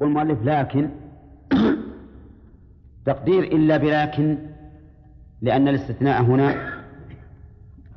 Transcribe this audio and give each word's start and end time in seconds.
يقول 0.00 0.10
المؤلف 0.10 0.42
لكن 0.44 0.88
تقدير 3.06 3.42
إلا 3.42 3.76
بلكن 3.76 4.38
لأن 5.42 5.68
الاستثناء 5.68 6.22
هنا 6.22 6.72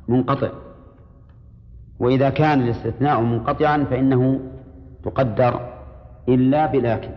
منقطع. 0.08 0.50
وإذا 1.98 2.30
كان 2.30 2.62
الاستثناء 2.62 3.20
منقطعا 3.20 3.84
فإنه 3.84 4.40
تقدر 5.04 5.72
إلا 6.28 6.66
بلكن. 6.66 7.10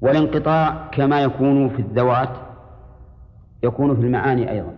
والانقطاع 0.00 0.88
كما 0.92 1.22
يكون 1.22 1.68
في 1.68 1.78
الذوات 1.82 2.36
يكون 3.62 3.96
في 3.96 4.02
المعاني 4.02 4.50
أيضا. 4.50 4.74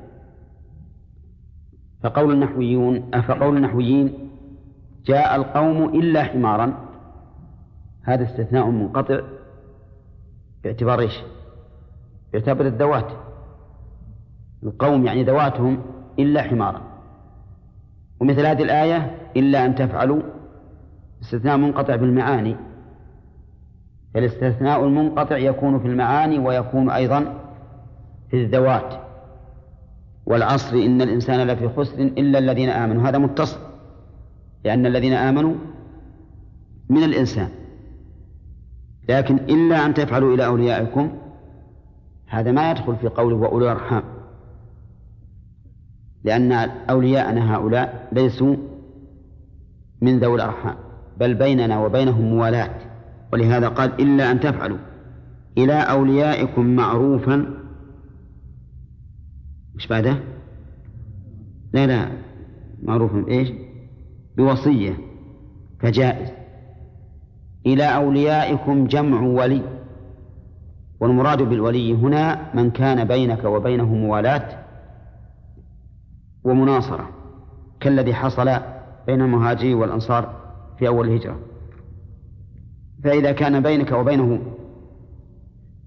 فقول 2.02 2.32
النحويون 2.32 3.10
فقول 3.28 3.56
النحويين 3.56 4.30
جاء 5.06 5.36
القوم 5.36 5.84
إلا 5.84 6.22
حمارا. 6.22 6.89
هذا 8.02 8.24
استثناء 8.24 8.70
منقطع. 8.70 9.20
باعتبار 10.64 11.00
إيش؟ 11.00 11.22
باعتبار 12.32 12.66
الذوات. 12.66 13.12
القوم 14.62 15.06
يعني 15.06 15.24
ذواتهم 15.24 15.82
إلا 16.18 16.42
حمارا. 16.42 16.82
ومثل 18.20 18.46
هذه 18.46 18.62
الآية 18.62 19.16
إلا 19.36 19.66
أن 19.66 19.74
تفعلوا. 19.74 20.22
استثناء 21.22 21.56
منقطع 21.56 21.96
بالمعاني 21.96 22.56
فالاستثناء 24.14 24.84
المنقطع 24.84 25.36
يكون 25.36 25.78
في 25.78 25.86
المعاني 25.86 26.38
ويكون 26.38 26.90
أيضا 26.90 27.34
في 28.30 28.44
الذوات. 28.44 28.94
والعصر 30.26 30.76
إن 30.76 31.02
الإنسان 31.02 31.46
لفي 31.46 31.68
خسر 31.68 31.98
إلا 31.98 32.38
الذين 32.38 32.68
آمنوا. 32.68 33.08
هذا 33.08 33.18
متصل. 33.18 33.60
لأن 34.64 34.86
الذين 34.86 35.12
آمنوا 35.12 35.54
من 36.88 37.04
الإنسان. 37.04 37.59
لكن 39.10 39.36
إلا 39.36 39.86
أن 39.86 39.94
تفعلوا 39.94 40.34
إلى 40.34 40.46
أوليائكم 40.46 41.10
هذا 42.26 42.52
ما 42.52 42.70
يدخل 42.70 42.96
في 42.96 43.08
قوله 43.08 43.36
وأولي 43.36 43.64
الأرحام 43.64 44.02
لأن 46.24 46.52
أولياءنا 46.90 47.54
هؤلاء 47.56 48.08
ليسوا 48.12 48.56
من 50.00 50.18
ذوي 50.18 50.34
الأرحام 50.34 50.74
بل 51.20 51.34
بيننا 51.34 51.78
وبينهم 51.84 52.24
موالاة 52.24 52.74
ولهذا 53.32 53.68
قال 53.68 54.00
إلا 54.00 54.30
أن 54.30 54.40
تفعلوا 54.40 54.78
إلى 55.58 55.72
أوليائكم 55.72 56.66
معروفا 56.76 57.46
مش 59.74 59.86
بعده؟ 59.86 60.16
لا 61.72 61.86
لا 61.86 62.08
معروفا 62.82 63.20
بإيش؟ 63.20 63.52
بوصية 64.36 64.96
فجائز 65.80 66.39
إلى 67.66 67.84
أوليائكم 67.84 68.86
جمع 68.86 69.20
ولي. 69.20 69.62
والمراد 71.00 71.42
بالولي 71.42 71.94
هنا 71.94 72.54
من 72.54 72.70
كان 72.70 73.04
بينك 73.04 73.44
وبينه 73.44 73.94
موالاة 73.94 74.64
ومناصرة 76.44 77.08
كالذي 77.80 78.14
حصل 78.14 78.50
بين 79.06 79.22
المهاجرين 79.22 79.74
والأنصار 79.74 80.34
في 80.78 80.88
أول 80.88 81.08
الهجرة. 81.08 81.38
فإذا 83.04 83.32
كان 83.32 83.60
بينك 83.60 83.92
وبينه 83.92 84.40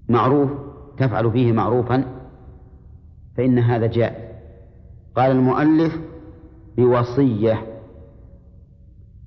معروف 0.08 0.50
تفعل 0.96 1.32
فيه 1.32 1.52
معروفا 1.52 2.04
فإن 3.36 3.58
هذا 3.58 3.86
جائز 3.86 4.24
قال 5.16 5.30
المؤلف 5.30 5.98
بوصية. 6.76 7.66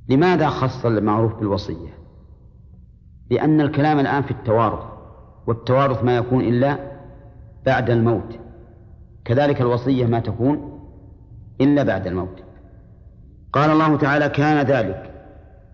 لماذا 0.09 0.49
خص 0.49 0.85
المعروف 0.85 1.39
بالوصية؟ 1.39 1.96
لأن 3.29 3.61
الكلام 3.61 3.99
الآن 3.99 4.23
في 4.23 4.31
التوارث 4.31 4.83
والتوارث 5.47 6.03
ما 6.03 6.17
يكون 6.17 6.41
إلا 6.41 6.77
بعد 7.65 7.89
الموت. 7.89 8.39
كذلك 9.25 9.61
الوصية 9.61 10.05
ما 10.05 10.19
تكون 10.19 10.79
إلا 11.61 11.83
بعد 11.83 12.07
الموت. 12.07 12.43
قال 13.53 13.69
الله 13.71 13.97
تعالى 13.97 14.29
كان 14.29 14.65
ذلك 14.65 15.13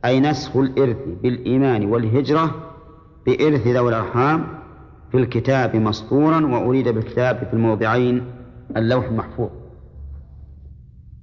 أي 0.05 0.19
نسخ 0.19 0.57
الإرث 0.57 0.97
بالإيمان 1.23 1.85
والهجرة 1.85 2.51
بإرث 3.25 3.67
ذوي 3.67 3.89
الأرحام 3.89 4.47
في 5.11 5.17
الكتاب 5.17 5.75
مسطورا 5.75 6.45
وأريد 6.45 6.87
بالكتاب 6.87 7.37
في 7.37 7.53
الموضعين 7.53 8.25
اللوح 8.77 9.05
المحفوظ. 9.05 9.49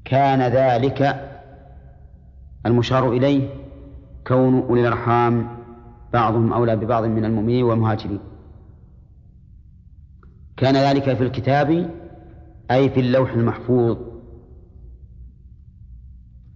كان 0.05 0.43
ذلك 0.43 1.31
المشار 2.67 3.13
إليه 3.13 3.49
كون 4.27 4.61
أولي 4.61 4.81
الأرحام 4.81 5.60
بعضهم 6.13 6.53
أولى 6.53 6.77
ببعض 6.77 7.05
من 7.05 7.25
المؤمنين 7.25 7.65
والمهاجرين. 7.65 8.21
كان 10.57 10.75
ذلك 10.77 11.15
في 11.15 11.23
الكتاب 11.25 11.91
أي 12.71 12.91
في 12.91 13.01
اللوح 13.01 13.33
المحفوظ. 13.33 13.99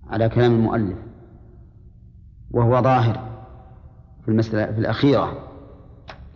على 0.07 0.29
كلام 0.29 0.53
المؤلف. 0.53 0.99
وهو 2.51 2.83
ظاهر 2.83 3.29
في 4.23 4.29
المسألة 4.31 4.73
في 4.73 4.79
الأخيرة. 4.79 5.49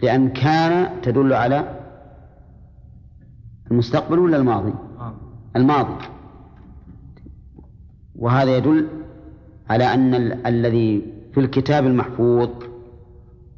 لأن 0.03 0.29
كان 0.29 1.01
تدل 1.03 1.33
على 1.33 1.79
المستقبل 3.71 4.19
ولا 4.19 4.37
الماضي؟ 4.37 4.75
الماضي. 5.57 6.05
وهذا 8.17 8.57
يدل 8.57 8.89
على 9.71 9.95
أن 9.95 10.15
ال- 10.15 10.47
الذي 10.47 11.13
في 11.35 11.41
الكتاب 11.41 11.87
المحفوظ 11.87 12.49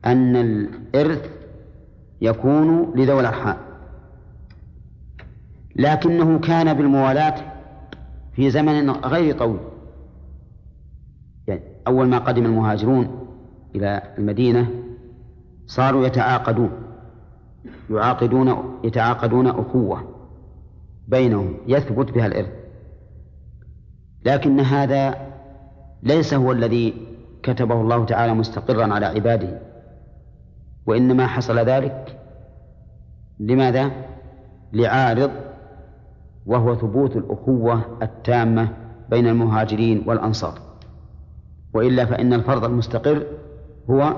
أن 0.06 0.36
الإرث 0.36 1.30
يكون 2.20 2.92
لذوي 2.96 3.20
الأرحام. 3.20 3.56
لكنه 5.76 6.38
كان 6.38 6.74
بالموالاة 6.74 7.34
في 8.32 8.50
زمن 8.50 8.90
غير 8.90 9.38
طويل 9.38 9.60
يعني 11.46 11.62
أول 11.86 12.08
ما 12.08 12.18
قدم 12.18 12.44
المهاجرون 12.44 13.26
إلى 13.74 14.02
المدينة 14.18 14.70
صاروا 15.66 16.06
يتعاقدون 16.06 16.70
يعاقدون 17.90 18.78
يتعاقدون 18.84 19.46
أخوة 19.46 20.04
بينهم 21.08 21.56
يثبت 21.66 22.10
بها 22.10 22.26
الإرث. 22.26 22.52
لكن 24.24 24.60
هذا 24.60 25.14
ليس 26.02 26.34
هو 26.34 26.52
الذي 26.52 26.94
كتبه 27.42 27.80
الله 27.80 28.04
تعالى 28.04 28.34
مستقرا 28.34 28.94
على 28.94 29.06
عباده. 29.06 29.69
وإنما 30.86 31.26
حصل 31.26 31.58
ذلك 31.58 32.18
لماذا؟ 33.40 33.90
لعارض 34.72 35.30
وهو 36.46 36.74
ثبوت 36.74 37.16
الأخوة 37.16 37.82
التامة 38.02 38.68
بين 39.10 39.26
المهاجرين 39.26 40.04
والأنصار. 40.06 40.58
وإلا 41.74 42.04
فإن 42.04 42.32
الفرض 42.32 42.64
المستقر 42.64 43.26
هو 43.90 44.16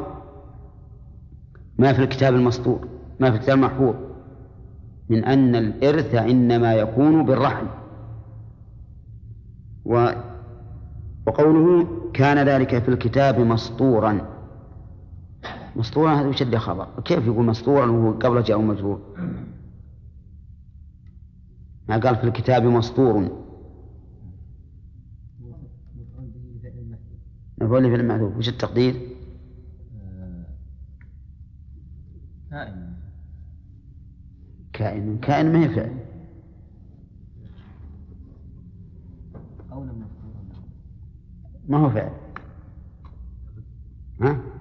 ما 1.78 1.92
في 1.92 2.02
الكتاب 2.02 2.34
المسطور 2.34 2.88
ما 3.20 3.30
في 3.30 3.36
الكتاب 3.36 3.56
المحفوظ 3.56 3.94
من 5.08 5.24
أن 5.24 5.54
الإرث 5.56 6.14
إنما 6.14 6.74
يكون 6.74 7.24
بالرحم. 7.24 7.66
و 9.84 10.08
وقوله 11.26 11.86
كان 12.14 12.48
ذلك 12.48 12.78
في 12.78 12.88
الكتاب 12.88 13.40
مسطورا. 13.40 14.31
مسطورا 15.76 16.14
هذا 16.14 16.42
اللي 16.42 16.58
خبر. 16.58 17.00
كيف 17.04 17.26
يقول 17.26 17.46
مسطورا 17.46 17.86
وهو 17.86 18.12
قبل 18.12 18.42
جاء 18.42 18.58
مجرور 18.58 19.00
ما 21.88 21.96
قال 21.96 22.16
في 22.16 22.24
الكتاب 22.24 22.62
مسطور. 22.62 23.42
مفعول 27.58 27.82
في 27.82 27.94
المحذوف. 27.94 28.36
وش 28.36 28.48
التقدير؟ 28.48 29.08
كائن. 32.50 32.92
كائن 34.72 35.18
كائن 35.18 35.52
ما 35.52 35.64
هي 35.64 35.68
فعل. 35.68 35.96
ما 41.68 41.78
هو 41.78 41.90
فعل. 41.90 42.12
ها؟ 44.20 44.51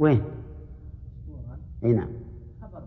وين؟ 0.00 0.22
اي 1.84 1.92
نعم 1.92 2.08
خبر 2.62 2.82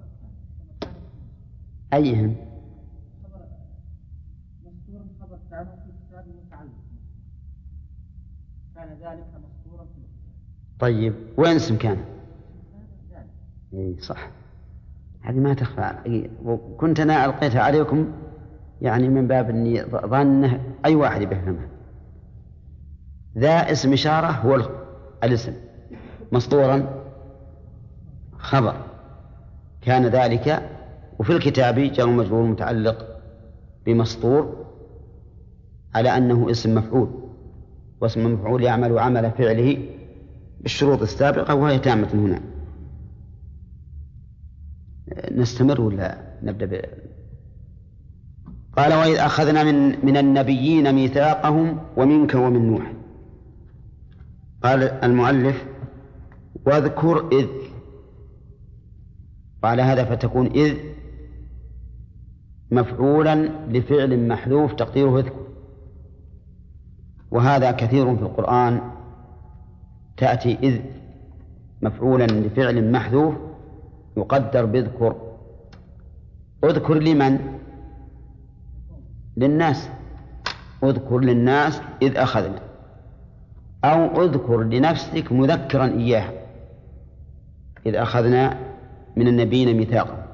كان 8.75 8.87
ذلك 9.01 9.27
مسطورا 9.27 9.83
في 9.83 10.01
طيب 10.79 11.13
وين 11.37 11.55
اسم 11.55 11.77
كان؟ 11.77 11.97
إي 13.73 13.95
صح 13.99 14.29
هذه 15.21 15.39
ما 15.39 15.53
تخفى. 15.53 16.25
وكنت 16.43 16.99
أنا 16.99 17.25
ألقيتها 17.25 17.61
عليكم 17.61 18.11
يعني 18.81 19.09
من 19.09 19.27
باب 19.27 19.49
إني 19.49 19.83
ظنه 19.85 20.75
أي 20.85 20.95
واحد 20.95 21.21
بيفهمها 21.21 21.67
ذا 23.37 23.71
اسم 23.71 23.93
إشارة 23.93 24.27
هو 24.27 24.55
ال- 24.55 24.69
الاسم 25.23 25.53
مسطورا 26.31 27.02
خبر. 28.43 28.75
كان 29.81 30.05
ذلك 30.05 30.69
وفي 31.19 31.33
الكتاب 31.33 31.79
جار 31.79 32.07
مجرور 32.07 32.43
متعلق 32.43 33.07
بمسطور 33.85 34.65
على 35.95 36.17
أنه 36.17 36.51
اسم 36.51 36.75
مفعول 36.75 37.09
واسم 38.01 38.25
المفعول 38.25 38.63
يعمل 38.63 38.99
عمل 38.99 39.31
فعله 39.31 39.77
بالشروط 40.61 41.01
السابقة 41.01 41.55
وهي 41.55 41.79
تامة 41.79 42.09
هنا. 42.13 42.41
نستمر 45.31 45.81
ولا 45.81 46.17
نبدأ 46.43 46.65
ب... 46.65 46.81
قال 48.77 48.93
وإذ 48.93 49.15
أخذنا 49.17 49.63
من 49.63 50.05
من 50.05 50.17
النبيين 50.17 50.95
ميثاقهم 50.95 51.79
ومنك 51.97 52.35
ومن 52.35 52.71
نوح. 52.71 52.93
قال 54.63 54.83
المؤلف 54.83 55.65
واذكر 56.65 57.29
إذ 57.31 57.47
وعلى 59.63 59.81
هذا 59.81 60.03
فتكون 60.03 60.47
إذ 60.47 60.77
مفعولا 62.71 63.35
لفعل 63.69 64.27
محذوف 64.27 64.73
تقديره 64.73 65.19
اذكر 65.19 65.43
وهذا 67.31 67.71
كثير 67.71 68.15
في 68.15 68.21
القرآن 68.21 68.81
تأتي 70.17 70.57
إذ 70.63 70.79
مفعولا 71.81 72.25
لفعل 72.25 72.91
محذوف 72.91 73.35
يقدر 74.17 74.65
باذكر 74.65 75.15
اذكر 76.63 76.93
لمن؟ 76.93 77.39
للناس. 79.37 79.89
اذكر 80.83 81.19
للناس 81.19 81.81
إذ 82.01 82.17
أخذنا. 82.17 82.59
أو 83.83 84.23
اذكر 84.23 84.63
لنفسك 84.63 85.31
مذكرا 85.31 85.85
إياها. 85.85 86.31
إذ 87.85 87.95
أخذنا 87.95 88.57
من 89.15 89.27
النبيين 89.27 89.77
ميثاقا 89.77 90.27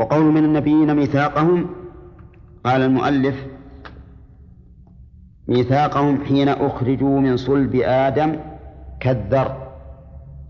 وقول 0.00 0.24
من 0.24 0.44
النبيين 0.44 0.94
ميثاقهم 0.96 1.70
قال 2.64 2.82
المؤلف 2.82 3.46
ميثاقهم 5.48 6.24
حين 6.24 6.48
أخرجوا 6.48 7.20
من 7.20 7.36
صلب 7.36 7.74
آدم 7.84 8.36
كالذر 9.00 9.72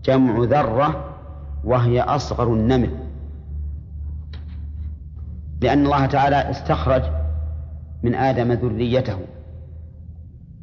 جمع 0.03 0.43
ذرة 0.43 1.15
وهي 1.63 2.01
أصغر 2.01 2.53
النمل. 2.53 2.89
لأن 5.61 5.85
الله 5.85 6.05
تعالى 6.05 6.35
استخرج 6.35 7.03
من 8.03 8.15
آدم 8.15 8.51
ذريته 8.51 9.17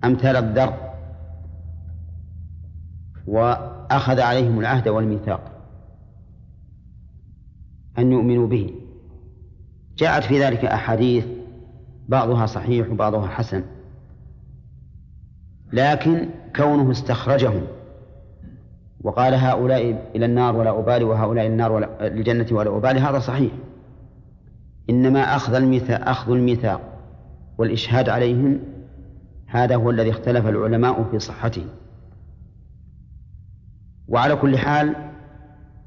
أمثال 0.04 0.37
الذر 0.37 0.75
وأخذ 3.26 4.20
عليهم 4.20 4.60
العهد 4.60 4.88
والميثاق. 4.88 5.50
أن 7.98 8.12
يؤمنوا 8.12 8.46
به. 8.46 8.75
جاءت 9.96 10.25
في 10.25 10.40
ذلك 10.40 10.64
أحاديث 10.64 11.26
بعضها 12.08 12.46
صحيح 12.46 12.90
وبعضها 12.90 13.26
حسن. 13.26 13.62
لكن 15.72 16.28
كونه 16.56 16.90
استخرجهم 16.90 17.62
وقال 19.00 19.34
هؤلاء 19.34 20.10
إلى 20.16 20.26
النار 20.26 20.56
ولا 20.56 20.78
أبالي 20.78 21.04
وهؤلاء 21.04 21.46
النار 21.46 21.72
ولا 21.72 22.06
الجنة 22.06 22.46
ولا 22.52 22.76
أبالي 22.76 23.00
هذا 23.00 23.19
صحيح. 23.19 23.52
إنما 24.90 25.37
أخذ 25.37 25.54
الميثاق 25.54 26.08
أخذ 26.08 26.32
الميثاق 26.32 26.81
والإشهاد 27.58 28.08
عليهم 28.08 28.58
هذا 29.46 29.76
هو 29.76 29.90
الذي 29.90 30.10
اختلف 30.10 30.46
العلماء 30.46 31.04
في 31.10 31.19
صحته. 31.19 31.64
وعلى 34.08 34.37
كل 34.37 34.58
حال 34.58 35.10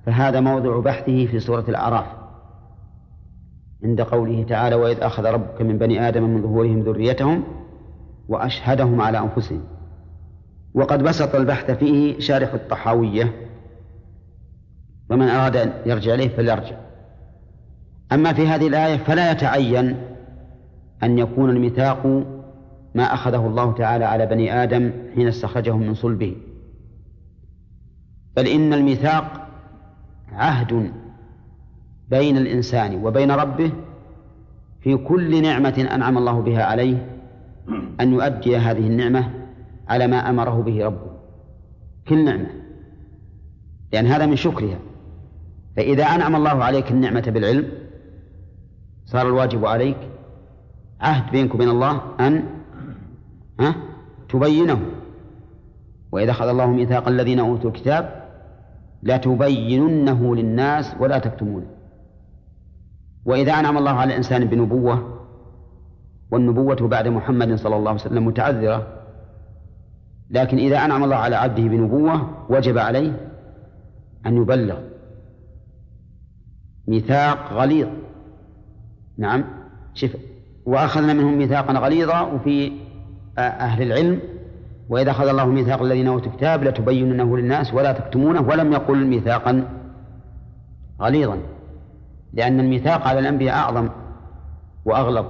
فهذا 0.05 0.39
موضع 0.39 0.79
بحثه 0.79 1.25
في 1.25 1.39
سورة 1.39 1.65
الأعراف 1.69 2.05
عند 3.83 4.01
قوله 4.01 4.43
تعالى 4.43 4.75
وإذ 4.75 4.97
أخذ 4.99 5.25
ربك 5.25 5.61
من 5.61 5.77
بني 5.77 6.07
آدم 6.07 6.23
من 6.23 6.41
ظهورهم 6.41 6.79
ذريتهم 6.79 7.43
وأشهدهم 8.29 9.01
على 9.01 9.19
أنفسهم. 9.19 9.61
وقد 10.73 11.03
بسط 11.03 11.35
البحث 11.35 11.71
فيه 11.71 12.19
شارح 12.19 12.53
الطحاوية 12.53 13.33
ومن 15.09 15.27
أراد 15.27 15.55
أن 15.55 15.73
يرجع 15.85 16.13
إليه 16.13 16.29
فليرجع. 16.29 16.75
أما 18.11 18.33
في 18.33 18.47
هذه 18.47 18.67
الآية 18.67 18.97
فلا 18.97 19.31
يتعين 19.31 19.97
أن 21.03 21.17
يكون 21.17 21.49
الميثاق 21.49 22.05
ما 22.95 23.03
أخذه 23.03 23.47
الله 23.47 23.73
تعالى 23.73 24.05
على 24.05 24.25
بني 24.25 24.63
آدم 24.63 24.91
حين 25.15 25.27
استخرجهم 25.27 25.79
من 25.79 25.93
صلبه. 25.93 26.35
بل 28.35 28.47
إن 28.47 28.73
الميثاق 28.73 29.42
عهد 30.35 30.91
بين 32.09 32.37
الإنسان 32.37 33.05
وبين 33.05 33.31
ربه 33.31 33.71
في 34.81 34.97
كل 34.97 35.41
نعمة 35.41 35.87
أنعم 35.91 36.17
الله 36.17 36.41
بها 36.41 36.63
عليه 36.63 37.09
أن 37.99 38.13
يؤدي 38.13 38.57
هذه 38.57 38.87
النعمة 38.87 39.29
على 39.87 40.07
ما 40.07 40.29
أمره 40.29 40.61
به 40.61 40.85
ربه. 40.85 41.11
كل 42.07 42.25
نعمة. 42.25 42.49
لأن 43.93 44.07
هذا 44.07 44.25
من 44.25 44.35
شكرها. 44.35 44.79
فإذا 45.75 46.03
أنعم 46.03 46.35
الله 46.35 46.63
عليك 46.63 46.91
النعمة 46.91 47.21
بالعلم 47.21 47.67
صار 49.05 49.27
الواجب 49.27 49.65
عليك 49.65 49.97
عهد 51.01 51.31
بينك 51.31 51.55
وبين 51.55 51.69
الله 51.69 52.01
أن 52.19 52.43
ها 53.59 53.75
تبينه. 54.29 54.79
وإذا 56.11 56.31
أخذ 56.31 56.47
الله 56.47 56.67
ميثاق 56.67 57.07
الذين 57.07 57.39
أوتوا 57.39 57.69
الكتاب 57.69 58.22
لا 59.03 59.17
تبيننه 59.17 60.35
للناس 60.35 60.95
ولا 60.99 61.19
تكتمونه. 61.19 61.65
وإذا 63.25 63.53
أنعم 63.53 63.77
الله 63.77 63.91
على 63.91 64.11
الإنسان 64.11 64.45
بنبوة 64.45 65.19
والنبوة 66.31 66.87
بعد 66.87 67.07
محمد 67.07 67.55
صلى 67.55 67.75
الله 67.75 67.89
عليه 67.89 68.01
وسلم 68.01 68.25
متعذرة 68.25 68.87
لكن 70.29 70.57
إذا 70.57 70.77
أنعم 70.77 71.03
الله 71.03 71.15
على 71.15 71.35
عبده 71.35 71.63
بنبوة 71.63 72.45
وجب 72.49 72.77
عليه 72.77 73.29
أن 74.25 74.37
يبلغ 74.37 74.77
ميثاق 76.87 77.53
غليظ. 77.53 77.87
نعم 79.17 79.43
شف 79.93 80.17
وأخذنا 80.65 81.13
منهم 81.13 81.37
ميثاقا 81.37 81.73
غليظا 81.73 82.21
وفي 82.21 82.71
أهل 83.37 83.81
العلم 83.81 84.19
وإذا 84.89 85.11
أخذ 85.11 85.27
الله 85.27 85.45
ميثاق 85.45 85.81
الذين 85.81 86.07
أوتوا 86.07 86.31
الكتاب 86.31 86.63
لتبيننه 86.63 87.37
للناس 87.37 87.73
ولا 87.73 87.91
تكتمونه 87.91 88.41
ولم 88.41 88.73
يقل 88.73 89.05
ميثاقا 89.07 89.67
غليظا 91.01 91.37
لأن 92.33 92.59
الميثاق 92.59 93.07
على 93.07 93.19
الأنبياء 93.19 93.55
أعظم 93.55 93.89
وأغلظ 94.85 95.25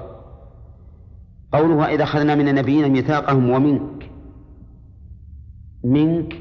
قوله 1.53 1.75
وإذا 1.75 2.03
أخذنا 2.03 2.35
من 2.35 2.47
النبيين 2.47 2.91
ميثاقهم 2.91 3.49
ومنك 3.49 4.09
منك 5.83 6.35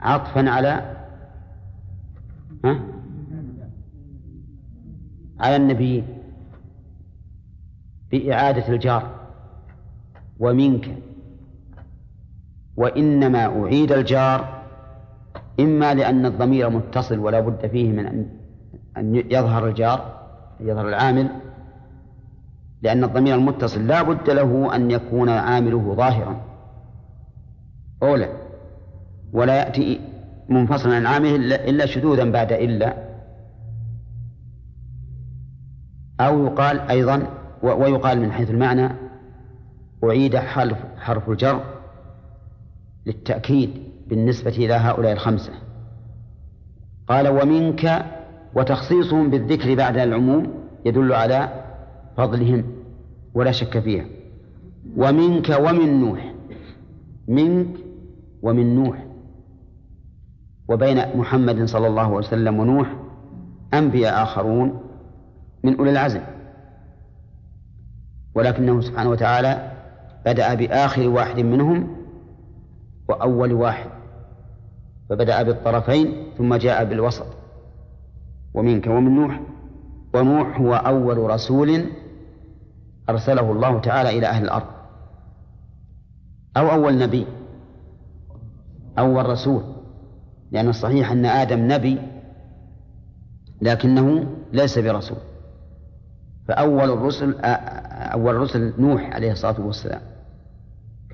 عطفا 0.00 0.50
على 0.50 0.96
ها؟ 2.64 2.80
على 5.40 5.56
النبيين 5.56 6.06
بإعادة 8.10 8.68
الجار 8.68 9.10
ومنك 10.38 10.98
وإنما 12.76 13.62
أعيد 13.62 13.92
الجار 13.92 14.62
إما 15.60 15.94
لأن 15.94 16.26
الضمير 16.26 16.70
متصل 16.70 17.18
ولا 17.18 17.40
بد 17.40 17.66
فيه 17.66 17.92
من 17.92 18.26
أن 18.96 19.14
يظهر 19.14 19.68
الجار 19.68 20.26
يظهر 20.60 20.88
العامل. 20.88 21.28
لأن 22.82 23.04
الضمير 23.04 23.34
المتصل 23.34 23.86
لا 23.86 24.02
بد 24.02 24.30
له 24.30 24.76
أن 24.76 24.90
يكون 24.90 25.28
عامله 25.28 25.94
ظاهرا. 25.94 26.40
أولى 28.02 28.28
ولا 29.32 29.56
يأتي 29.56 30.00
منفصلا 30.48 30.96
عن 30.96 31.06
عامله 31.06 31.54
إلا 31.54 31.86
شذوذا 31.86 32.24
بعد 32.24 32.52
إلا. 32.52 32.94
أو 36.20 36.46
يقال 36.46 36.80
أيضا 36.80 37.26
ويقال 37.62 38.20
من 38.20 38.32
حيث 38.32 38.50
المعنى 38.50 38.88
أعيد 40.04 40.36
حرف 40.36 40.78
حرف 40.98 41.30
الجر. 41.30 41.75
للتأكيد 43.06 43.70
بالنسبة 44.08 44.50
إلى 44.50 44.74
هؤلاء 44.74 45.12
الخمسة. 45.12 45.52
قال 47.08 47.28
ومنك 47.28 48.06
وتخصيصهم 48.54 49.30
بالذكر 49.30 49.74
بعد 49.74 49.96
العموم 49.96 50.54
يدل 50.84 51.12
على 51.12 51.64
فضلهم 52.16 52.64
ولا 53.34 53.52
شك 53.52 53.78
فيها. 53.78 54.04
ومنك 54.96 55.56
ومن 55.60 56.00
نوح 56.00 56.34
منك 57.28 57.68
ومن 58.42 58.74
نوح 58.74 59.06
وبين 60.68 61.16
محمد 61.16 61.64
صلى 61.64 61.86
الله 61.86 62.02
عليه 62.02 62.16
وسلم 62.16 62.58
ونوح 62.58 62.96
أنبياء 63.74 64.22
آخرون 64.22 64.80
من 65.64 65.76
أولي 65.76 65.90
العزم. 65.90 66.20
ولكنه 68.34 68.80
سبحانه 68.80 69.10
وتعالى 69.10 69.72
بدأ 70.26 70.54
بآخر 70.54 71.08
واحد 71.08 71.40
منهم 71.40 71.95
وأول 73.08 73.52
واحد. 73.52 73.90
فبدأ 75.08 75.42
بالطرفين 75.42 76.32
ثم 76.38 76.54
جاء 76.54 76.84
بالوسط. 76.84 77.26
ومنك 78.54 78.86
ومن 78.86 79.14
نوح. 79.14 79.40
ونوح 80.14 80.60
هو 80.60 80.74
أول 80.74 81.18
رسول 81.18 81.86
أرسله 83.08 83.52
الله 83.52 83.80
تعالى 83.80 84.18
إلى 84.18 84.26
أهل 84.26 84.44
الأرض. 84.44 84.66
أو 86.56 86.70
أول 86.70 86.98
نبي. 86.98 87.26
أول 88.98 89.26
رسول. 89.26 89.62
لأن 90.52 90.68
الصحيح 90.68 91.12
أن 91.12 91.26
آدم 91.26 91.72
نبي 91.72 91.98
لكنه 93.60 94.26
ليس 94.52 94.78
برسول. 94.78 95.18
فأول 96.48 96.90
الرسل 96.90 97.36
أول 98.14 98.36
الرسل 98.36 98.72
نوح 98.78 99.10
عليه 99.14 99.32
الصلاة 99.32 99.60
والسلام. 99.60 100.00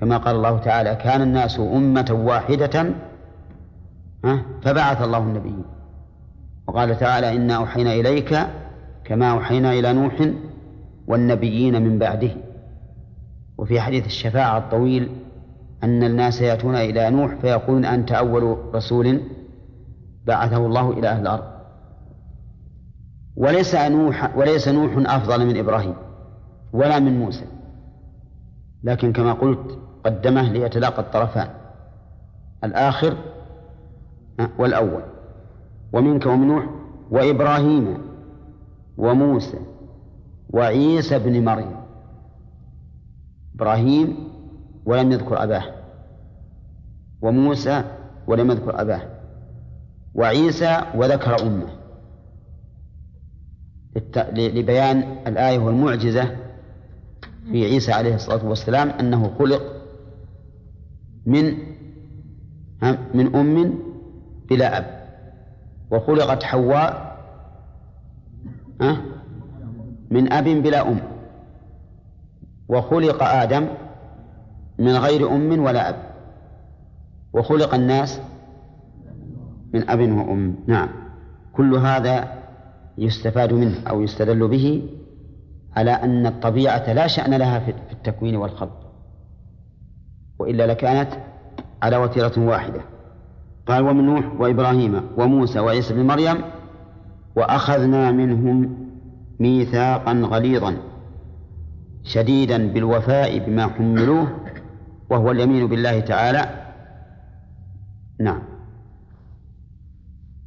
كما 0.03 0.17
قال 0.17 0.35
الله 0.35 0.57
تعالى 0.57 0.95
كان 0.95 1.21
الناس 1.21 1.59
أمة 1.59 2.23
واحدة 2.25 2.85
فبعث 4.61 5.01
الله 5.01 5.17
النبيين. 5.17 5.63
وقال 6.67 6.97
تعالى 6.97 7.35
إنا 7.35 7.55
أوحينا 7.55 7.93
إليك 7.93 8.37
كما 9.05 9.31
أوحينا 9.31 9.73
إلى 9.73 9.93
نوح 9.93 10.29
والنبيين 11.07 11.81
من 11.81 11.99
بعده. 11.99 12.31
وفي 13.57 13.79
حديث 13.81 14.05
الشفاعة 14.05 14.57
الطويل 14.57 15.09
أن 15.83 16.03
الناس 16.03 16.41
يأتون 16.41 16.75
إلى 16.75 17.09
نوح 17.09 17.35
فيقولون 17.35 17.85
أنت 17.85 18.11
أول 18.11 18.57
رسول 18.75 19.21
بعثه 20.25 20.65
الله 20.65 20.91
إلى 20.91 21.07
أهل 21.07 21.21
الأرض. 21.21 21.43
وليس 23.35 23.75
نوح 23.75 24.37
وليس 24.37 24.67
نوح 24.67 24.91
أفضل 25.15 25.45
من 25.45 25.57
إبراهيم 25.57 25.95
ولا 26.73 26.99
من 26.99 27.19
موسى. 27.19 27.45
لكن 28.83 29.13
كما 29.13 29.33
قلت 29.33 29.79
قدمه 30.05 30.51
ليتلاقى 30.51 31.01
الطرفان. 31.01 31.49
الآخر 32.63 33.17
والأول. 34.59 35.03
ومنك 35.93 36.25
ومن 36.25 36.47
نوح 36.47 36.65
وإبراهيم 37.11 37.97
وموسى 38.97 39.59
وعيسى 40.49 41.19
بن 41.19 41.45
مريم. 41.45 41.75
إبراهيم 43.55 44.17
ولم 44.85 45.11
يذكر 45.11 45.43
أباه. 45.43 45.63
وموسى 47.21 47.83
ولم 48.27 48.51
يذكر 48.51 48.81
أباه. 48.81 49.01
وعيسى 50.15 50.81
وذكر 50.95 51.41
أمه. 51.41 51.67
لبيان 54.35 55.17
الآية 55.27 55.59
والمعجزة 55.59 56.35
في 57.51 57.65
عيسى 57.65 57.91
عليه 57.91 58.15
الصلاة 58.15 58.45
والسلام 58.45 58.89
أنه 58.89 59.31
خلق 59.39 59.72
من 61.25 61.57
من 63.13 63.35
أم 63.35 63.79
بلا 64.49 64.77
أب. 64.77 65.03
وخلقت 65.91 66.43
حواء 66.43 67.13
من 70.11 70.33
أب 70.33 70.43
بلا 70.43 70.87
أم. 70.87 70.99
وخلق 72.69 73.23
آدم 73.23 73.67
من 74.79 74.91
غير 74.95 75.31
أم 75.31 75.63
ولا 75.63 75.89
أب. 75.89 75.95
وخلق 77.33 77.73
الناس 77.75 78.21
من 79.73 79.89
أب 79.89 79.99
وأم. 79.99 80.55
نعم. 80.67 80.89
كل 81.53 81.75
هذا 81.75 82.43
يستفاد 82.97 83.53
منه 83.53 83.75
أو 83.89 84.01
يستدل 84.01 84.47
به 84.47 84.89
على 85.75 85.91
أن 85.91 86.25
الطبيعة 86.25 86.93
لا 86.93 87.07
شأن 87.07 87.33
لها 87.33 87.59
في 87.59 87.73
التكوين 87.91 88.35
والخلق. 88.35 88.82
وإلا 90.43 90.67
لكانت 90.67 91.09
على 91.81 91.97
وتيرة 91.97 92.33
واحدة. 92.37 92.81
قال 93.67 93.83
ومن 93.83 94.05
نوح 94.05 94.25
وإبراهيم 94.39 95.01
وموسى 95.17 95.59
وعيسى 95.59 95.93
بن 95.93 96.07
مريم 96.07 96.41
وأخذنا 97.35 98.11
منهم 98.11 98.87
ميثاقا 99.39 100.13
غليظا 100.13 100.77
شديدا 102.03 102.73
بالوفاء 102.73 103.39
بما 103.39 103.67
حملوه 103.67 104.27
وهو 105.09 105.31
اليمين 105.31 105.67
بالله 105.67 105.99
تعالى. 105.99 106.65
نعم. 108.19 108.41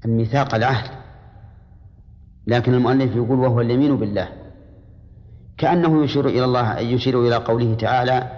الميثاق 0.05 0.55
العهد. 0.55 0.91
لكن 2.47 2.75
المؤلف 2.75 3.17
يقول 3.17 3.39
وهو 3.39 3.61
اليمين 3.61 3.97
بالله. 3.97 4.29
كأنه 5.59 6.05
يشير 6.05 6.29
إلى 6.29 6.45
الله 6.45 6.79
يشير 6.79 7.21
إلى 7.21 7.37
قوله 7.37 7.75
تعالى 7.75 8.36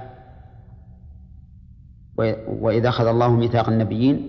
وإذا 2.61 2.89
أخذ 2.89 3.07
الله 3.07 3.29
ميثاق 3.29 3.69
النبيين 3.69 4.29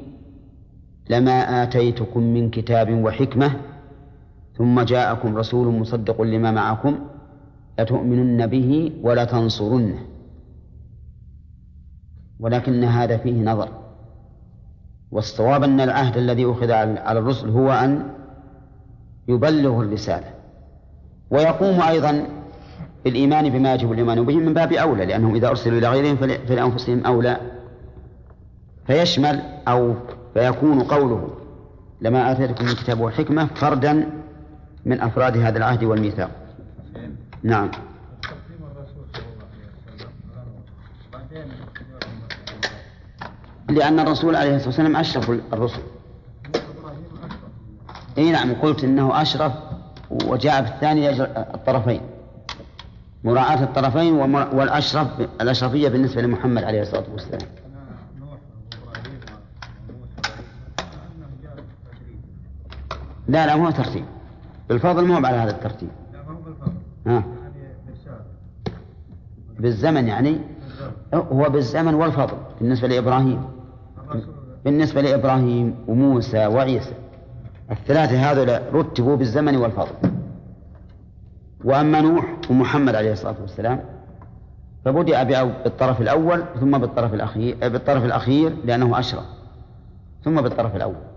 لما 1.10 1.64
آتيتكم 1.64 2.24
من 2.24 2.50
كتاب 2.50 3.04
وحكمة 3.04 3.52
ثم 4.58 4.82
جاءكم 4.82 5.38
رسول 5.38 5.80
مصدق 5.80 6.22
لما 6.22 6.52
معكم 6.52 7.00
لتؤمنن 7.80 8.48
به 8.48 8.92
ولتنصرنه. 9.04 10.00
ولكن 12.40 12.84
هذا 12.84 13.18
فيه 13.18 13.44
نظر. 13.44 13.70
والصواب 15.12 15.64
أن 15.64 15.82
العهد 15.82 16.18
الذي 16.18 16.46
أخذ 16.46 16.72
على 16.72 17.20
الرسل 17.20 17.50
هو 17.50 17.72
أن 17.72 18.04
يبلغ 19.28 19.82
الرسالة. 19.82 20.28
ويقوم 21.32 21.82
أيضا 21.82 22.26
بالإيمان 23.06 23.50
بما 23.50 23.74
يجب 23.74 23.92
الإيمان 23.92 24.26
به 24.26 24.36
من 24.36 24.54
باب 24.54 24.74
أولى 24.74 25.06
لأنهم 25.06 25.36
إذا 25.36 25.48
أرسلوا 25.48 25.80
إلى 25.80 25.90
غيرهم 25.90 26.16
فلأنفسهم 26.48 27.06
أولى. 27.06 27.59
فيشمل 28.90 29.42
أو 29.68 29.96
فيكون 30.34 30.84
قوله 30.84 31.30
لما 32.02 32.32
آتيتكم 32.32 32.66
من 32.66 32.74
كتاب 32.74 33.02
وحكمة 33.02 33.46
فردا 33.46 34.10
من 34.86 35.02
أفراد 35.02 35.38
هذا 35.38 35.58
العهد 35.58 35.84
والميثاق. 35.84 36.30
نعم. 37.44 37.72
لأن 43.70 44.00
الرسول 44.00 44.36
عليه 44.36 44.56
الصلاة 44.56 44.68
والسلام 44.68 44.96
أشرف 44.96 45.30
الرسل. 45.30 45.82
إي 48.18 48.32
نعم 48.32 48.54
قلت 48.54 48.84
إنه 48.84 49.22
أشرف 49.22 49.52
وجاء 50.10 50.64
في 50.64 50.70
الثاني 50.70 51.10
الطرفين. 51.54 52.02
مراعاة 53.24 53.64
الطرفين 53.64 54.14
والأشرف 54.54 55.08
الأشرفية 55.42 55.90
بالنسبة 55.90 56.22
لمحمد 56.22 56.64
عليه 56.64 56.82
الصلاة 56.82 57.06
والسلام. 57.12 57.69
لا 63.30 63.46
لا 63.46 63.56
مو 63.56 63.72
ترتيب. 63.72 64.06
بالفضل 64.70 65.08
مو 65.08 65.16
على 65.16 65.38
هذا 65.38 65.52
الترتيب. 65.52 65.90
ها. 67.08 67.24
بالزمن 69.60 70.08
يعني؟ 70.08 70.40
هو 71.14 71.50
بالزمن 71.50 71.94
والفضل. 71.94 72.38
بالنسبة 72.62 72.88
لإبراهيم. 72.88 73.44
بالنسبة 74.66 75.02
لإبراهيم 75.02 75.76
وموسى 75.88 76.48
وعيسى. 76.48 76.94
الثلاثة 77.72 78.32
هذول 78.32 78.74
رتبوا 78.74 79.16
بالزمن 79.16 79.56
والفضل. 79.56 79.96
وأما 81.66 82.02
نوح 82.02 82.36
ومحمد 82.50 82.96
عليه 82.96 83.12
الصلاة 83.12 83.36
والسلام 83.42 83.84
فبدأ 84.86 85.24
بالطرف 85.24 86.02
الأول 86.02 86.44
ثم 86.60 86.78
بالطرف 86.78 87.14
الأخير 87.14 87.58
بالطرف 87.62 88.06
الأخير 88.06 88.54
لأنه 88.66 89.00
أشرف. 89.00 89.26
ثم 90.24 90.42
بالطرف 90.42 90.76
الأول. 90.76 91.09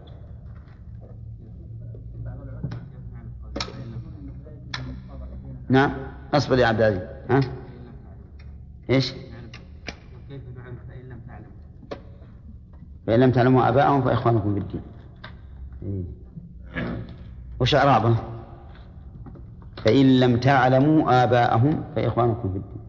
نعم 5.73 5.93
أصبر 6.35 6.59
يا 6.59 6.67
عبد 6.67 6.81
العزيز 6.81 7.03
ها 7.31 7.41
إيش؟ 8.91 9.13
فإن 13.07 13.21
لم 13.21 13.31
تعلموا 13.31 13.69
آباءهم 13.69 14.03
فإخوانكم 14.03 14.55
في 14.55 14.61
الدين 14.61 14.83
إيه. 15.83 16.05
وش 17.61 17.75
إعرابه؟ 17.75 18.17
فإن 19.85 20.21
لم 20.21 20.37
تعلموا 20.37 21.25
آباءهم 21.25 21.85
فإخوانكم 21.97 22.53
في 22.53 22.59
الدين 22.59 22.83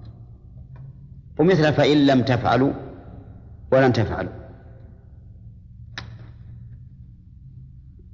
ومثل 1.40 1.74
فإن 1.74 2.06
لم 2.06 2.22
تفعلوا 2.22 2.74
ولن 3.72 3.94
تفعلوا 3.94 4.32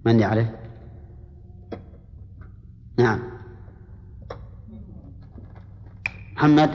من 0.05 0.19
يعرف؟ 0.19 0.47
نعم 2.99 3.38
محمد 6.39 6.69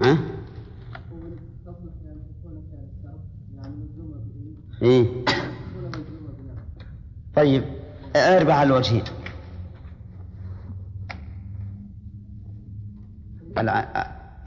ها؟ 0.00 0.18
إيه؟ 4.82 5.06
طيب 7.36 7.64
أربع 8.16 8.62
الوجهين 8.62 9.02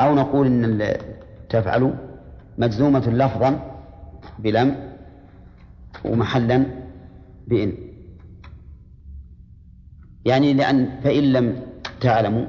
أو 0.02 0.16
نقول 0.16 0.48
إن 0.48 0.98
تفعل 1.50 1.94
مجزومة 2.58 3.10
لفظا 3.10 3.77
بلم 4.40 4.98
ومحلا 6.06 6.66
بإن. 7.48 7.74
يعني 10.26 10.54
لأن 10.54 11.00
فإن 11.04 11.24
لم 11.34 11.62
تعلموا 12.02 12.46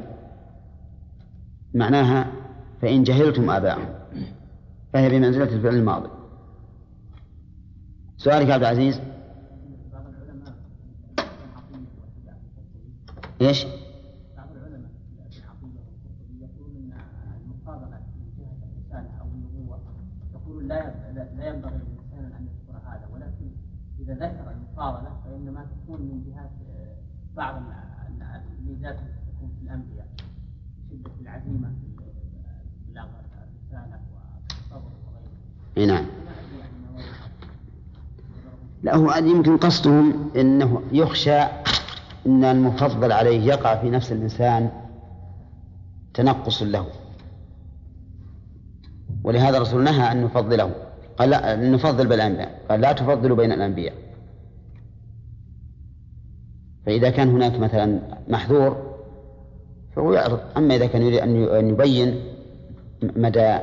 معناها 1.75 2.33
فإن 2.83 3.03
جهلتم 3.03 3.51
آباءهم 3.51 3.89
فهي 4.93 5.09
بمنزلة 5.09 5.57
الفعل 5.57 5.75
الماضي. 5.75 6.09
سؤالك 8.17 8.51
عبد 8.51 8.63
العزيز؟ 8.63 9.01
إيش؟ 13.41 13.65
بعض 14.37 14.51
العلماء 14.57 14.91
في 15.31 15.39
العقيده 15.39 15.81
يقولون 16.41 16.93
ان 16.93 17.33
المقابله 17.45 17.99
من 18.17 18.33
جهه 18.39 18.57
الرساله 18.69 19.21
أو 19.21 19.27
النبوه 19.27 19.79
يقولون 20.35 20.69
لا 20.69 20.95
لا 21.37 21.49
ينبغي 21.49 21.73
للانسان 21.73 22.33
ان 22.39 22.47
يذكر 22.47 22.79
هذا 22.89 23.09
ولكن 23.13 23.51
اذا 24.01 24.15
ذكر 24.15 24.51
المفاضله 24.51 25.21
فانما 25.25 25.67
تكون 25.67 26.01
من 26.01 26.25
جهات 26.27 26.51
بعض 27.37 27.63
الميزات 28.59 28.95
التي 28.95 29.33
تكون 29.37 29.51
في 29.59 29.65
الانبياء 29.65 30.09
شده 30.91 31.11
العزيمه 31.21 31.69
في 31.69 32.05
بلاغ 32.89 33.07
الرساله 33.07 34.01
والصبر 34.13 34.93
وغيره. 35.77 35.89
نعم. 35.89 36.07
هو 38.99 39.13
يمكن 39.13 39.57
قصدهم 39.57 40.31
إنه 40.37 40.83
يخشى 40.93 41.41
إن 42.27 42.45
المفضل 42.45 43.13
عليه 43.13 43.47
يقع 43.47 43.81
في 43.81 43.91
نفس 43.91 44.13
الإنسان 44.13 44.71
تنقص 46.15 46.63
له. 46.63 46.87
ولهذا 49.25 49.57
الرسول 49.57 49.85
نهى 49.85 50.13
أن 50.13 50.25
نفضله. 50.25 50.75
قال 51.19 51.31
لا 51.31 51.57
نفضل 51.57 52.07
بالانبياء 52.07 52.63
قال 52.71 52.81
لا 52.81 52.93
تفضلوا 52.93 53.37
بين 53.37 53.53
الأنبياء. 53.53 53.95
فإذا 56.87 57.11
كان 57.11 57.29
هناك 57.29 57.59
مثلا 57.59 58.01
محذور 58.29 58.77
فهو 59.97 60.13
يعرض. 60.13 60.41
أما 60.57 60.75
إذا 60.75 60.87
كان 60.87 61.03
يريد 61.03 61.19
أن 61.21 61.69
يبين 61.69 62.21
مدى 63.03 63.59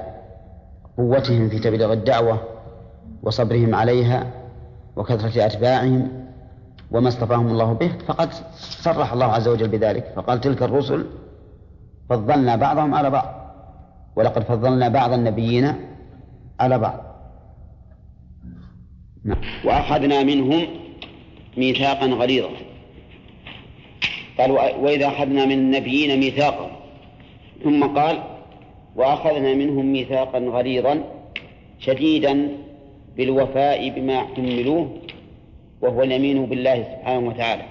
قوتهم 0.97 1.49
في 1.49 1.59
تبليغ 1.59 1.93
الدعوة 1.93 2.39
وصبرهم 3.23 3.75
عليها 3.75 4.44
وكثرة 4.95 5.45
أتباعهم 5.45 6.25
وما 6.91 7.07
اصطفاهم 7.07 7.47
الله 7.47 7.73
به 7.73 7.91
فقد 8.07 8.33
صرح 8.57 9.13
الله 9.13 9.25
عز 9.25 9.47
وجل 9.47 9.67
بذلك. 9.67 10.13
فقال 10.15 10.41
تلك 10.41 10.63
الرسل 10.63 11.05
فضلنا 12.09 12.55
بعضهم 12.55 12.93
على 12.93 13.09
بعض 13.09 13.51
ولقد 14.15 14.43
فضلنا 14.43 14.89
بعض 14.89 15.13
النبيين 15.13 15.73
على 16.59 16.79
بعض. 16.79 17.01
نعم. 19.23 19.41
وأخذنا 19.65 20.23
منهم 20.23 20.67
ميثاقا 21.57 22.05
غليظا. 22.05 22.49
قال 24.37 24.51
وإذا 24.51 25.07
أخذنا 25.07 25.45
من 25.45 25.51
النبيين 25.51 26.19
ميثاقا 26.19 26.71
ثم 27.63 27.83
قال 27.83 28.23
وأخذنا 28.95 29.53
منهم 29.53 29.91
ميثاقا 29.91 30.39
غليظا 30.39 31.03
شديدا 31.79 32.49
بالوفاء 33.17 33.89
بما 33.89 34.19
حملوه 34.19 35.01
وهو 35.81 36.03
اليمين 36.03 36.45
بالله 36.45 36.83
سبحانه 36.83 37.27
وتعالى. 37.27 37.65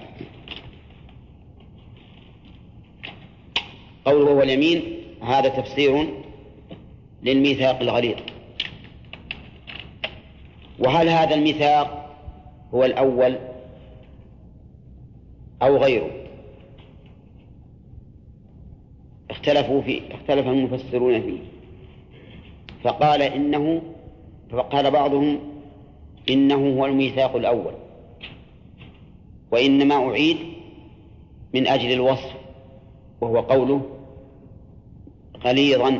قوله 4.05 4.31
هو 4.31 4.41
اليمين 4.41 4.83
هذا 5.21 5.49
تفسير 5.49 6.07
للميثاق 7.23 7.79
الغليظ. 7.81 8.17
وهل 10.79 11.09
هذا 11.09 11.35
الميثاق 11.35 12.15
هو 12.73 12.85
الأول 12.85 13.37
أو 15.61 15.77
غيره؟ 15.77 16.09
اختلفوا 19.29 19.81
فيه 19.81 20.01
اختلف 20.11 20.47
المفسرون 20.47 21.21
فيه. 21.21 21.39
فقال 22.83 23.21
إنه 23.21 23.81
فقال 24.51 24.91
بعضهم 24.91 25.39
إنه 26.29 26.79
هو 26.79 26.85
الميثاق 26.85 27.35
الأول 27.35 27.73
وإنما 29.51 29.95
أعيد 30.09 30.37
من 31.53 31.67
أجل 31.67 31.91
الوصف 31.91 32.31
وهو 33.21 33.39
قوله 33.39 33.81
غليظا 35.43 35.99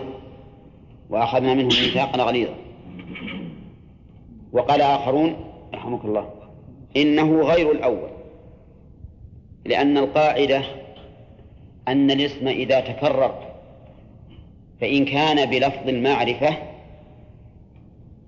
وأخذنا 1.10 1.54
منهم 1.54 1.68
ميثاقا 1.68 2.24
غليظا. 2.24 2.56
وقال 4.52 4.82
آخرون 4.82 5.36
رحمك 5.74 6.06
الله 6.06 6.30
إنه 6.98 7.42
غير 7.42 7.72
الأول 7.72 8.10
لأن 9.66 9.98
القاعدة 9.98 10.64
أن 11.88 12.12
الاسم 12.12 12.48
إذا 12.48 12.80
تكرر 12.80 13.36
فإن 14.82 15.06
كان 15.06 15.50
بلفظ 15.50 15.90
المعرفة 15.90 16.58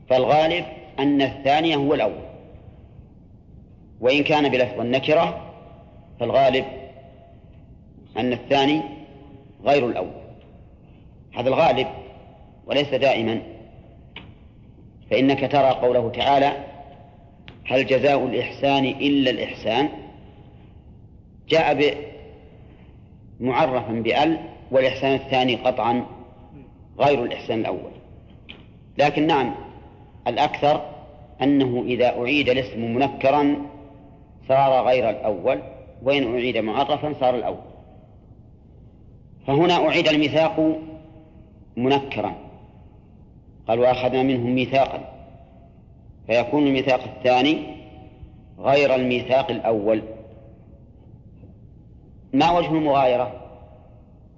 فالغالب 0.09 0.65
أن 0.99 1.21
الثاني 1.21 1.75
هو 1.75 1.93
الأول. 1.93 2.27
وإن 3.99 4.23
كان 4.23 4.49
بلفظ 4.49 4.79
النكرة 4.79 5.51
فالغالب 6.19 6.65
أن 8.17 8.33
الثاني 8.33 8.81
غير 9.63 9.87
الأول. 9.89 10.21
هذا 11.37 11.49
الغالب 11.49 11.87
وليس 12.65 12.87
دائما. 12.87 13.41
فإنك 15.11 15.51
ترى 15.51 15.69
قوله 15.69 16.09
تعالى 16.09 16.51
هل 17.65 17.85
جزاء 17.85 18.25
الإحسان 18.25 18.85
إلا 18.85 19.31
الإحسان؟ 19.31 19.89
جاء 21.49 21.73
معرفا 23.39 23.91
بأل 23.91 24.37
والإحسان 24.71 25.13
الثاني 25.13 25.55
قطعا 25.55 26.05
غير 26.99 27.23
الإحسان 27.23 27.59
الأول. 27.59 27.91
لكن 28.97 29.27
نعم 29.27 29.66
الأكثر 30.27 30.81
أنه 31.41 31.83
إذا 31.87 32.19
أعيد 32.19 32.49
الاسم 32.49 32.95
منكرا 32.95 33.55
صار 34.47 34.85
غير 34.87 35.09
الأول 35.09 35.61
وإن 36.03 36.33
أعيد 36.33 36.57
معرفا 36.57 37.13
صار 37.19 37.35
الأول. 37.35 37.67
فهنا 39.47 39.73
أعيد 39.73 40.07
الميثاق 40.07 40.79
منكرا. 41.77 42.35
قال 43.67 43.79
وأخذنا 43.79 44.23
منهم 44.23 44.55
ميثاقا. 44.55 44.99
فيكون 46.27 46.67
الميثاق 46.67 47.03
الثاني 47.03 47.57
غير 48.59 48.95
الميثاق 48.95 49.51
الأول. 49.51 50.01
ما 52.33 52.51
وجه 52.51 52.67
المغايرة؟ 52.71 53.31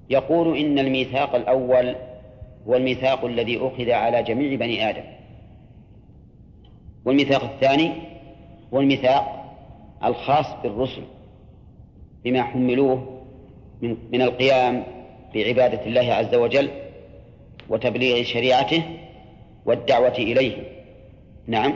يقول 0.09 0.57
إن 0.57 0.79
الميثاق 0.79 1.35
الأول 1.35 1.95
هو 2.67 2.75
الميثاق 2.75 3.25
الذي 3.25 3.57
أخذ 3.57 3.91
على 3.91 4.23
جميع 4.23 4.55
بني 4.55 4.89
آدم. 4.89 5.18
والميثاق 7.05 7.43
الثاني 7.43 7.91
هو 8.73 8.79
الميثاق 8.79 9.39
الخاص 10.03 10.45
بالرسل 10.63 11.01
بما 12.23 12.43
حملوه 12.43 13.21
من, 13.81 13.97
من 14.11 14.21
القيام 14.21 14.83
بعبادة 15.35 15.85
الله 15.85 16.13
عز 16.13 16.35
وجل 16.35 16.69
وتبليغ 17.69 18.23
شريعته 18.23 18.83
والدعوة 19.65 20.17
إليه. 20.17 20.57
نعم. 21.47 21.75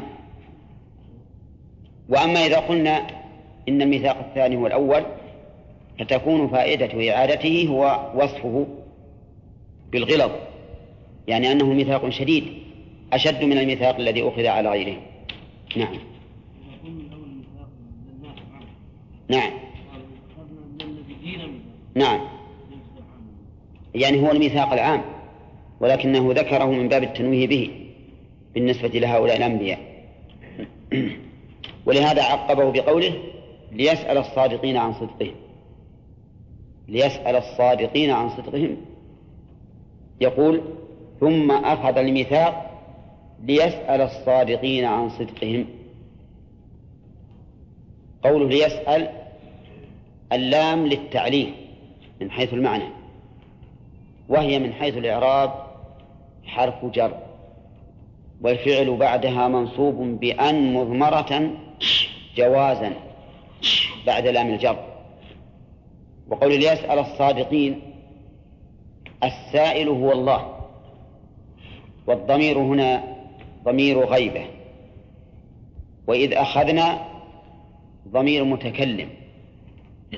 وأما 2.10 2.46
إذا 2.46 2.60
قلنا 2.60 3.08
إن 3.70 3.82
الميثاق 3.82 4.18
الثاني 4.18 4.56
هو 4.56 4.68
الأول 4.68 5.04
فتكون 6.00 6.48
فائدة 6.48 7.12
إعادته 7.12 7.68
هو 7.70 8.12
وصفه 8.16 8.68
بالغلظ 9.92 10.32
يعني 11.28 11.52
أنه 11.52 11.66
ميثاق 11.66 12.10
شديد 12.10 12.44
أشد 13.14 13.44
من 13.44 13.58
الميثاق 13.58 13.96
الذي 13.96 14.28
أخذ 14.28 14.46
على 14.46 14.70
غيره. 14.70 14.98
نعم. 15.78 16.00
نعم. 19.30 19.52
نعم. 21.96 22.22
يعني 23.96 24.22
هو 24.22 24.32
الميثاق 24.32 24.74
العام 24.74 25.02
ولكنه 25.80 26.32
ذكره 26.32 26.66
من 26.66 26.88
باب 26.88 27.04
التنويه 27.04 27.48
به 27.48 27.70
بالنسبة 28.54 28.88
لهؤلاء 28.88 29.38
الأنبياء. 29.38 29.80
ولهذا 31.86 32.24
عقبه 32.24 32.72
بقوله 32.72 33.14
ليسأل 33.72 34.18
الصادقين 34.18 34.78
عن 34.78 34.94
صدقهم. 34.94 35.36
ليسأل 36.88 37.36
الصادقين 37.36 38.12
عن 38.12 38.30
صدقهم. 38.30 38.78
يقول 40.22 40.62
ثم 41.20 41.52
أخذ 41.52 41.98
الميثاق 41.98 42.73
ليسأل 43.44 44.02
الصادقين 44.02 44.86
عن 44.86 45.10
صدقهم. 45.10 45.66
قوله 48.24 48.48
ليسأل 48.50 49.10
اللام 50.34 50.88
للتعليل 50.88 51.54
من 52.22 52.32
حيث 52.32 52.54
المعنى 52.54 52.90
وهي 54.30 54.60
من 54.60 54.74
حيث 54.74 54.98
الإعراب 54.98 55.54
حرف 56.44 56.86
جر 56.86 57.18
والفعل 58.42 58.98
بعدها 58.98 59.48
منصوب 59.48 59.96
بأن 60.20 60.74
مضمرة 60.74 61.52
جوازا 62.38 62.94
بعد 64.08 64.28
لام 64.28 64.50
الجر. 64.50 64.78
وقول 66.30 66.52
ليسأل 66.52 67.00
الصادقين 67.00 67.82
السائل 69.24 69.88
هو 69.88 70.12
الله 70.12 70.60
والضمير 72.08 72.60
هنا 72.60 73.04
ضمير 73.64 74.06
غيبة. 74.06 74.46
وإذ 76.08 76.34
أخذنا 76.34 77.06
ضمير 78.08 78.44
متكلم. 78.44 79.10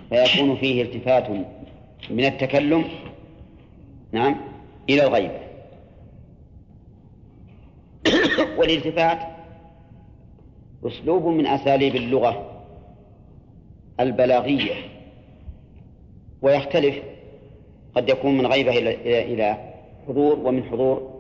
فيكون 0.10 0.55
فيه 0.55 0.81
التفات 0.81 1.29
من 2.10 2.25
التكلم 2.25 2.86
نعم 4.12 4.36
إلى 4.89 5.03
الغيبة. 5.03 5.39
والالتفات 8.58 9.19
أسلوب 10.86 11.25
من 11.25 11.47
أساليب 11.47 11.95
اللغة 11.95 12.62
البلاغية. 13.99 14.73
ويختلف 16.41 16.95
قد 17.95 18.10
يكون 18.10 18.38
من 18.38 18.47
غيبة 18.47 18.71
إلى 18.71 19.34
إلى 19.34 19.73
حضور 20.08 20.39
ومن 20.39 20.63
حضور 20.63 21.14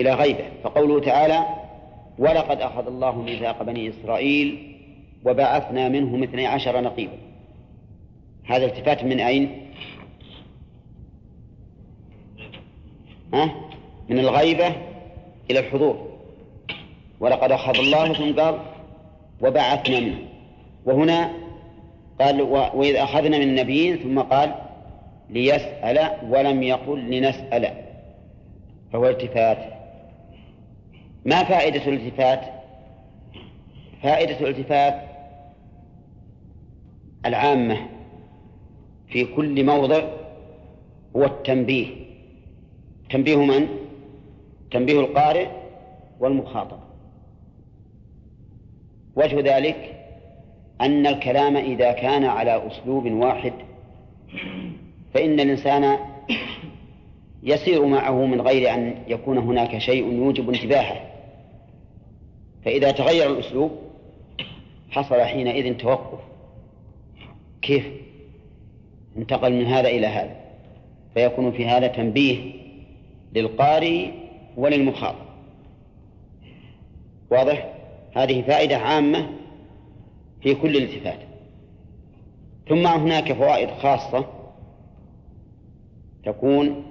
إلى 0.00 0.14
غيبة 0.14 0.44
فقوله 0.64 1.00
تعالى 1.00 1.44
ولقد 2.18 2.60
أخذ 2.60 2.86
الله 2.86 3.22
ميثاق 3.22 3.62
بني 3.62 3.88
إسرائيل 3.90 4.76
وبعثنا 5.24 5.88
منهم 5.88 6.22
اثني 6.22 6.46
عشر 6.46 6.80
نقيبا. 6.80 7.18
هذا 8.44 8.64
التفات 8.64 9.04
من 9.04 9.20
أين؟ 9.20 9.70
ها؟ 13.34 13.54
من 14.08 14.18
الغيبة 14.18 14.66
إلى 15.50 15.58
الحضور. 15.58 16.08
ولقد 17.20 17.52
أخذ 17.52 17.78
الله 17.78 18.12
ثم 18.12 18.40
قال 18.40 18.58
وبعثنا 19.42 20.00
منه 20.00 20.18
وهنا 20.84 21.30
قال 22.20 22.42
وإذ 22.74 22.96
أخذنا 22.96 23.38
من 23.38 23.42
النبيين 23.42 23.96
ثم 23.96 24.20
قال 24.20 24.54
ليسأل 25.30 26.10
ولم 26.28 26.62
يقل 26.62 27.10
لنسأل. 27.10 27.70
فهو 28.92 29.08
التفات. 29.08 29.83
ما 31.24 31.44
فائدة 31.44 31.86
الالتفات؟ 31.86 32.40
فائدة 34.02 34.40
الالتفات 34.40 34.94
العامة 37.26 37.76
في 39.08 39.24
كل 39.24 39.64
موضع 39.64 40.02
هو 41.16 41.24
التنبيه 41.24 41.86
تنبيه 43.10 43.36
من؟ 43.36 43.68
تنبيه 44.70 45.00
القارئ 45.00 45.48
والمخاطب 46.20 46.78
وجه 49.16 49.56
ذلك 49.56 49.94
أن 50.80 51.06
الكلام 51.06 51.56
إذا 51.56 51.92
كان 51.92 52.24
على 52.24 52.66
أسلوب 52.66 53.06
واحد 53.12 53.52
فإن 55.14 55.40
الإنسان 55.40 55.98
يسير 57.42 57.86
معه 57.86 58.26
من 58.26 58.40
غير 58.40 58.74
أن 58.74 58.94
يكون 59.08 59.38
هناك 59.38 59.78
شيء 59.78 60.12
يوجب 60.12 60.50
انتباهه 60.50 61.13
فإذا 62.64 62.90
تغير 62.90 63.30
الأسلوب 63.30 63.70
حصل 64.90 65.20
حينئذ 65.20 65.76
توقف. 65.76 66.18
كيف؟ 67.62 67.86
انتقل 69.16 69.52
من 69.52 69.66
هذا 69.66 69.88
إلى 69.88 70.06
هذا. 70.06 70.36
فيكون 71.14 71.52
في 71.52 71.66
هذا 71.66 71.86
تنبيه 71.86 72.52
للقارئ 73.34 74.10
وللمخاطب. 74.56 75.24
واضح؟ 77.30 77.74
هذه 78.16 78.42
فائدة 78.42 78.76
عامة 78.76 79.30
في 80.42 80.54
كل 80.54 80.76
التفات 80.76 81.18
ثم 82.68 82.86
هناك 82.86 83.32
فوائد 83.32 83.70
خاصة 83.70 84.26
تكون 86.24 86.84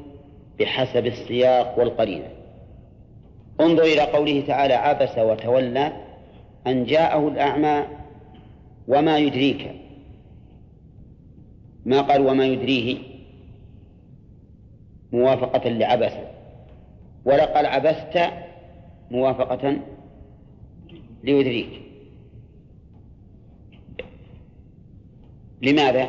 بحسب 0.60 1.06
السياق 1.06 1.80
والقرينة. 1.80 2.43
انظر 3.62 3.84
إلى 3.84 4.02
قوله 4.02 4.44
تعالى 4.48 4.74
عبس 4.74 5.18
وتولى 5.18 5.94
أن 6.68 6.86
جاءه 6.86 7.28
الأعمى 7.28 7.84
وما 8.88 9.18
يدريك. 9.18 9.72
ما 11.86 12.02
قال 12.02 12.28
وما 12.28 12.46
يدريه؟ 12.46 12.98
موافقة 15.12 15.70
لعبس. 15.70 16.14
ولا 17.26 17.46
قال 17.46 17.66
عبست 17.66 18.20
موافقة 19.12 19.78
ليدريك. 21.24 21.82
لماذا؟ 25.62 26.08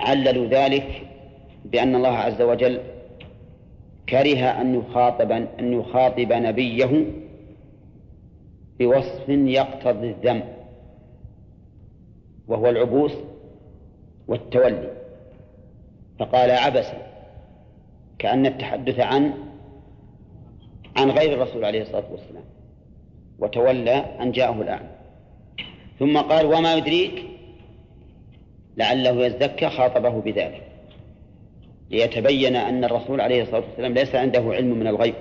عللوا 0.00 0.46
ذلك 0.46 1.06
بأن 1.64 1.94
الله 1.94 2.08
عز 2.08 2.42
وجل 2.42 2.93
كره 4.08 4.38
أن 4.38 4.74
يخاطب 4.74 5.32
أن 5.32 5.72
يخاطب 5.72 6.32
نبيه 6.32 7.06
بوصف 8.78 9.28
يقتضي 9.28 10.10
الذم 10.10 10.42
وهو 12.48 12.68
العبوس 12.70 13.12
والتولي. 14.28 14.90
فقال 16.18 16.50
عبس 16.50 16.86
كأن 18.18 18.46
التحدث 18.46 19.00
عن 19.00 19.32
عن 20.96 21.10
غير 21.10 21.32
الرسول 21.32 21.64
عليه 21.64 21.82
الصلاة 21.82 22.04
والسلام 22.12 22.44
وتولى 23.38 23.96
أن 24.20 24.32
جاءه 24.32 24.62
الأعمى 24.62 24.88
ثم 25.98 26.18
قال 26.18 26.46
وما 26.46 26.74
يدريك 26.74 27.24
لعله 28.76 29.26
يزكى 29.26 29.68
خاطبه 29.68 30.20
بذلك. 30.20 30.73
ليتبين 31.90 32.56
أن 32.56 32.84
الرسول 32.84 33.20
عليه 33.20 33.42
الصلاة 33.42 33.62
والسلام 33.68 33.94
ليس 33.94 34.14
عنده 34.14 34.40
علم 34.40 34.78
من 34.78 34.86
الغيب. 34.86 35.14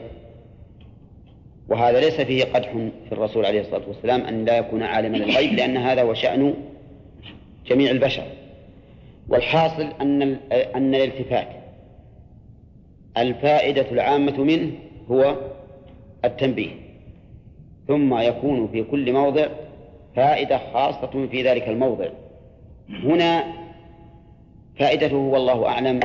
وهذا 1.69 1.99
ليس 1.99 2.21
فيه 2.21 2.43
قدح 2.43 2.71
في 3.05 3.11
الرسول 3.11 3.45
عليه 3.45 3.61
الصلاة 3.61 3.87
والسلام 3.87 4.21
أن 4.21 4.45
لا 4.45 4.57
يكون 4.57 4.83
عالما 4.83 5.17
للغيب 5.17 5.53
لأن 5.53 5.77
هذا 5.77 6.01
هو 6.01 6.13
شأن 6.13 6.53
جميع 7.67 7.91
البشر. 7.91 8.23
والحاصل 9.29 9.87
أن 10.01 10.21
أن 10.75 10.95
الالتفات 10.95 11.47
الفائدة 13.17 13.91
العامة 13.91 14.43
منه 14.43 14.71
هو 15.11 15.35
التنبيه. 16.25 16.71
ثم 17.87 18.17
يكون 18.19 18.67
في 18.67 18.83
كل 18.83 19.13
موضع 19.13 19.47
فائدة 20.15 20.57
خاصة 20.73 21.27
في 21.31 21.43
ذلك 21.43 21.67
الموضع. 21.67 22.07
هنا 22.89 23.43
فائدته 24.79 25.15
والله 25.15 25.67
أعلم 25.67 25.99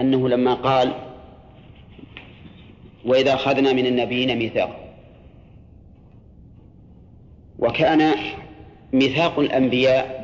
أنه 0.00 0.28
لما 0.28 0.54
قال 0.54 0.92
وإذا 3.04 3.34
أخذنا 3.34 3.72
من 3.72 3.86
النبيين 3.86 4.38
ميثاقا 4.38 4.90
وكان 7.58 8.14
ميثاق 8.92 9.38
الأنبياء 9.38 10.20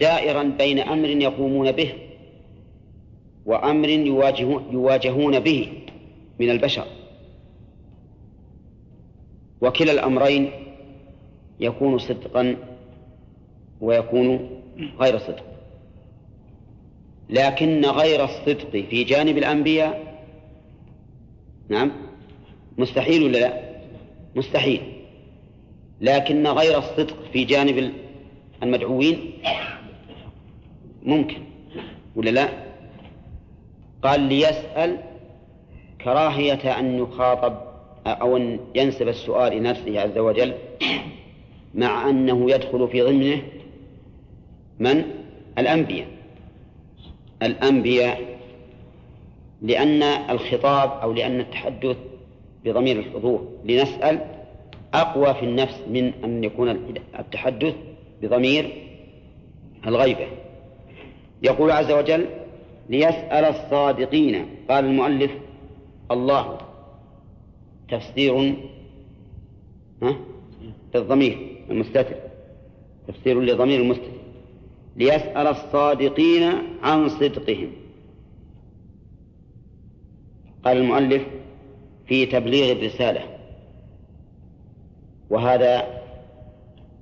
دائرا 0.00 0.42
بين 0.42 0.78
أمر 0.78 1.08
يقومون 1.08 1.72
به 1.72 1.92
وأمر 3.46 3.88
يواجهون 4.72 5.40
به 5.40 5.68
من 6.40 6.50
البشر. 6.50 6.86
وكلا 9.60 9.92
الأمرين 9.92 10.50
يكون 11.60 11.98
صدقا 11.98 12.56
ويكون 13.80 14.50
غير 15.00 15.18
صدق. 15.18 15.53
لكن 17.30 17.84
غير 17.84 18.24
الصدق 18.24 18.70
في 18.70 19.04
جانب 19.04 19.38
الأنبياء؟ 19.38 20.14
نعم. 21.68 21.92
مستحيل 22.78 23.22
ولا 23.22 23.38
لا؟ 23.38 23.60
مستحيل. 24.34 24.80
لكن 26.00 26.46
غير 26.46 26.78
الصدق 26.78 27.16
في 27.32 27.44
جانب 27.44 27.92
المدعوين؟ 28.62 29.32
ممكن. 31.02 31.36
ولا 32.16 32.30
لا؟ 32.30 32.48
قال 34.02 34.20
ليسأل 34.20 34.98
كراهية 36.04 36.78
أن 36.78 36.98
يخاطب 36.98 37.56
أو 38.06 38.36
أن 38.36 38.60
ينسب 38.74 39.08
السؤال 39.08 39.52
إلى 39.52 39.60
نفسه 39.60 40.00
عز 40.00 40.18
وجل 40.18 40.54
مع 41.74 42.10
أنه 42.10 42.50
يدخل 42.50 42.88
في 42.88 43.02
ضمنه 43.02 43.42
من؟ 44.78 45.04
الأنبياء. 45.58 46.13
الأنبياء 47.44 48.38
لأن 49.62 50.02
الخطاب 50.02 50.90
أو 50.90 51.12
لأن 51.12 51.40
التحدث 51.40 51.96
بضمير 52.64 52.98
الحضور 52.98 53.48
لنسأل 53.64 54.18
أقوى 54.94 55.34
في 55.34 55.42
النفس 55.44 55.80
من 55.90 56.12
أن 56.24 56.44
يكون 56.44 56.68
التحدث 57.18 57.74
بضمير 58.22 58.72
الغيبة. 59.86 60.26
يقول 61.42 61.70
عز 61.70 61.90
وجل 61.92 62.26
ليسأل 62.88 63.44
الصادقين 63.44 64.46
قال 64.68 64.84
المؤلف 64.84 65.30
الله 66.10 66.58
تفسير 67.90 68.54
للضمير 70.94 71.56
المستتر 71.70 72.16
تفسير 73.08 73.40
لضمير 73.40 73.80
المستتر. 73.80 74.13
ليسأل 74.96 75.46
الصادقين 75.46 76.42
عن 76.82 77.08
صدقهم. 77.08 77.72
قال 80.64 80.76
المؤلف 80.76 81.22
في 82.06 82.26
تبليغ 82.26 82.72
الرسالة. 82.72 83.20
وهذا 85.30 86.02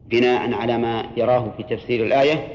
بناء 0.07 0.53
على 0.53 0.79
ما 0.79 1.05
يراه 1.17 1.51
في 1.57 1.63
تفسير 1.63 2.07
الآية 2.07 2.49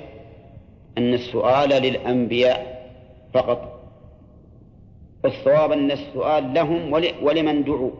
أن 0.97 1.13
السؤال 1.13 1.69
للأنبياء 1.69 2.91
فقط. 3.33 3.89
الصواب 5.25 5.71
أن 5.71 5.91
السؤال 5.91 6.53
لهم 6.53 6.93
ولمن 7.21 7.63
دعوا. 7.63 7.91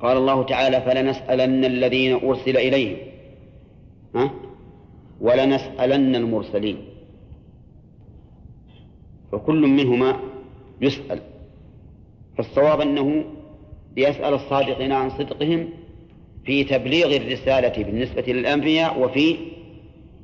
قال 0.00 0.16
الله 0.16 0.42
تعالى 0.42 0.80
فلنسألن 0.80 1.64
الذين 1.64 2.14
أرسل 2.14 2.56
إليهم. 2.56 2.96
ها؟ 4.14 4.30
ولنسألن 5.24 6.16
المرسلين. 6.16 6.76
فكل 9.32 9.60
منهما 9.60 10.20
يسأل. 10.80 11.20
فالصواب 12.36 12.80
أنه 12.80 13.24
ليسأل 13.96 14.34
الصادقين 14.34 14.92
عن 14.92 15.10
صدقهم 15.10 15.68
في 16.44 16.64
تبليغ 16.64 17.16
الرسالة 17.16 17.84
بالنسبة 17.84 18.22
للأنبياء 18.22 19.00
وفي 19.00 19.36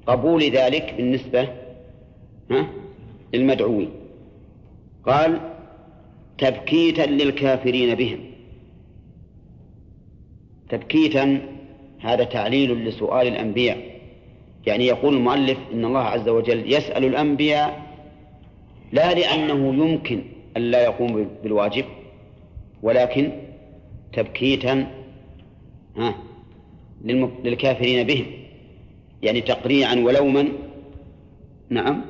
قبول 0.07 0.43
ذلك 0.43 0.95
بالنسبة 0.97 1.49
للمدعوين. 3.35 3.91
قال 5.07 5.41
تبكيتا 6.39 7.03
للكافرين 7.03 7.95
بهم. 7.95 8.21
تبكيتا 10.69 11.41
هذا 11.99 12.25
تعليل 12.25 12.85
لسؤال 12.85 13.27
الأنبياء. 13.27 13.90
يعني 14.67 14.87
يقول 14.87 15.15
المؤلف 15.15 15.59
إن 15.73 15.85
الله 15.85 16.01
عز 16.01 16.29
وجل 16.29 16.73
يسأل 16.73 17.05
الأنبياء 17.05 17.91
لا 18.93 19.15
لأنه 19.15 19.85
يمكن 19.85 20.23
أن 20.57 20.63
لا 20.63 20.85
يقوم 20.85 21.29
بالواجب 21.43 21.85
ولكن 22.83 23.33
تبكيتا 24.13 24.87
للكافرين 27.45 28.07
بهم 28.07 28.27
يعني 29.23 29.41
تقريعا 29.41 29.95
ولوما 29.95 30.49
نعم 31.71 32.05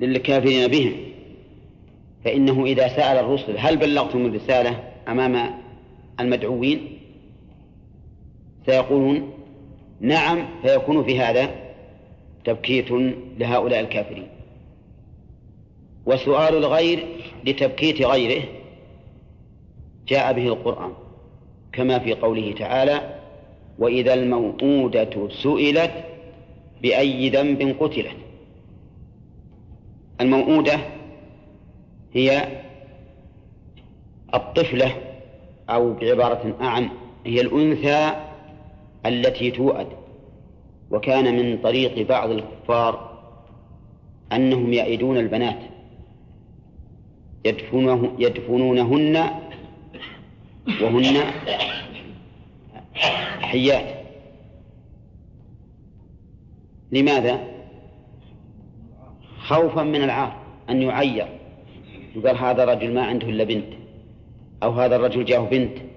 للكافرين 0.00 0.66
بهم 0.68 0.92
فإنه 2.24 2.64
إذا 2.64 2.88
سأل 2.88 3.18
الرسل 3.18 3.54
هل 3.58 3.76
بلغتم 3.76 4.26
الرسالة 4.26 4.84
أمام 5.08 5.54
المدعوين؟ 6.20 6.98
سيقولون 8.66 9.37
نعم 10.00 10.46
فيكون 10.62 11.04
في 11.04 11.20
هذا 11.20 11.50
تبكيت 12.44 12.90
لهؤلاء 13.38 13.80
الكافرين. 13.80 14.28
وسؤال 16.06 16.56
الغير 16.56 17.06
لتبكيت 17.44 18.02
غيره 18.02 18.44
جاء 20.08 20.32
به 20.32 20.46
القرآن 20.46 20.92
كما 21.72 21.98
في 21.98 22.14
قوله 22.14 22.52
تعالى 22.52 23.18
وإذا 23.78 24.14
الموءودة 24.14 25.28
سئلت 25.42 25.92
بأي 26.82 27.28
ذنب 27.28 27.76
قتلت. 27.80 28.16
الموءودة 30.20 30.78
هي 32.12 32.48
الطفلة 34.34 34.94
أو 35.70 35.92
بعبارة 35.92 36.56
أعم 36.60 36.90
هي 37.26 37.40
الأنثى 37.40 38.27
التي 39.08 39.50
توأد 39.50 39.86
وكان 40.90 41.36
من 41.36 41.58
طريق 41.62 42.08
بعض 42.08 42.30
الكفار 42.30 43.18
أنهم 44.32 44.72
يأيدون 44.72 45.18
البنات 45.18 45.58
يدفنونه 47.44 48.12
يدفنونهن 48.18 49.30
وهن 50.82 51.16
حيات. 53.40 53.98
لماذا؟ 56.92 57.40
خوفا 59.38 59.82
من 59.82 60.02
العار 60.02 60.36
أن 60.70 60.82
يعير. 60.82 61.26
يقال 62.16 62.36
هذا 62.36 62.64
رجل 62.64 62.94
ما 62.94 63.02
عنده 63.02 63.28
إلا 63.28 63.44
بنت 63.44 63.72
أو 64.62 64.70
هذا 64.70 64.96
الرجل 64.96 65.24
جاءه 65.24 65.48
بنت. 65.48 65.87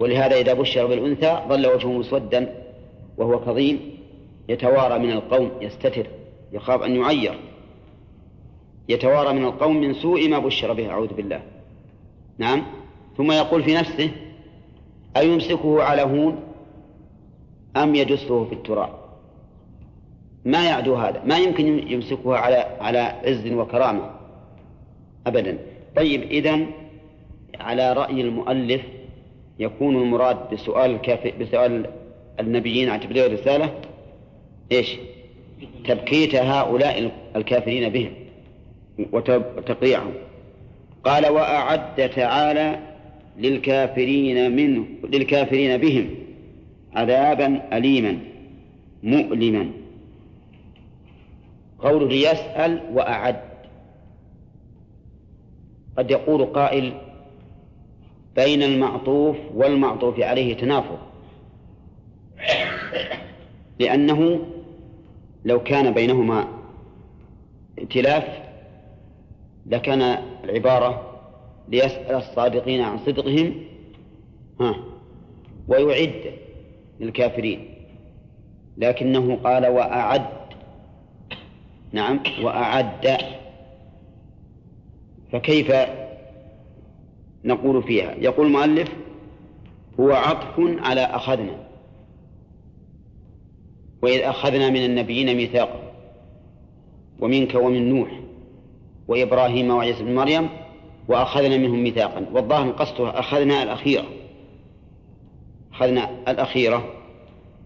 ولهذا 0.00 0.36
إذا 0.36 0.54
بشر 0.54 0.86
بالأنثى 0.86 1.40
ظل 1.48 1.66
وجهه 1.66 1.92
مسودا 1.92 2.54
وهو 3.18 3.40
كظيم 3.40 3.80
يتوارى 4.48 4.98
من 4.98 5.10
القوم 5.10 5.50
يستتر 5.60 6.06
يخاف 6.52 6.82
أن 6.82 6.96
يعير. 6.96 7.38
يتوارى 8.88 9.32
من 9.32 9.44
القوم 9.44 9.76
من 9.76 9.94
سوء 9.94 10.28
ما 10.28 10.38
بشر 10.38 10.72
به 10.72 10.90
أعوذ 10.90 11.14
بالله. 11.14 11.42
نعم. 12.38 12.62
ثم 13.16 13.32
يقول 13.32 13.62
في 13.62 13.74
نفسه 13.74 14.10
أيمسكه 15.16 15.82
على 15.82 16.02
هون 16.02 16.40
أم 17.76 17.94
يدسه 17.94 18.44
في 18.44 18.52
التراب؟ 18.52 18.90
ما 20.44 20.64
يعدو 20.64 20.94
هذا؟ 20.94 21.22
ما 21.24 21.38
يمكن 21.38 21.92
يمسكه 21.92 22.36
على 22.36 22.56
على 22.80 22.98
عز 22.98 23.52
وكرامة 23.52 24.10
أبدا. 25.26 25.58
طيب 25.96 26.22
إذن 26.22 26.66
على 27.60 27.92
رأي 27.92 28.20
المؤلف 28.20 28.82
يكون 29.60 29.96
المراد 29.96 30.54
بسؤال 30.54 30.90
الكافر 30.90 31.32
بسؤال 31.40 31.86
النبيين 32.40 32.88
عن 32.88 33.00
تبليغ 33.00 33.26
الرسالة 33.26 33.74
إيش؟ 34.72 34.96
تبكيت 35.84 36.34
هؤلاء 36.34 37.10
الكافرين 37.36 37.88
بهم 37.88 38.12
وتقريعهم. 39.12 40.12
قال 41.04 41.26
وأعد 41.26 42.10
تعالى 42.10 42.78
للكافرين 43.38 44.56
منه 44.56 44.86
للكافرين 45.04 45.76
بهم 45.76 46.10
عذابا 46.94 47.62
أليما 47.72 48.18
مؤلما. 49.02 49.70
قوله 51.78 52.12
يسأل 52.14 52.80
وأعد. 52.92 53.40
قد 55.98 56.10
يقول 56.10 56.44
قائل 56.44 56.92
بين 58.36 58.62
المعطوف 58.62 59.36
والمعطوف 59.54 60.20
عليه 60.20 60.56
تنافر. 60.56 60.98
لأنه 63.78 64.40
لو 65.44 65.62
كان 65.62 65.94
بينهما 65.94 66.48
ائتلاف 67.78 68.24
لكان 69.66 70.02
العبارة 70.44 71.20
ليسأل 71.68 72.14
الصادقين 72.14 72.80
عن 72.80 72.98
صدقهم 72.98 73.54
ها 74.60 74.74
ويعد 75.68 76.34
للكافرين. 77.00 77.74
لكنه 78.76 79.36
قال 79.44 79.66
وأعد 79.66 80.26
نعم 81.92 82.20
وأعد. 82.42 83.18
فكيف 85.32 85.70
نقول 87.44 87.82
فيها. 87.82 88.14
يقول 88.18 88.46
المؤلف 88.46 88.88
هو 90.00 90.12
عطف 90.12 90.54
على 90.58 91.00
أخذنا. 91.00 91.66
وإذ 94.02 94.20
أخذنا 94.20 94.70
من 94.70 94.84
النبيين 94.84 95.36
ميثاقا 95.36 95.92
ومنك 97.20 97.54
ومن 97.54 97.88
نوح 97.88 98.20
وإبراهيم 99.08 99.70
وعيسى 99.70 100.02
بن 100.02 100.14
مريم 100.14 100.48
وأخذنا 101.08 101.56
منهم 101.56 101.82
ميثاقا. 101.82 102.26
والظاهر 102.32 102.70
قصده 102.70 103.18
أخذنا 103.18 103.62
الأخيرة. 103.62 104.04
أخذنا 105.72 106.10
الأخيرة. 106.28 106.94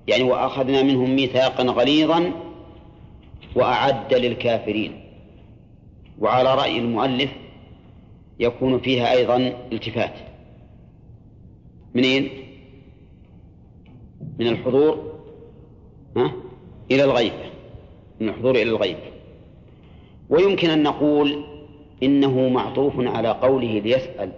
يعني 0.08 0.22
وأخذنا 0.22 0.82
منهم 0.82 1.16
ميثاقا 1.16 1.62
غليظا 1.62 2.32
وأعد 3.56 4.14
للكافرين. 4.14 5.00
وعلى 6.18 6.54
رأي 6.54 6.78
المؤلف 6.78 7.30
يكون 8.38 8.78
فيها 8.80 9.12
أيضا 9.12 9.36
التفات. 9.72 10.14
منين؟ 11.94 12.28
من 14.38 14.46
الحضور 14.46 15.14
ها؟ 16.16 16.32
إلى 16.90 17.04
الغيب 17.04 17.32
من 18.20 18.28
الحضور 18.28 18.50
إلى 18.54 18.62
الغيب 18.62 18.96
ويمكن 20.28 20.70
أن 20.70 20.82
نقول 20.82 21.44
إنه 22.02 22.48
معطوف 22.48 22.92
على 22.98 23.28
قوله 23.28 23.78
ليسأل. 23.78 24.32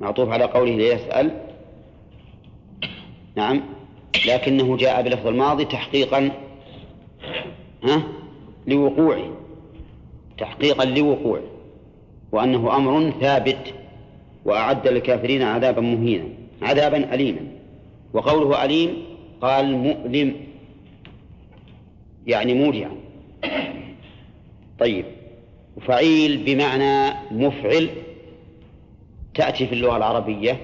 معطوف 0.00 0.28
على 0.28 0.44
قوله 0.44 0.76
ليسأل. 0.76 1.40
نعم. 3.36 3.60
لكنه 4.26 4.76
جاء 4.76 5.02
بلفظ 5.02 5.26
الماضي 5.26 5.64
تحقيقا 5.64 6.30
ها؟ 7.84 8.02
لوقوعه. 8.66 9.43
تحقيقا 10.38 10.84
لوقوعه 10.84 11.42
وأنه 12.32 12.76
أمر 12.76 13.12
ثابت 13.20 13.74
وأعد 14.44 14.88
للكافرين 14.88 15.42
عذابا 15.42 15.80
مهينا 15.80 16.24
عذابا 16.62 17.14
أليما. 17.14 17.40
وقوله 18.12 18.64
أليم 18.64 19.02
قال 19.40 19.76
مؤلم 19.76 20.34
يعني 22.26 22.54
موجعا 22.54 22.90
طيب 24.80 25.04
وفعيل 25.76 26.44
بمعنى 26.44 27.14
مفعل 27.30 27.88
تأتي 29.34 29.66
في 29.66 29.72
اللغة 29.72 29.96
العربية 29.96 30.60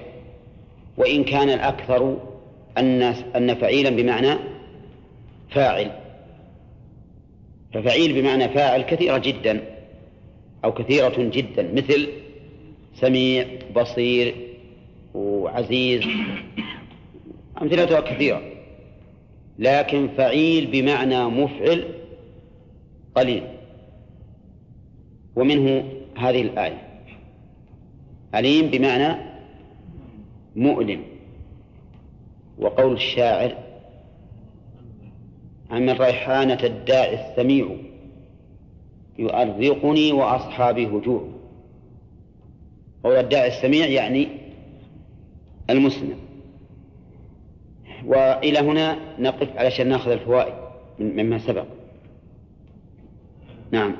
وإن 0.97 1.23
كان 1.23 1.49
الأكثر 1.49 2.17
أن 2.77 3.01
أن 3.35 3.55
فعيلا 3.55 3.89
بمعنى 3.89 4.35
فاعل. 5.49 5.91
ففعيل 7.73 8.21
بمعنى 8.21 8.49
فاعل 8.49 8.81
كثيرة 8.81 9.17
جدا 9.17 9.61
أو 10.65 10.73
كثيرة 10.73 11.13
جدا 11.17 11.71
مثل 11.73 12.09
سميع 12.95 13.45
بصير 13.75 14.35
وعزيز 15.13 16.03
أمثلتها 17.61 17.99
كثيرة. 17.99 18.41
لكن 19.59 20.07
فعيل 20.17 20.67
بمعنى 20.71 21.25
مفعل 21.25 21.83
قليل. 23.15 23.43
ومنه 25.35 25.83
هذه 26.17 26.41
الآية. 26.41 26.87
أليم 28.35 28.67
بمعنى 28.67 29.15
مؤلم. 30.55 31.01
وقول 32.57 32.93
الشاعر 32.93 33.57
عن 35.71 35.89
الريحانة 35.89 36.59
الداعي 36.63 37.31
السميع 37.31 37.75
يؤرقني 39.19 40.11
وأصحابي 40.11 40.87
هجوع 40.87 41.27
قول 43.03 43.15
الداعي 43.15 43.47
السميع 43.47 43.85
يعني 43.85 44.27
المسلم. 45.69 46.17
وإلى 48.05 48.59
هنا 48.59 48.99
نقف 49.19 49.57
علشان 49.57 49.87
نأخذ 49.89 50.11
الفوائد 50.11 50.53
مما 50.99 51.37
سبق. 51.39 51.65
نعم. 53.71 53.95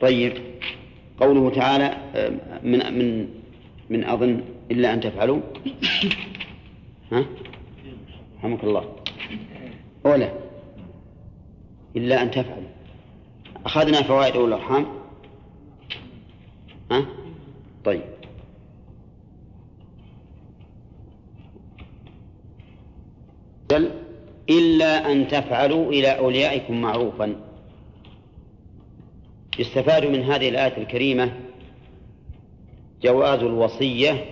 طيب. 0.00 0.32
قوله 1.20 1.50
تعالى 1.50 1.96
من 2.62 2.98
من 2.98 3.28
من 3.90 4.04
أظن 4.04 4.40
إلا 4.70 4.94
أن 4.94 5.00
تفعلوا. 5.00 5.40
ها؟ 7.12 7.24
رحمك 8.38 8.64
الله. 8.64 8.97
أولا 10.06 10.32
إلا 11.96 12.22
أن 12.22 12.30
تفعلوا. 12.30 12.68
أخذنا 13.66 14.02
فوائد 14.02 14.36
أولى 14.36 14.54
الأرحام؟ 14.54 14.86
ها؟ 16.90 17.06
طيب. 17.84 18.02
إلا 24.50 25.12
أن 25.12 25.28
تفعلوا 25.28 25.92
إلى 25.92 26.18
أوليائكم 26.18 26.80
معروفا. 26.80 27.36
يستفاد 29.58 30.06
من 30.06 30.22
هذه 30.22 30.48
الآية 30.48 30.76
الكريمة 30.76 31.32
جواز 33.02 33.38
الوصية 33.38 34.24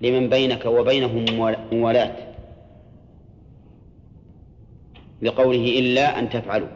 لمن 0.00 0.28
بينك 0.28 0.66
وبينهم 0.66 1.24
موالاة. 1.72 2.29
لقوله 5.22 5.78
إلا 5.78 6.18
أن 6.18 6.30
تفعلوا. 6.30 6.68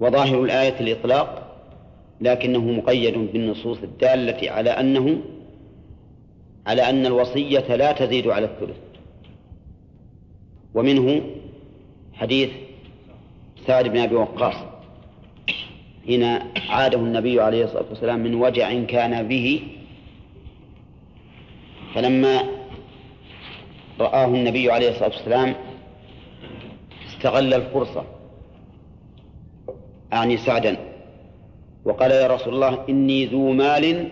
وظاهر 0.00 0.44
الآية 0.44 0.80
الإطلاق 0.80 1.56
لكنه 2.20 2.64
مقيد 2.72 3.18
بالنصوص 3.32 3.78
الدالة 3.82 4.50
على 4.50 4.70
أنه 4.70 5.22
على 6.66 6.82
أن 6.82 7.06
الوصية 7.06 7.76
لا 7.76 7.92
تزيد 7.92 8.26
على 8.26 8.46
الثلث. 8.46 8.76
ومنه 10.74 11.22
حديث 12.12 12.50
سعد 13.66 13.88
بن 13.88 13.98
أبي 13.98 14.14
وقاص 14.14 14.54
حين 16.06 16.22
عاده 16.68 16.98
النبي 16.98 17.40
عليه 17.40 17.64
الصلاة 17.64 17.84
والسلام 17.90 18.20
من 18.20 18.34
وجع 18.34 18.82
كان 18.82 19.28
به 19.28 19.62
فلما 21.94 22.42
رآه 24.00 24.24
النبي 24.26 24.70
عليه 24.70 24.90
الصلاة 24.90 25.08
والسلام 25.08 25.54
استغل 27.08 27.54
الفرصة. 27.54 28.04
أعني 30.12 30.36
سعدا. 30.36 30.76
وقال 31.84 32.10
يا 32.10 32.26
رسول 32.26 32.54
الله 32.54 32.88
إني 32.88 33.26
ذو 33.26 33.52
مال 33.52 34.08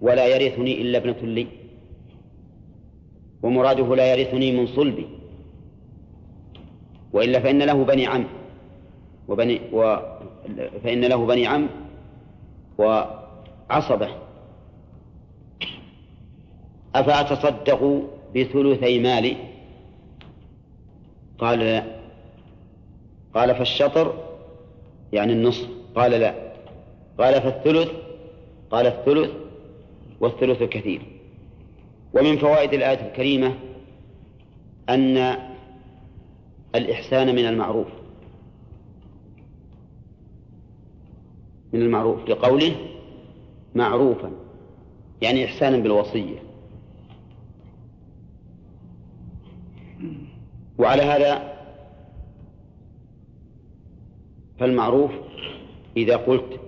ولا 0.00 0.26
يرثني 0.26 0.80
إلا 0.80 0.98
ابنة 0.98 1.20
لي. 1.22 1.46
ومراده 3.42 3.96
لا 3.96 4.14
يرثني 4.14 4.52
من 4.52 4.66
صلبي 4.66 5.06
وإلا 7.12 7.40
فإن 7.40 7.62
له 7.62 7.84
بني 7.84 8.06
عم. 8.06 8.24
وبني 9.28 9.60
و 9.72 9.96
فإن 10.84 11.04
له 11.04 11.26
بني 11.26 11.46
عم 11.46 11.68
وعصبة. 12.78 14.08
أفأتصدق 16.94 18.02
بثلثي 18.36 18.98
مالي. 18.98 19.36
قال 21.38 21.58
لا. 21.58 21.84
قال 23.34 23.54
فالشطر 23.54 24.14
يعني 25.12 25.32
النصف. 25.32 25.68
قال 25.94 26.10
لا. 26.10 26.52
قال 27.18 27.42
فالثلث. 27.42 27.88
قال 28.70 28.86
الثلث 28.86 29.30
والثلث 30.20 30.62
كثير 30.62 31.02
ومن 32.14 32.38
فوائد 32.38 32.72
الآية 32.74 33.06
الكريمة 33.08 33.54
أن 34.88 35.36
الإحسان 36.74 37.34
من 37.34 37.46
المعروف. 37.46 37.86
من 41.72 41.82
المعروف 41.82 42.28
لقوله 42.28 42.76
معروفا 43.74 44.30
يعني 45.22 45.44
إحسانا 45.44 45.76
بالوصية. 45.76 46.45
وعلى 50.78 51.02
هذا 51.02 51.56
فالمعروف 54.58 55.10
إذا 55.96 56.16
قلت 56.16 56.60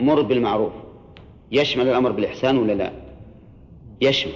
مر 0.00 0.22
بالمعروف 0.22 0.72
يشمل 1.52 1.88
الأمر 1.88 2.12
بالإحسان 2.12 2.58
ولا 2.58 2.72
لا؟ 2.72 2.92
يشمل 4.00 4.32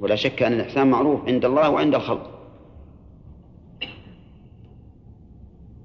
ولا 0.00 0.16
شك 0.16 0.42
أن 0.42 0.52
الإحسان 0.52 0.90
معروف 0.90 1.28
عند 1.28 1.44
الله 1.44 1.70
وعند 1.70 1.94
الخلق. 1.94 2.30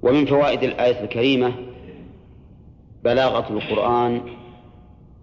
ومن 0.02 0.26
فوائد 0.26 0.62
الآية 0.62 1.04
الكريمة 1.04 1.52
بلاغة 3.04 3.52
القرآن 3.52 4.20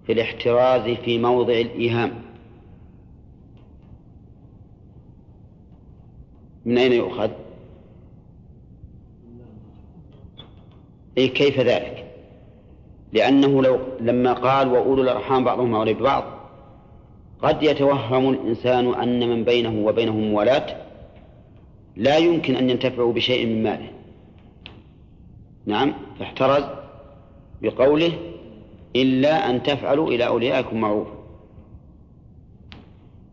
في 0.05 0.11
الاحتراز 0.11 0.97
في 0.97 1.17
موضع 1.17 1.53
الإيهام. 1.53 2.22
من 6.65 6.77
أين 6.77 6.91
يؤخذ؟ 6.93 7.29
أي 11.17 11.27
كيف 11.27 11.59
ذلك؟ 11.59 12.05
لأنه 13.13 13.61
لو 13.61 13.79
لما 13.99 14.33
قال 14.33 14.67
وأولو 14.67 15.03
الأرحام 15.03 15.43
بعضهم 15.43 15.75
أولي 15.75 15.93
ببعض 15.93 16.23
قد 17.41 17.63
يتوهم 17.63 18.29
الإنسان 18.29 18.93
أن 18.93 19.29
من 19.29 19.43
بينه 19.43 19.85
وبينهم 19.87 20.31
موالاة 20.31 20.77
لا 21.95 22.17
يمكن 22.17 22.55
أن 22.55 22.69
ينتفعوا 22.69 23.13
بشيء 23.13 23.45
من 23.45 23.63
ماله 23.63 23.89
نعم 25.65 25.93
فاحترز 26.19 26.63
بقوله 27.61 28.13
إلا 28.95 29.49
أن 29.49 29.63
تفعلوا 29.63 30.07
إلى 30.07 30.27
أوليائكم 30.27 30.81
معروف 30.81 31.07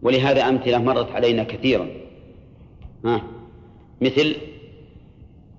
ولهذا 0.02 0.48
أمثلة 0.48 0.78
مرت 0.78 1.12
علينا 1.12 1.44
كثيرا 1.44 1.86
ها. 3.04 3.22
مثل 4.00 4.36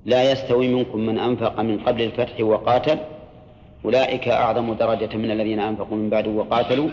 لا 0.05 0.31
يستوي 0.31 0.67
منكم 0.67 0.99
من 0.99 1.19
أنفق 1.19 1.61
من 1.61 1.79
قبل 1.79 2.01
الفتح 2.01 2.41
وقاتل 2.41 2.99
أولئك 3.85 4.27
أعظم 4.27 4.73
درجة 4.73 5.17
من 5.17 5.31
الذين 5.31 5.59
أنفقوا 5.59 5.97
من 5.97 6.09
بعد 6.09 6.27
وقاتلوا. 6.27 6.89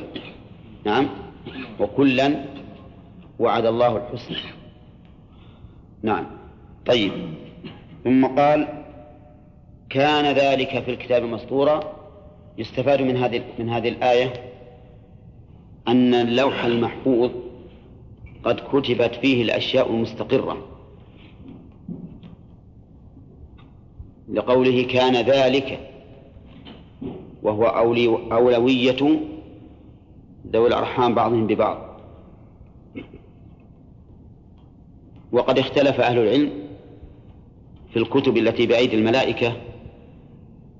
نعم. 0.85 1.09
وكلا 1.81 2.45
وعد 3.39 3.67
الله 3.67 3.97
الحسنى. 3.97 4.37
نعم. 6.03 6.27
طيب. 6.87 7.13
ثم 8.05 8.27
قال 8.27 8.69
كان 9.91 10.35
ذلك 10.35 10.83
في 10.85 10.91
الكتاب 10.91 11.23
مسطورا. 11.23 11.81
يستفاد 12.59 13.03
من 13.03 13.17
هذه 13.17 13.43
من 13.59 13.69
هذه 13.69 13.89
الآية 13.89 14.33
أن 15.89 16.15
اللوح 16.15 16.65
المحفوظ 16.65 17.31
قد 18.49 18.61
كتبت 18.61 19.15
فيه 19.15 19.43
الأشياء 19.43 19.91
المستقرة. 19.91 20.67
لقوله 24.29 24.83
كان 24.83 25.17
ذلك 25.17 25.91
وهو 27.43 27.65
أولوية 28.33 29.21
ذوي 30.53 30.69
الأرحام 30.69 31.15
بعضهم 31.15 31.47
ببعض. 31.47 32.01
وقد 35.33 35.59
اختلف 35.59 36.01
أهل 36.01 36.19
العلم 36.19 36.53
في 37.91 37.99
الكتب 37.99 38.37
التي 38.37 38.67
بأيدي 38.67 38.97
الملائكة 38.97 39.57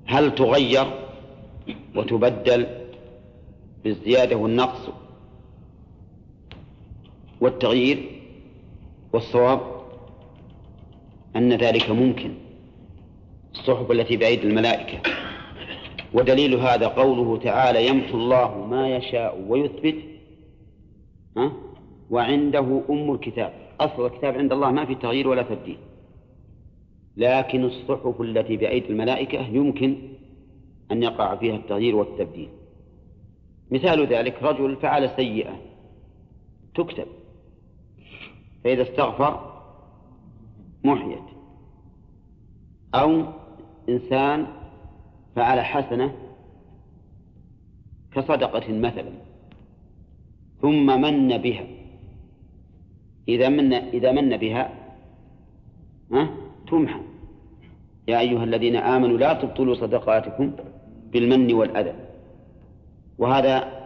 هل 0.05 0.35
تغير 0.35 0.85
وتبدل 1.95 2.67
بالزيادة 3.83 4.35
والنقص 4.35 4.89
والتغيير 7.41 8.21
والصواب 9.13 9.59
أن 11.35 11.53
ذلك 11.53 11.89
ممكن. 11.89 12.33
الصحف 13.51 13.91
التي 13.91 14.17
بأيدي 14.17 14.47
الملائكة. 14.47 14.99
ودليل 16.13 16.55
هذا 16.55 16.87
قوله 16.87 17.37
تعالى 17.37 17.87
يمحو 17.87 18.17
الله 18.17 18.65
ما 18.65 18.95
يشاء 18.95 19.45
ويثبت. 19.47 19.95
ها؟ 21.37 21.51
وعنده 22.09 22.81
أم 22.89 23.11
الكتاب. 23.11 23.53
أصل 23.79 24.05
الكتاب 24.05 24.37
عند 24.37 24.53
الله 24.53 24.71
ما 24.71 24.85
في 24.85 24.95
تغيير 24.95 25.27
ولا 25.27 25.41
تبديل. 25.41 25.77
لكن 27.17 27.63
الصحف 27.63 28.21
التي 28.21 28.57
بأيدي 28.57 28.89
الملائكة 28.89 29.39
يمكن 29.39 29.97
أن 30.91 31.03
يقع 31.03 31.35
فيها 31.35 31.55
التغيير 31.55 31.95
والتبديل. 31.95 32.49
مثال 33.71 34.07
ذلك 34.07 34.43
رجل 34.43 34.75
فعل 34.75 35.09
سيئة. 35.15 35.59
تكتب. 36.75 37.07
فإذا 38.63 38.81
استغفر 38.81 39.61
محيت. 40.83 41.23
أو 42.95 43.23
إنسان 43.89 44.47
فعل 45.35 45.61
حسنة 45.61 46.15
كصدقة 48.11 48.73
مثلا 48.73 49.11
ثم 50.61 51.01
من 51.01 51.37
بها. 51.37 51.65
إذا 53.27 53.49
من 53.49 53.73
إذا 53.73 54.11
من 54.11 54.37
بها 54.37 54.73
ها؟ 56.11 56.29
تمحى. 56.67 56.99
يا 58.07 58.19
أيها 58.19 58.43
الذين 58.43 58.75
آمنوا 58.75 59.17
لا 59.17 59.33
تبطلوا 59.33 59.75
صدقاتكم 59.75 60.51
بالمن 61.11 61.53
والأذى. 61.53 61.93
وهذا 63.17 63.79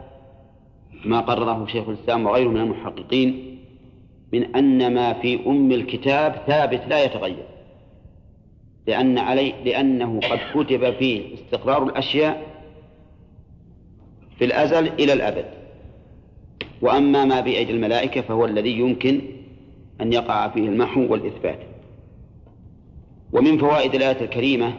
ما 1.06 1.20
قرره 1.20 1.66
شيخ 1.66 1.90
الإسلام 1.90 2.26
وغيره 2.26 2.50
من 2.50 2.62
المحققين 2.62 3.53
من 4.34 4.56
أن 4.56 4.94
ما 4.94 5.14
في 5.14 5.40
أم 5.48 5.72
الكتاب 5.72 6.44
ثابت 6.48 6.82
لا 6.88 7.04
يتغير. 7.04 7.46
لأن 8.88 9.18
علي 9.18 9.54
لأنه 9.66 10.20
قد 10.20 10.40
كتب 10.54 10.94
فيه 10.94 11.34
استقرار 11.34 11.84
الأشياء 11.84 12.48
في 14.40 14.46
الأزل 14.46 14.88
إلى 14.88 15.14
الأبد. 15.14 15.46
وأما 16.82 17.26
ما 17.26 17.40
بأيدي 17.40 17.72
الملائكة 17.72 18.22
فهو 18.22 18.46
الذي 18.46 18.80
يمكن 18.80 19.22
أن 20.02 20.14
يقع 20.14 20.48
فيه 20.48 20.62
المحو 20.62 21.12
والإثبات. 21.12 21.60
ومن 23.34 23.58
فوائد 23.58 23.96
الآية 23.96 24.22
الكريمة 24.22 24.74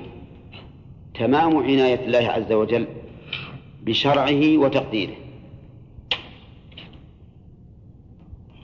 تمام 1.15 1.57
عناية 1.57 2.05
الله 2.07 2.29
عز 2.29 2.53
وجل 2.53 2.87
بشرعه 3.83 4.59
وتقديره. 4.59 5.15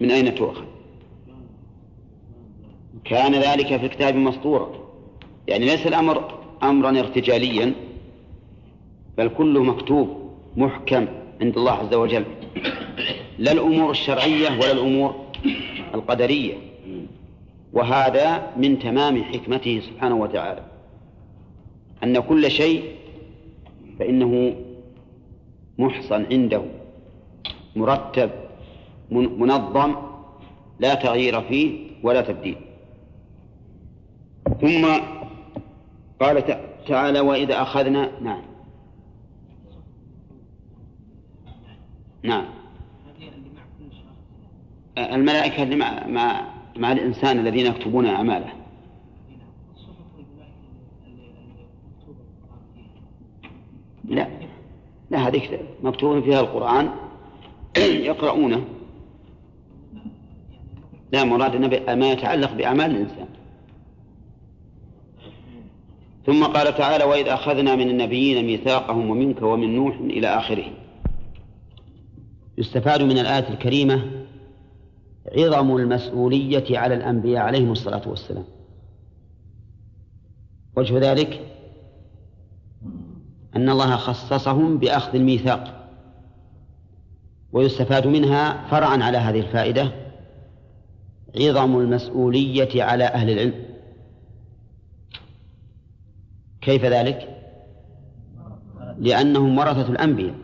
من 0.01 0.11
أين 0.11 0.35
تؤخذ؟ 0.35 0.80
كان 3.11 3.35
ذلك 3.35 3.77
في 3.77 3.87
الكتاب 3.87 4.17
مسطورا 4.17 4.71
يعني 5.49 5.67
ليس 5.67 5.87
الأمر 5.87 6.35
أمرا 6.63 7.01
ارتجاليا 7.01 7.75
بل 9.19 9.29
كله 9.29 9.63
مكتوب 9.63 10.31
محكم 10.57 11.07
عند 11.41 11.57
الله 11.57 11.73
عز 11.73 11.95
وجل. 11.95 12.25
لا 13.39 13.53
الأمور 13.53 13.91
الشرعية 13.91 14.51
ولا 14.51 14.73
الأمور 14.73 15.15
القدرية. 15.95 16.55
وهذا 17.73 18.53
من 18.57 18.79
تمام 18.79 19.25
حكمته 19.25 19.81
سبحانه 19.81 20.17
وتعالى. 20.17 20.65
أن 22.05 22.21
كل 22.21 22.51
شيء 22.51 22.85
فإنه 23.99 24.55
محصن 25.79 26.27
عنده 26.31 26.63
مرتب 27.77 28.31
منظم 29.11 29.95
لا 30.81 30.95
تغيير 30.95 31.41
فيه 31.41 31.79
ولا 32.03 32.21
تبديل. 32.21 32.57
ثم 34.61 34.87
قال 36.21 36.45
تعالى 36.89 37.21
وإذا 37.21 37.63
أخذنا 37.63 38.11
نعم. 38.21 38.43
نعم. 42.23 42.45
الملائكة 44.99 45.77
مع, 45.77 46.07
مع, 46.77 46.93
الإنسان 46.93 47.39
الذين 47.39 47.67
يكتبون 47.67 48.07
أعماله. 48.07 48.53
لا. 54.05 54.27
لا 55.11 55.29
هذيك 55.29 55.61
مكتوب 55.83 56.25
فيها 56.25 56.41
القرآن. 56.41 56.91
يقرؤونه. 58.11 58.65
لا 61.13 61.25
مراد 61.25 61.57
ما 61.91 62.13
يتعلق 62.13 62.53
بأعمال 62.53 62.91
الإنسان. 62.91 63.40
ثم 66.27 66.45
قال 66.45 66.75
تعالى 66.75 67.05
وإذ 67.05 67.29
أخذنا 67.29 67.77
من 67.77 67.91
النبيين 67.91 68.47
ميثاقهم 68.47 69.11
ومنك 69.11 69.43
ومن 69.43 69.77
نوح 69.77 69.97
إلى 70.01 70.27
آخره. 70.27 70.65
يستفاد 72.59 73.03
من 73.03 73.19
الآية 73.19 73.49
الكريمة 73.49 74.03
عظم 75.37 75.77
المسؤولية 75.77 76.79
على 76.79 76.95
الأنبياء 76.95 77.43
عليهم 77.43 77.73
الصلاة 77.73 78.09
والسلام. 78.09 78.45
وجه 80.77 80.99
ذلك 80.99 81.41
أن 83.57 83.71
الله 83.71 83.97
خصصهم 83.97 84.79
بأخذ 84.79 85.15
الميثاق. 85.15 85.91
ويستفاد 87.53 88.07
منها 88.07 88.69
فرعا 88.69 89.05
على 89.05 89.19
هذه 89.19 89.41
الفائدة 89.41 89.93
عظم 91.37 91.79
المسؤولية 91.79 92.83
على 92.83 93.05
أهل 93.05 93.31
العلم. 93.31 93.70
كيف 96.61 96.85
ذلك؟ 96.85 97.37
لأنهم 98.99 99.59
ورثة 99.59 99.89
الأنبياء 99.93 100.35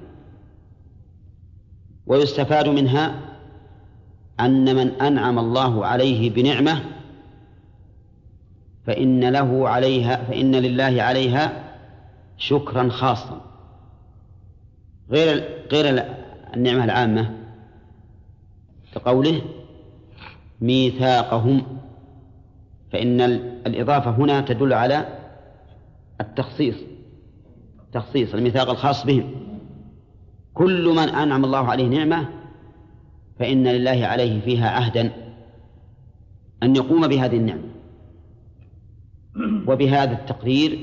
ويستفاد 2.07 2.69
منها 2.69 3.21
أن 4.41 4.77
من 4.77 4.89
أنعم 5.01 5.39
الله 5.39 5.87
عليه 5.87 6.31
بنعمة 6.31 6.83
فإن 8.87 9.25
له 9.29 9.69
عليها 9.69 10.17
فإن 10.25 10.55
لله 10.55 11.03
عليها 11.03 11.65
شكرا 12.39 12.89
خاصا 12.89 13.41
غير 15.11 15.45
غير 15.73 16.05
النعمة 16.55 16.85
العامة 16.85 17.31
كقوله 18.95 19.43
ميثاقهم 20.61 21.63
فإن 22.93 23.21
الإضافة 23.67 24.11
هنا 24.11 24.41
تدل 24.41 24.73
على 24.73 25.16
التخصيص. 26.21 26.77
تخصيص 27.93 28.35
الميثاق 28.35 28.71
الخاص 28.71 29.07
بهم 29.07 29.31
كل 30.55 30.89
من 30.89 31.09
أنعم 31.09 31.45
الله 31.45 31.59
عليه 31.59 31.87
نعمة 31.89 32.29
فإن 33.39 33.67
لله 33.67 34.07
عليه 34.07 34.41
فيها 34.41 34.69
عهدا 34.71 35.13
أن 36.63 36.77
يقوم 36.77 37.09
بهذه 37.09 37.37
النعمة. 37.37 37.69
وبهذا 39.69 40.13
التقرير 40.13 40.79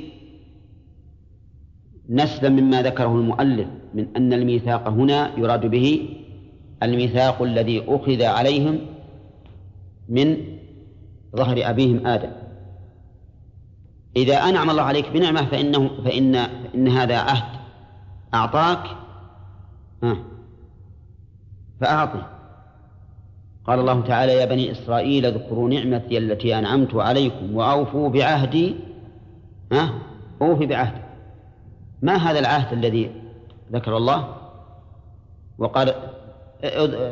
نسلم 2.10 2.54
مما 2.56 2.82
ذكره 2.82 3.16
المؤلف 3.16 3.68
من 3.94 4.08
أن 4.16 4.34
الميثاق 4.34 4.88
هنا 4.88 5.40
يراد 5.40 5.66
به 5.66 6.10
الميثاق 6.84 7.42
الذي 7.42 7.84
أخذ 7.88 8.24
عليهم 8.24 8.80
من 10.10 10.38
ظهر 11.36 11.70
أبيهم 11.70 12.08
آدم. 12.08 12.32
إذا 14.16 14.38
أنعم 14.38 14.70
الله 14.70 14.84
عليك 14.84 15.10
بنعمة 15.10 15.46
فإنه 15.46 15.90
فإن 16.06 16.36
إن 16.76 16.88
هذا 16.88 17.18
عهد. 17.18 17.60
أعطاك 18.34 18.84
فأعطه 21.82 22.28
قال 23.68 23.80
الله 23.80 24.02
تعالى 24.02 24.34
يا 24.34 24.46
بني 24.46 24.72
إسرائيل 24.72 25.26
اذكروا 25.26 25.70
نعمتي 25.70 26.18
التي 26.18 26.60
أنعمت 26.60 26.96
عليكم 26.96 27.56
وأوفوا 27.56 28.10
بعهدي. 28.10 28.76
ها؟ 29.72 29.94
أوفي 30.42 30.66
بعهدي 30.66 31.02
ما 32.02 32.16
هذا 32.16 32.40
العهد 32.40 32.74
الذي 32.74 33.12
ذكر 33.72 33.98
الله؟ 33.98 34.36
وقال 35.58 35.94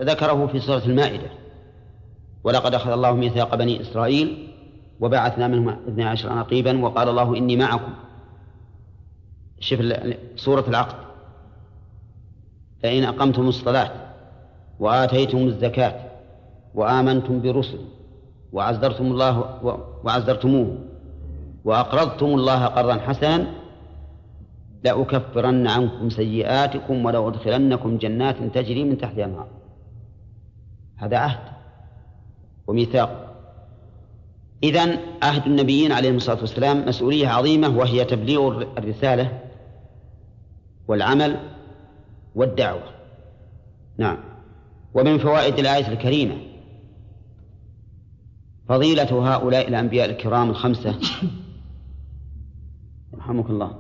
ذكره 0.04 0.48
في 0.48 0.60
سورة 0.60 0.86
المائدة 0.86 1.30
ولقد 2.44 2.76
أخذ 2.76 2.92
الله 2.92 3.12
ميثاق 3.12 3.56
بني 3.56 3.82
إسرائيل 3.82 4.51
وبعثنا 5.02 5.48
منهم 5.48 5.70
اثني 5.70 6.04
عشر 6.04 6.36
نقيبا 6.36 6.84
وقال 6.86 7.10
الله 7.10 7.38
إني 7.38 7.56
معكم. 7.58 7.94
شوف 9.60 9.80
سورة 10.36 10.66
العقد. 10.68 10.96
فإن 12.84 13.04
أقمتم 13.04 13.48
الصلاة 13.48 13.92
وآتيتم 14.80 15.38
الزكاة 15.38 15.96
وآمنتم 16.74 17.42
برسل 17.42 17.80
وعزرتم 18.52 19.06
الله 19.06 19.64
وعزرتموه 20.04 20.78
وأقرضتم 21.66 22.26
الله 22.26 22.66
قرضا 22.66 22.98
حسنا 22.98 23.48
لأكفرن 24.84 25.68
عنكم 25.68 26.10
سيئاتكم 26.10 27.06
ولأدخلنكم 27.06 27.98
جنات 27.98 28.36
تجري 28.44 28.84
من 28.84 28.98
تحتها 28.98 29.26
الأنهار. 29.26 29.48
هذا 30.98 31.18
عهد 31.18 31.54
وميثاق. 32.68 33.31
إذن 34.64 35.00
عهد 35.24 35.46
النبيين 35.46 35.92
عليهم 35.92 36.16
الصلاة 36.16 36.40
والسلام 36.40 36.88
مسؤولية 36.88 37.28
عظيمة 37.28 37.78
وهي 37.78 38.06
تبليغ 38.06 38.62
الرسالة 38.78 39.40
والعمل 40.88 41.40
والدعوة. 42.36 42.84
نعم. 43.98 44.18
ومن 44.94 45.18
فوائد 45.18 45.60
الآية 45.60 45.88
الكريمة 45.88 46.38
فضيلة 48.70 49.36
هؤلاء 49.36 49.68
الأنبياء 49.68 50.10
الكرام 50.10 50.50
الخمسة. 50.50 51.00
رحمك 53.18 53.50
الله. 53.50 53.78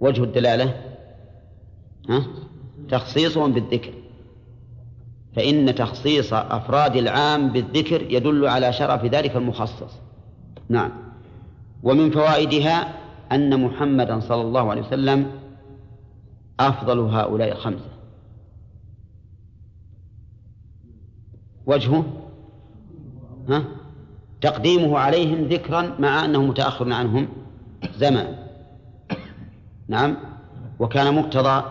وجه 0.00 0.24
الدلالة؟ 0.24 0.80
ها؟ 2.08 2.26
تخصيصهم 2.88 3.52
بالذكر. 3.52 4.03
فإن 5.36 5.74
تخصيص 5.74 6.32
أفراد 6.32 6.96
العام 6.96 7.48
بالذكر 7.48 8.02
يدل 8.12 8.46
على 8.46 8.72
شرف 8.72 9.04
ذلك 9.04 9.36
المخصص. 9.36 9.92
نعم. 10.68 10.90
ومن 11.82 12.10
فوائدها 12.10 12.94
أن 13.32 13.60
محمدا 13.60 14.20
صلى 14.20 14.42
الله 14.42 14.70
عليه 14.70 14.82
وسلم 14.82 15.30
أفضل 16.60 16.98
هؤلاء 16.98 17.52
الخمسة. 17.52 17.90
وجهه؟ 21.66 22.04
ها؟ 23.48 23.64
تقديمه 24.40 24.98
عليهم 24.98 25.44
ذكرا 25.44 25.96
مع 25.98 26.24
أنه 26.24 26.42
متأخر 26.42 26.92
عنهم 26.92 27.28
زمان. 27.96 28.36
نعم. 29.88 30.16
وكان 30.78 31.14
مقتضى 31.14 31.64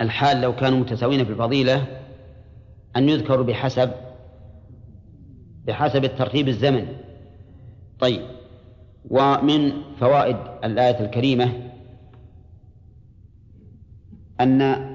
الحال 0.00 0.40
لو 0.40 0.56
كانوا 0.56 0.78
متساوين 0.78 1.24
في 1.24 1.30
الفضيلة 1.30 1.99
أن 2.96 3.08
يذكروا 3.08 3.44
بحسب 3.44 3.90
بحسب 5.66 6.04
الترتيب 6.04 6.48
الزمني. 6.48 6.96
طيب 8.00 8.22
ومن 9.10 9.72
فوائد 10.00 10.36
الآية 10.64 11.00
الكريمة 11.04 11.70
أن 14.40 14.90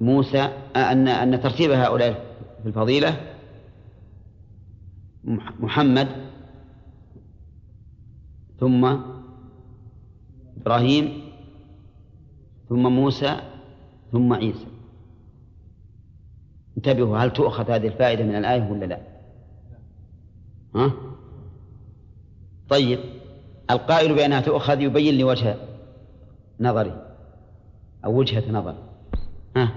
موسى 0.00 0.42
أن 0.76 1.08
أن 1.08 1.40
ترتيب 1.40 1.70
هؤلاء 1.70 2.12
في 2.62 2.68
الفضيلة 2.68 3.20
محمد 5.60 6.08
ثم 8.60 8.96
إبراهيم 10.56 11.22
ثم 12.68 12.82
موسى 12.92 13.36
ثم 14.12 14.32
عيسى. 14.32 14.66
انتبهوا 16.78 17.18
هل 17.18 17.32
تؤخذ 17.32 17.70
هذه 17.70 17.86
الفائدة 17.86 18.24
من 18.24 18.34
الآية 18.34 18.70
ولا 18.70 18.84
لا؟ 18.84 19.00
ها؟ 20.74 20.92
طيب 22.68 22.98
القائل 23.70 24.14
بأنها 24.14 24.40
تؤخذ 24.40 24.80
يبين 24.80 25.14
لي 25.14 25.24
وجه 25.24 25.56
نظري 26.60 27.02
أو 28.04 28.18
وجهة 28.18 28.52
نظر 28.52 28.74
ها؟ 29.56 29.74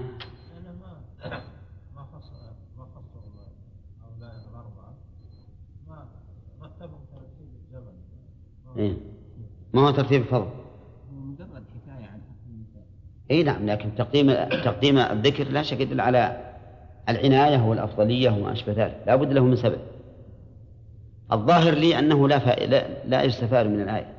إيه؟ 8.76 8.96
ما 9.74 9.80
هو 9.80 9.90
ترتيب 9.90 10.22
الفضل 10.22 10.48
مجرد 11.12 11.48
حكاية 11.48 12.06
عن 12.06 12.20
اي 13.30 13.42
نعم 13.42 13.66
لكن 13.66 13.94
تقديم 13.94 14.32
تقديم 14.64 14.98
الذكر 14.98 15.48
لا 15.48 15.62
شك 15.62 15.80
يدل 15.80 16.00
على 16.00 16.51
العناية 17.08 17.68
والأفضلية 17.68 18.30
وما 18.30 18.52
أشبه 18.52 18.72
ذلك. 18.72 19.02
لا 19.06 19.16
بد 19.16 19.32
له 19.32 19.44
من 19.44 19.56
سبب. 19.56 19.78
الظاهر 21.32 21.74
لي 21.74 21.98
أنه 21.98 22.28
لا 22.28 22.38
فا... 22.38 22.66
لا, 22.66 22.86
لا 23.06 23.22
يستفاد 23.22 23.66
من 23.66 23.80
الآية. 23.80 24.12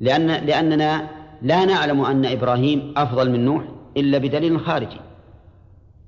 لأن 0.00 0.26
لأننا 0.26 1.08
لا 1.42 1.64
نعلم 1.64 2.04
أن 2.04 2.26
إبراهيم 2.26 2.94
أفضل 2.96 3.30
من 3.30 3.44
نوح 3.44 3.64
إلا 3.96 4.18
بدليل 4.18 4.60
خارجي. 4.60 5.00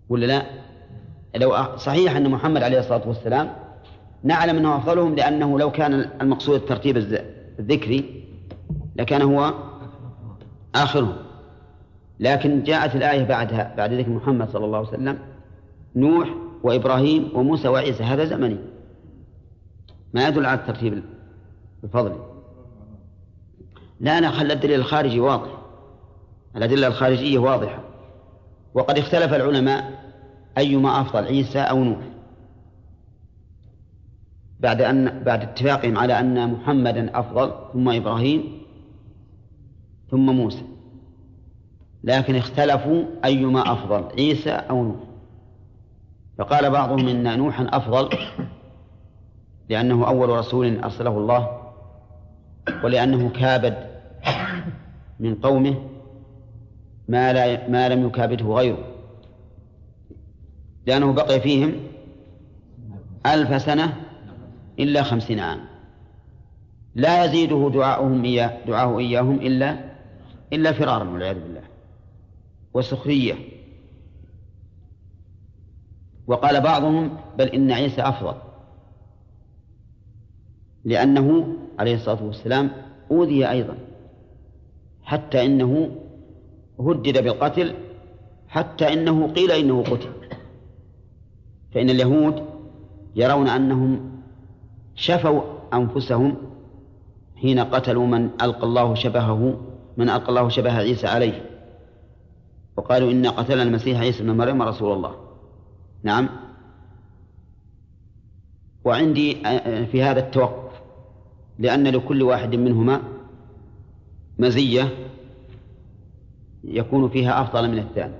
ولا 0.08 0.26
لا؟ 0.26 0.42
لو 1.36 1.76
صحيح 1.76 2.16
أن 2.16 2.30
محمد 2.30 2.62
عليه 2.62 2.78
الصلاة 2.78 3.08
والسلام 3.08 3.52
نعلم 4.22 4.56
أنه 4.56 4.76
أفضلهم 4.76 5.14
لأنه 5.14 5.58
لو 5.58 5.70
كان 5.70 5.94
المقصود 6.20 6.54
الترتيب 6.54 6.96
الذكري 7.58 8.24
لكان 8.96 9.22
هو 9.22 9.54
آخرهم. 10.74 11.16
لكن 12.20 12.62
جاءت 12.62 12.94
الآية 12.94 13.24
بعدها 13.24 13.74
بعد 13.76 13.92
ذكر 13.92 14.10
محمد 14.10 14.48
صلى 14.48 14.64
الله 14.64 14.78
عليه 14.78 14.88
وسلم 14.88 15.18
نوح 15.96 16.34
وإبراهيم 16.62 17.28
وموسى 17.34 17.68
وعيسى 17.68 18.02
هذا 18.02 18.24
زمني. 18.24 18.56
ما 20.14 20.28
يدل 20.28 20.46
على 20.46 20.60
الترتيب 20.60 21.02
الفضلي. 21.84 22.16
لا 24.00 24.18
أنا 24.18 24.30
خلى 24.30 24.52
الدليل 24.52 24.80
الخارجي 24.80 25.20
واضح. 25.20 25.50
الأدلة 26.56 26.86
الخارجية 26.86 27.38
واضحة. 27.38 27.84
وقد 28.74 28.98
اختلف 28.98 29.34
العلماء 29.34 30.00
أيما 30.58 31.00
أفضل 31.00 31.24
عيسى 31.24 31.58
أو 31.58 31.84
نوح. 31.84 32.04
بعد 34.60 34.82
أن 34.82 35.22
بعد 35.24 35.42
اتفاقهم 35.42 35.98
على 35.98 36.20
أن 36.20 36.52
محمدا 36.52 37.18
أفضل 37.18 37.52
ثم 37.72 37.88
إبراهيم 37.88 38.62
ثم 40.10 40.26
موسى. 40.26 40.79
لكن 42.04 42.36
اختلفوا 42.36 43.04
أيما 43.24 43.72
أفضل 43.72 44.04
عيسى 44.18 44.50
أو 44.50 44.84
نوح. 44.84 44.96
فقال 46.38 46.70
بعضهم 46.70 47.08
إن 47.08 47.38
نوحا 47.38 47.66
أفضل 47.72 48.08
لأنه 49.68 50.08
أول 50.08 50.28
رسول 50.28 50.80
أرسله 50.80 51.18
الله 51.18 51.60
ولأنه 52.84 53.28
كابد 53.28 53.76
من 55.20 55.34
قومه 55.34 55.74
ما, 57.08 57.32
لا 57.32 57.68
ما 57.68 57.88
لم 57.88 58.06
يكابده 58.06 58.44
غيره. 58.44 58.84
لأنه 60.86 61.12
بقي 61.12 61.40
فيهم 61.40 61.72
ألف 63.26 63.62
سنة 63.62 63.96
إلا 64.78 65.02
خمسين 65.02 65.40
عام. 65.40 65.60
لا 66.94 67.24
يزيده 67.24 67.70
دعاؤهم 67.74 68.24
إياه 68.24 68.58
دعاءه 68.66 68.98
إياهم 68.98 69.34
إلا 69.34 69.76
إلا 70.52 70.72
فرارا 70.72 71.04
والعياذ 71.10 71.34
بالله. 71.34 71.69
وسخرية. 72.74 73.34
وقال 76.26 76.60
بعضهم 76.60 77.16
بل 77.38 77.46
إن 77.46 77.72
عيسى 77.72 78.02
أفضل. 78.02 78.34
لأنه 80.84 81.56
عليه 81.78 81.94
الصلاة 81.94 82.24
والسلام 82.24 82.70
أوذي 83.10 83.50
أيضا. 83.50 83.74
حتى 85.02 85.44
إنه 85.44 85.96
هدد 86.80 87.24
بالقتل 87.24 87.74
حتى 88.48 88.92
إنه 88.92 89.32
قيل 89.32 89.50
إنه 89.50 89.82
قتل. 89.82 90.10
فإن 91.74 91.90
اليهود 91.90 92.44
يرون 93.16 93.48
أنهم 93.48 94.22
شفوا 94.94 95.42
أنفسهم 95.74 96.36
حين 97.36 97.58
قتلوا 97.58 98.06
من 98.06 98.30
ألقى 98.42 98.62
الله 98.62 98.94
شبهه 98.94 99.60
من 99.96 100.10
ألقى 100.10 100.28
الله 100.28 100.48
شبه 100.48 100.72
عيسى 100.72 101.06
عليه. 101.06 101.49
وقالوا 102.76 103.10
إن 103.10 103.26
قتلنا 103.26 103.62
المسيح 103.62 104.00
عيسى 104.00 104.22
بن 104.22 104.36
مريم 104.36 104.62
رسول 104.62 104.92
الله. 104.92 105.16
نعم. 106.02 106.28
وعندي 108.84 109.34
في 109.86 110.02
هذا 110.02 110.20
التوقف 110.20 110.80
لأن 111.58 111.88
لكل 111.88 112.22
واحد 112.22 112.54
منهما 112.54 113.02
مزية 114.38 114.88
يكون 116.64 117.08
فيها 117.08 117.42
أفضل 117.42 117.70
من 117.70 117.78
الثاني. 117.78 118.14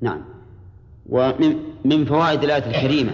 نعم. 0.00 0.24
ومن 1.08 1.56
من 1.84 2.04
فوائد 2.04 2.44
الآية 2.44 2.66
الكريمة 2.66 3.12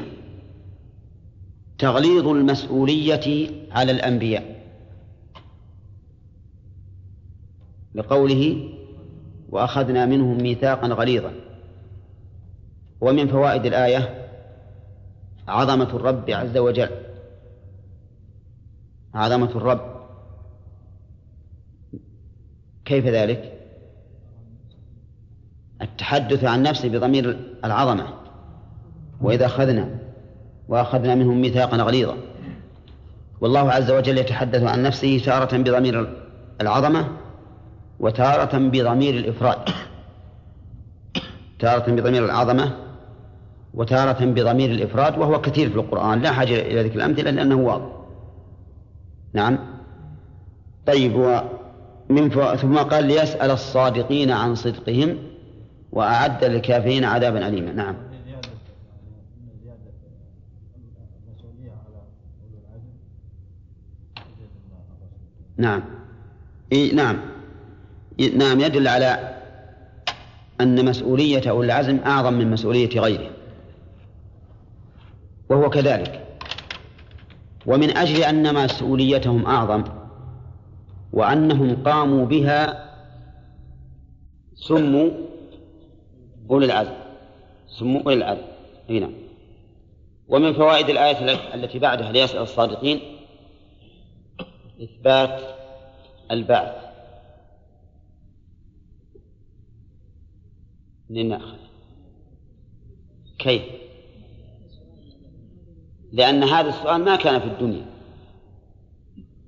تغليظ 1.78 2.28
المسؤولية 2.28 3.50
على 3.72 3.92
الأنبياء. 3.92 4.60
لقوله 7.94 8.70
وأخذنا 9.50 10.06
منهم 10.06 10.42
ميثاقا 10.42 10.86
غليظا. 10.86 11.32
ومن 13.00 13.28
فوائد 13.28 13.66
الآية 13.66 14.28
عظمة 15.48 15.96
الرب 15.96 16.30
عز 16.30 16.58
وجل. 16.58 16.90
عظمة 19.14 19.50
الرب. 19.50 20.00
كيف 22.84 23.06
ذلك؟ 23.06 23.58
التحدث 25.82 26.44
عن 26.44 26.62
نفسه 26.62 26.88
بضمير 26.88 27.38
العظمة. 27.64 28.06
وإذا 29.20 29.46
أخذنا 29.46 29.98
وأخذنا 30.68 31.14
منهم 31.14 31.40
ميثاقا 31.40 31.76
غليظا. 31.76 32.16
والله 33.40 33.70
عز 33.70 33.90
وجل 33.90 34.18
يتحدث 34.18 34.62
عن 34.62 34.82
نفسه 34.82 35.18
تارة 35.18 35.56
بضمير 35.56 36.16
العظمة. 36.60 37.08
وتارة 38.00 38.58
بضمير 38.58 39.14
الإفراد. 39.14 39.58
تارة 41.58 41.90
بضمير 41.90 42.24
العظمة 42.24 42.76
وتارة 43.74 44.24
بضمير 44.24 44.70
الإفراد 44.70 45.18
وهو 45.18 45.40
كثير 45.40 45.70
في 45.70 45.76
القرآن 45.76 46.20
لا 46.20 46.32
حاجة 46.32 46.60
إلى 46.60 46.82
ذكر 46.82 46.96
الأمثلة 46.96 47.30
لأنه 47.30 47.54
واضح. 47.54 47.92
نعم. 49.32 49.58
طيب 50.86 51.16
ومن 51.16 52.30
ثم 52.56 52.78
قال 52.78 53.04
ليسأل 53.04 53.50
الصادقين 53.50 54.30
عن 54.30 54.54
صدقهم 54.54 55.18
وأعد 55.92 56.44
للكافرين 56.44 57.04
عذابا 57.04 57.48
أليما. 57.48 57.72
نعم. 57.72 57.96
نعم. 65.56 65.82
إيه 66.72 66.94
نعم. 66.94 67.29
نعم 68.18 68.60
يدل 68.60 68.88
على 68.88 69.36
أن 70.60 70.84
مسؤولية 70.84 71.50
أولي 71.50 71.66
العزم 71.66 71.98
أعظم 72.06 72.32
من 72.32 72.50
مسؤولية 72.50 73.00
غيره. 73.00 73.30
وهو 75.48 75.70
كذلك. 75.70 76.26
ومن 77.66 77.96
أجل 77.96 78.22
أن 78.22 78.54
مسؤوليتهم 78.54 79.46
أعظم 79.46 79.84
وأنهم 81.12 81.82
قاموا 81.82 82.26
بها 82.26 82.90
سموا 84.54 85.10
أولي 86.50 86.66
العزم. 86.66 86.94
سموا 87.78 88.02
أولي 88.02 88.14
العزم. 88.14 88.42
هنا 88.90 89.10
ومن 90.28 90.52
فوائد 90.52 90.90
الآية 90.90 91.38
التي 91.54 91.78
بعدها 91.78 92.12
ليسأل 92.12 92.42
الصادقين 92.42 93.00
إثبات 94.82 95.40
البعث. 96.30 96.89
لنأخذ 101.10 101.56
كيف؟ 103.38 103.62
لأن 106.12 106.44
هذا 106.44 106.68
السؤال 106.68 107.04
ما 107.04 107.16
كان 107.16 107.40
في 107.40 107.46
الدنيا. 107.46 107.86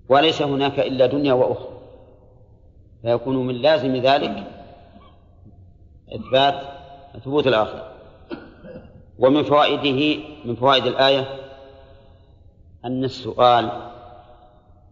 وليس 0.09 0.43
هناك 0.43 0.81
إلا 0.81 1.07
دنيا 1.07 1.33
وأخرى. 1.33 1.79
فيكون 3.03 3.47
من 3.47 3.55
لازم 3.55 3.97
ذلك 3.97 4.45
إثبات 6.15 6.63
ثبوت 7.25 7.47
الآخرة. 7.47 7.93
ومن 9.19 9.43
فوائده 9.43 10.23
من 10.45 10.55
فوائد 10.55 10.87
الآية 10.87 11.37
أن 12.85 13.05
السؤال 13.05 13.91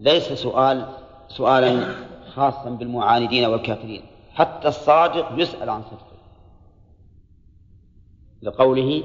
ليس 0.01 0.33
سؤال 0.33 0.89
سؤالا 1.29 1.95
خاصا 2.35 2.71
بالمعاندين 2.71 3.45
والكافرين. 3.45 4.03
حتى 4.35 4.68
الصادق 4.68 5.33
يسأل 5.37 5.71
عن 5.71 5.83
صدقه. 5.83 6.09
لقوله 8.43 9.03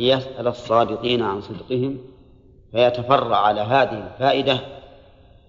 يسأل 0.00 0.46
الصادقين 0.46 1.22
عن 1.22 1.40
صدقهم 1.40 1.98
فيتفرع 2.72 3.36
على 3.36 3.60
هذه 3.60 4.06
الفائدة 4.06 4.60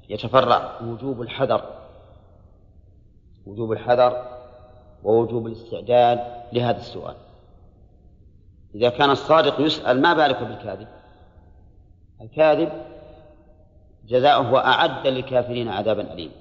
يتفرع 0.09 0.81
وجوب 0.81 1.21
الحذر 1.21 1.77
وجوب 3.45 3.71
الحذر 3.71 4.37
ووجوب 5.03 5.47
الاستعداد 5.47 6.19
لهذا 6.53 6.77
السؤال. 6.77 7.15
إذا 8.75 8.89
كان 8.89 9.09
الصادق 9.09 9.61
يسأل 9.61 10.01
ما 10.01 10.13
بالك 10.13 10.43
بالكاذب؟ 10.43 10.87
الكاذب 12.21 12.69
جزاؤه 14.07 14.57
أعد 14.57 15.07
للكافرين 15.07 15.67
عذابا 15.67 16.13
أليما. 16.13 16.33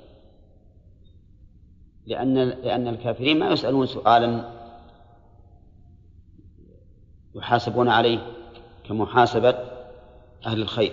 لأن 2.06 2.34
لأن 2.48 2.88
الكافرين 2.88 3.38
ما 3.38 3.50
يسألون 3.50 3.86
سؤالا 3.86 4.55
يحاسبون 7.36 7.88
عليه 7.88 8.18
كمحاسبة 8.88 9.54
أهل 10.46 10.62
الخير. 10.62 10.92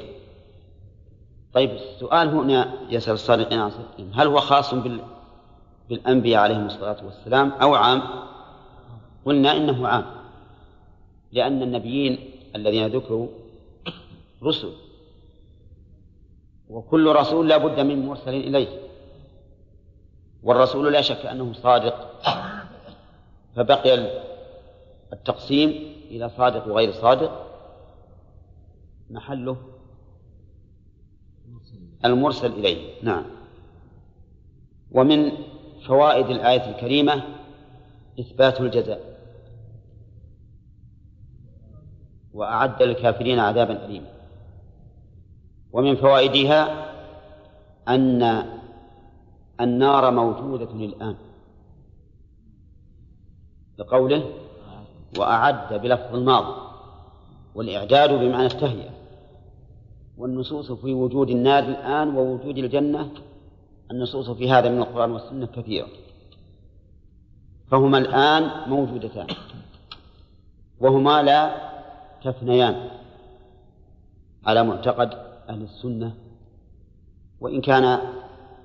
طيب 1.53 1.71
السؤال 1.71 2.27
هنا 2.27 2.73
يسأل 2.89 3.13
الصادقين 3.13 3.59
عن 3.59 3.71
هل 4.13 4.27
هو 4.27 4.39
خاص 4.39 4.73
بال... 4.73 4.99
بالأنبياء 5.89 6.41
عليهم 6.41 6.65
الصلاة 6.65 7.05
والسلام 7.05 7.49
أو 7.49 7.75
عام؟ 7.75 8.01
قلنا 9.25 9.57
إنه 9.57 9.87
عام 9.87 10.05
لأن 11.31 11.61
النبيين 11.61 12.31
الذين 12.55 12.87
ذكروا 12.87 13.27
رسل 14.43 14.71
وكل 16.69 17.15
رسول 17.15 17.49
لا 17.49 17.57
بد 17.57 17.79
من 17.79 18.05
مرسل 18.05 18.33
إليه 18.33 18.67
والرسول 20.43 20.93
لا 20.93 21.01
شك 21.01 21.25
أنه 21.25 21.53
صادق. 21.53 22.09
فبقي 23.55 24.21
التقسيم 25.13 25.93
إلى 26.13 26.29
صادق 26.29 26.67
وغير 26.67 26.91
صادق 26.91 27.47
محله 29.09 29.57
المرسل 32.05 32.51
إليه. 32.51 33.03
نعم. 33.03 33.25
ومن 34.91 35.31
فوائد 35.87 36.25
الآية 36.25 36.69
الكريمة 36.75 37.23
إثبات 38.19 38.61
الجزاء. 38.61 39.13
وأعد 42.33 42.83
للكافرين 42.83 43.39
عذابا 43.39 43.85
أليما. 43.85 44.13
ومن 45.71 45.95
فوائدها 45.95 46.93
أن 47.87 48.43
النار 49.61 50.11
موجودة 50.11 50.71
الآن 50.71 51.15
لقوله 53.77 54.42
وأعد 55.17 55.73
بلفظ 55.73 56.15
الماضي 56.15 56.61
والإعداد 57.55 58.09
بمعنى 58.09 58.45
التهيئة 58.45 58.89
والنصوص 60.17 60.71
في 60.71 60.93
وجود 60.93 61.29
النار 61.29 61.63
الآن 61.63 62.15
ووجود 62.15 62.57
الجنة 62.57 63.09
النصوص 63.91 64.29
في 64.29 64.51
هذا 64.51 64.69
من 64.69 64.77
القرآن 64.77 65.11
والسنة 65.11 65.45
كثيرة. 65.45 65.87
فهما 67.71 67.97
الآن 67.97 68.69
موجودتان 68.69 69.27
وهما 70.79 71.21
لا 71.23 71.55
تفنيان 72.23 72.89
على 74.45 74.63
معتقد 74.63 75.13
أهل 75.49 75.61
السنة. 75.61 76.13
وإن 77.39 77.61
كان 77.61 77.99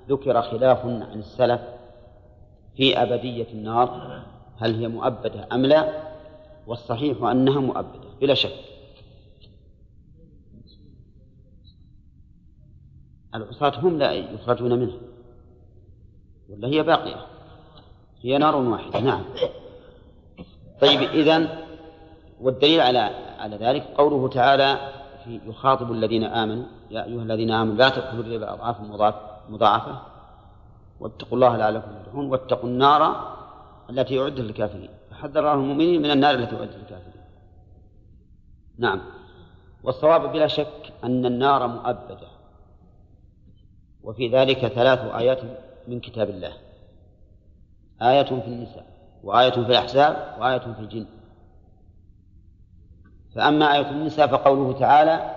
ذكر 0.09 0.43
خلاف 0.43 0.87
عن 0.87 1.19
السلف 1.19 1.61
في 2.77 3.03
أبدية 3.03 3.47
النار 3.53 4.23
هل 4.59 4.75
هي 4.75 4.89
مؤبدة 4.89 5.47
أم 5.53 5.67
لا؟ 5.67 6.08
والصحيح 6.69 7.23
أنها 7.23 7.61
مؤبدة 7.61 8.09
بلا 8.21 8.35
شك. 8.35 8.55
العصاة 13.35 13.81
هم 13.81 13.99
لا 13.99 14.13
يخرجون 14.13 14.79
منها 14.79 14.99
ولا 16.49 16.69
هي 16.69 16.83
باقية؟ 16.83 17.27
هي 18.23 18.39
نار 18.39 18.57
واحدة 18.57 19.01
نعم. 19.01 19.25
طيب 20.81 21.01
إذن 21.03 21.49
والدليل 22.41 22.81
على 22.81 22.99
على 23.39 23.57
ذلك 23.57 23.83
قوله 23.83 24.29
تعالى 24.29 24.93
في 25.25 25.41
يخاطب 25.47 25.93
الذين 25.93 26.25
آمنوا 26.25 26.65
يا 26.91 27.05
أيها 27.05 27.23
الذين 27.23 27.51
آمنوا 27.51 27.75
لا 27.75 27.89
تدخلوا 27.89 28.25
الربا 28.25 28.53
أضعافا 28.53 28.83
مضاعفة 29.49 30.03
واتقوا 31.01 31.35
الله 31.39 31.57
لعلكم 31.57 31.91
تفلحون 32.03 32.27
واتقوا 32.27 32.69
النار 32.69 33.35
التي 33.91 34.21
أعدت 34.21 34.41
للكافرين. 34.41 34.98
فحذر 35.19 35.41
الله 35.41 35.55
المؤمنين 35.55 36.03
من 36.03 36.11
النار 36.11 36.35
التي 36.35 36.57
أعدت 36.57 36.77
للكافرين. 36.77 37.23
نعم. 38.79 39.01
والصواب 39.85 40.33
بلا 40.33 40.47
شك 40.47 40.93
أن 41.05 41.27
النار 41.27 41.67
مؤبدة. 41.67 42.29
وفي 44.03 44.29
ذلك 44.29 44.67
ثلاث 44.67 44.99
آيات 44.99 45.41
من 45.89 46.01
كتاب 46.01 46.31
الله. 46.31 46.53
آية 48.03 48.23
في 48.23 48.47
النساء 48.47 48.87
وآية 49.25 49.51
في 49.51 49.59
الأحزاب 49.59 50.37
وآية 50.41 50.59
في 50.59 50.81
الجن. 50.81 51.07
فأما 53.35 53.75
آية 53.75 53.91
النساء 53.91 54.27
فقوله 54.27 54.79
تعالى 54.79 55.37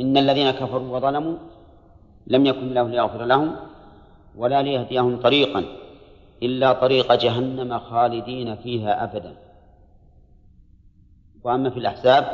إن 0.00 0.16
الذين 0.16 0.50
كفروا 0.50 0.96
وظلموا 0.96 1.36
لم 2.26 2.46
يكن 2.46 2.58
الله 2.58 2.88
ليغفر 2.88 3.24
لهم 3.24 3.56
ولا 4.36 4.62
ليهديهم 4.62 5.20
طريقا. 5.20 5.64
إلا 6.42 6.72
طريق 6.72 7.14
جهنم 7.14 7.78
خالدين 7.78 8.56
فيها 8.56 9.04
أبدا. 9.04 9.34
وأما 11.44 11.70
في 11.70 11.78
الأحزاب 11.78 12.24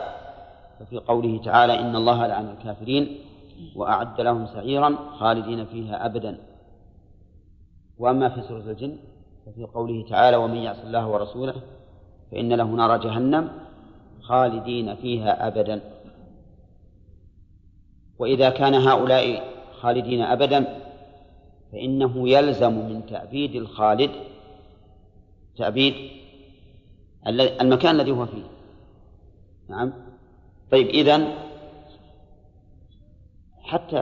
ففي 0.80 0.98
قوله 0.98 1.40
تعالى 1.44 1.80
إن 1.80 1.96
الله 1.96 2.26
لعن 2.26 2.50
الكافرين 2.50 3.18
وأعد 3.76 4.20
لهم 4.20 4.46
سعيرا 4.46 4.96
خالدين 5.18 5.64
فيها 5.64 6.06
أبدا. 6.06 6.38
وأما 7.98 8.28
في 8.28 8.42
سورة 8.42 8.60
الجن 8.60 8.96
ففي 9.46 9.64
قوله 9.64 10.04
تعالى 10.08 10.36
ومن 10.36 10.56
يعص 10.56 10.78
الله 10.84 11.08
ورسوله 11.08 11.54
فإن 12.30 12.52
له 12.52 12.64
نار 12.64 12.96
جهنم 12.96 13.50
خالدين 14.22 14.94
فيها 14.94 15.46
أبدا. 15.46 15.80
وإذا 18.18 18.50
كان 18.50 18.74
هؤلاء 18.74 19.42
خالدين 19.80 20.22
أبدا 20.22 20.87
فإنه 21.72 22.28
يلزم 22.28 22.72
من 22.72 23.06
تأبيد 23.06 23.54
الخالد 23.54 24.10
تأبيد 25.56 25.94
المكان 27.60 28.00
الذي 28.00 28.10
هو 28.10 28.26
فيه 28.26 28.44
نعم 29.68 29.92
طيب 30.70 30.88
إذن 30.88 31.34
حتى 33.62 34.00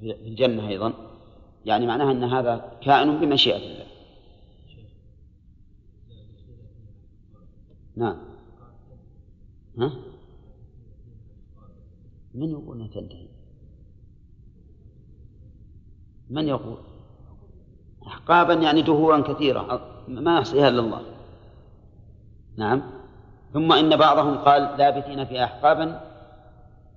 في 0.00 0.16
الجنة 0.26 0.68
أيضا 0.68 0.92
يعني 1.64 1.86
معناها 1.86 2.10
أن 2.10 2.24
هذا 2.24 2.78
كائن 2.82 3.20
بمشيئة 3.20 3.56
الله 3.56 3.86
نعم 7.96 8.16
ها؟ 9.78 9.92
من 12.34 12.50
يقول 12.50 12.76
إنها 12.76 12.88
تنتهي؟ 12.88 13.28
من 16.32 16.48
يقول؟ 16.48 16.76
أحقابا 18.06 18.54
يعني 18.54 18.82
دهورا 18.82 19.20
كثيرة 19.20 19.80
ما 20.08 20.38
يحصيها 20.38 20.68
إلا 20.68 20.80
الله. 20.80 21.02
نعم. 22.56 22.82
ثم 23.52 23.72
إن 23.72 23.96
بعضهم 23.96 24.38
قال 24.38 24.62
لابثين 24.78 25.24
في 25.24 25.44
أحقابا 25.44 26.00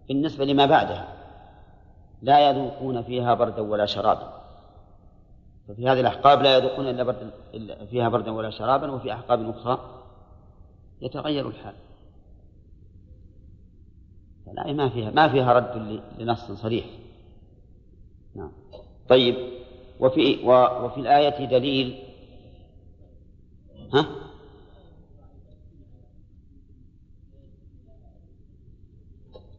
بالنسبة 0.07 0.45
لما 0.45 0.65
بعدها. 0.65 1.07
لا 2.21 2.49
يذوقون 2.49 3.03
فيها 3.03 3.33
بردا 3.33 3.61
ولا 3.61 3.85
شرابا. 3.85 4.33
ففي 5.67 5.87
هذه 5.87 5.99
الأحقاب 5.99 6.41
لا 6.41 6.57
يذوقون 6.57 6.87
إلا 6.87 7.03
بردا 7.03 7.31
فيها 7.85 8.09
بردا 8.09 8.31
ولا 8.31 8.49
شرابا 8.49 8.91
وفي 8.91 9.13
أحقاب 9.13 9.49
أخرى 9.49 9.79
يتغير 11.01 11.47
الحال. 11.47 11.75
فلا 14.45 14.73
ما 14.73 14.89
فيها 14.89 15.11
ما 15.11 15.27
فيها 15.27 15.53
رد 15.53 16.01
لنص 16.19 16.51
صريح. 16.51 16.85
طيب 19.09 19.35
وفي 19.99 20.43
وفي 20.83 20.99
الآية 20.99 21.45
دليل. 21.45 22.03
ها؟ 23.93 24.05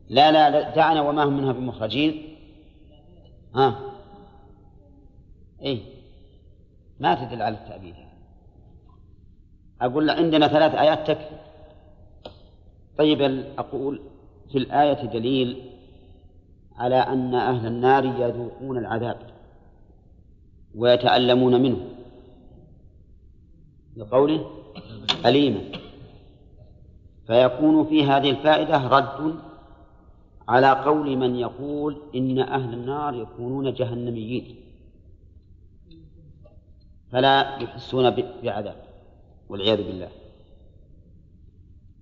لا 0.08 0.32
لا 0.32 0.74
دعنا 0.74 1.02
وما 1.02 1.24
هم 1.24 1.36
منها 1.36 1.52
بمخرجين. 1.52 2.36
ها؟ 3.54 3.80
اي 5.62 5.82
ما 7.00 7.14
تدل 7.14 7.42
على 7.42 7.54
التأبيد. 7.54 7.94
أقول 9.80 10.10
عندنا 10.10 10.48
ثلاث 10.48 10.74
آيات 10.74 11.06
تكفي. 11.10 11.36
طيب 12.98 13.20
أقول 13.58 14.02
في 14.52 14.58
الآية 14.58 15.06
دليل 15.06 15.70
على 16.76 16.96
أن 16.96 17.34
أهل 17.34 17.66
النار 17.66 18.04
يذوقون 18.04 18.78
العذاب. 18.78 19.35
ويتألمون 20.76 21.62
منه. 21.62 21.88
لقوله 23.96 24.50
أليما. 25.26 25.60
فيكون 27.26 27.86
في 27.86 28.04
هذه 28.04 28.30
الفائدة 28.30 28.88
رد 28.88 29.34
على 30.48 30.70
قول 30.70 31.16
من 31.16 31.36
يقول 31.36 32.02
إن 32.14 32.38
أهل 32.38 32.74
النار 32.74 33.14
يكونون 33.14 33.74
جهنميين. 33.74 34.56
فلا 37.12 37.58
يحسون 37.58 38.10
بعذاب 38.42 38.76
والعياذ 39.48 39.76
بالله. 39.76 40.08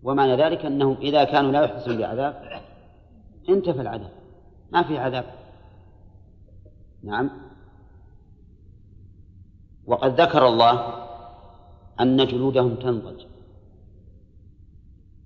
ومعنى 0.03 0.37
ذلك 0.37 0.67
أنهم 0.67 0.97
إذا 1.01 1.25
كانوا 1.25 1.53
لا 1.53 1.63
يحسون 1.63 1.99
بعذاب 1.99 2.63
انتفى 3.49 3.81
العذاب. 3.81 4.11
ما 4.73 4.83
في 4.83 4.99
عذاب. 4.99 5.25
نعم. 7.03 7.31
وقد 9.87 10.21
ذكر 10.21 10.49
الله 10.49 10.75
أن 12.01 12.27
جلودهم 12.27 12.75
تنضج. 12.75 13.21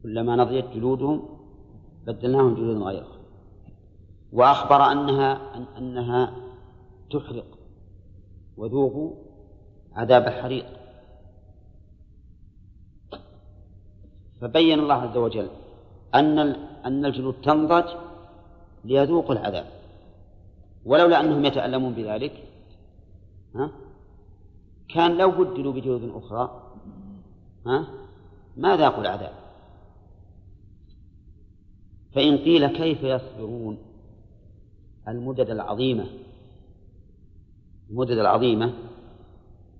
كلما 0.02 0.36
نضجت 0.36 0.68
جلودهم 0.74 1.28
بدلناهم 2.06 2.54
جلودا 2.54 2.84
غيرها. 2.84 3.18
وأخبر 4.32 4.92
أنها 4.92 5.56
أن 5.56 5.62
أنها 5.78 6.34
تحرق 7.10 7.58
وذوقوا 8.56 9.10
عذاب 9.92 10.26
الحريق. 10.26 10.66
فبين 14.40 14.78
الله 14.78 14.94
عز 14.94 15.16
وجل 15.16 15.48
أن 16.14 16.38
أن 16.84 17.04
الجلود 17.04 17.34
تنضج 17.42 17.84
ليذوقوا 18.84 19.34
العذاب. 19.34 19.66
ولولا 20.84 21.20
أنهم 21.20 21.44
يتألمون 21.44 21.92
بذلك 21.94 22.44
ها 23.54 23.70
كان 24.88 25.16
لو 25.16 25.30
بدلوا 25.30 25.72
بجلود 25.72 26.10
أخرى 26.14 26.72
ها؟ 27.66 27.88
ما 28.56 28.76
ذاقوا 28.76 29.00
العذاب 29.00 29.32
فإن 32.12 32.38
قيل 32.38 32.66
كيف 32.66 33.02
يصبرون؟ 33.02 33.78
المدد 35.08 35.50
العظيمة 35.50 36.06
المدد 37.90 38.18
العظيمة 38.18 38.74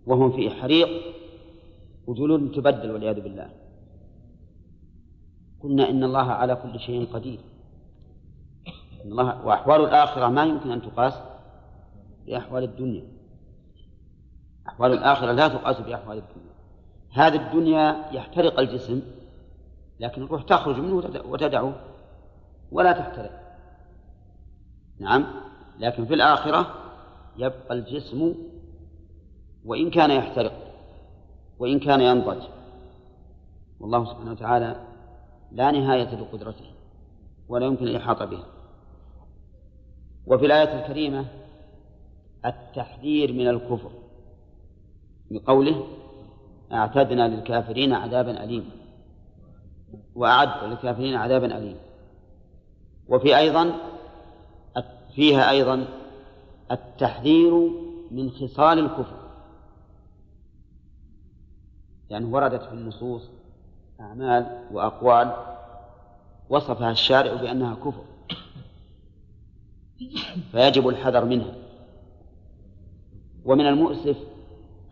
وهم 0.06 0.32
في 0.32 0.50
حريق 0.50 0.88
وجلود 2.06 2.52
تبدل 2.52 2.90
والعياذ 2.90 3.20
بالله. 3.20 3.50
قلنا 5.61 5.90
إن 5.90 6.04
الله 6.04 6.32
على 6.32 6.54
كل 6.56 6.80
شيء 6.80 7.06
قدير. 7.12 7.38
إن 9.04 9.11
الله 9.11 9.46
وأحوال 9.46 9.80
الآخرة 9.80 10.28
ما 10.28 10.44
يمكن 10.44 10.70
أن 10.70 10.82
تقاس 10.82 11.14
بأحوال 12.26 12.64
الدنيا. 12.64 13.17
أحوال 14.68 14.92
الآخرة 14.92 15.32
لا 15.32 15.48
تقاس 15.48 15.80
بأحوال 15.80 16.18
الدنيا. 16.18 16.52
هذه 17.12 17.46
الدنيا 17.46 18.06
يحترق 18.12 18.60
الجسم 18.60 19.02
لكن 20.00 20.22
الروح 20.22 20.42
تخرج 20.42 20.76
منه 20.76 20.94
وتدعه 21.24 21.74
ولا 22.72 22.92
تحترق. 22.92 23.30
نعم 25.00 25.26
لكن 25.78 26.06
في 26.06 26.14
الآخرة 26.14 26.74
يبقى 27.36 27.74
الجسم 27.74 28.34
وإن 29.64 29.90
كان 29.90 30.10
يحترق 30.10 30.52
وإن 31.58 31.78
كان 31.78 32.00
ينضج. 32.00 32.42
والله 33.80 34.04
سبحانه 34.04 34.30
وتعالى 34.30 34.86
لا 35.52 35.70
نهاية 35.70 36.14
لقدرته 36.14 36.70
ولا 37.48 37.66
يمكن 37.66 37.84
الإحاطة 37.86 38.24
به 38.24 38.44
وفي 40.26 40.46
الآية 40.46 40.80
الكريمة 40.80 41.24
التحذير 42.46 43.32
من 43.32 43.48
الكفر. 43.48 43.90
بقوله 45.31 45.87
أعتدنا 46.72 47.29
للكافرين 47.29 47.93
عذابا 47.93 48.45
أليما 48.45 48.70
وأعد 50.14 50.64
للكافرين 50.64 51.14
عذابا 51.14 51.59
أليما 51.59 51.81
وفي 53.09 53.39
أيضا 53.39 53.72
فيها 55.14 55.51
أيضا 55.51 55.87
التحذير 56.70 57.70
من 58.11 58.31
خصال 58.31 58.79
الكفر. 58.79 59.16
يعني 62.11 62.24
وردت 62.24 62.62
في 62.62 62.72
النصوص 62.72 63.22
أعمال 64.01 64.66
وأقوال 64.72 65.33
وصفها 66.49 66.91
الشارع 66.91 67.35
بأنها 67.35 67.74
كفر. 67.74 68.05
فيجب 70.53 70.89
الحذر 70.89 71.24
منها. 71.24 71.55
ومن 73.45 73.66
المؤسف 73.66 74.16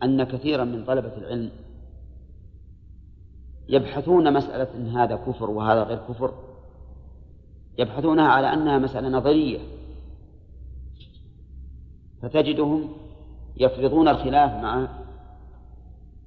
أن 0.03 0.25
كثيرا 0.25 0.65
من 0.65 0.85
طلبة 0.85 1.17
العلم 1.17 1.51
يبحثون 3.69 4.33
مسألة 4.33 4.69
إن 4.75 4.89
هذا 4.89 5.17
كفر 5.17 5.51
وهذا 5.51 5.83
غير 5.83 5.99
كفر 6.09 6.33
يبحثونها 7.79 8.29
على 8.29 8.53
أنها 8.53 8.79
مسألة 8.79 9.09
نظرية 9.09 9.59
فتجدهم 12.23 12.89
يفرضون 13.57 14.09
الخلاف 14.09 14.53
مع 14.63 14.89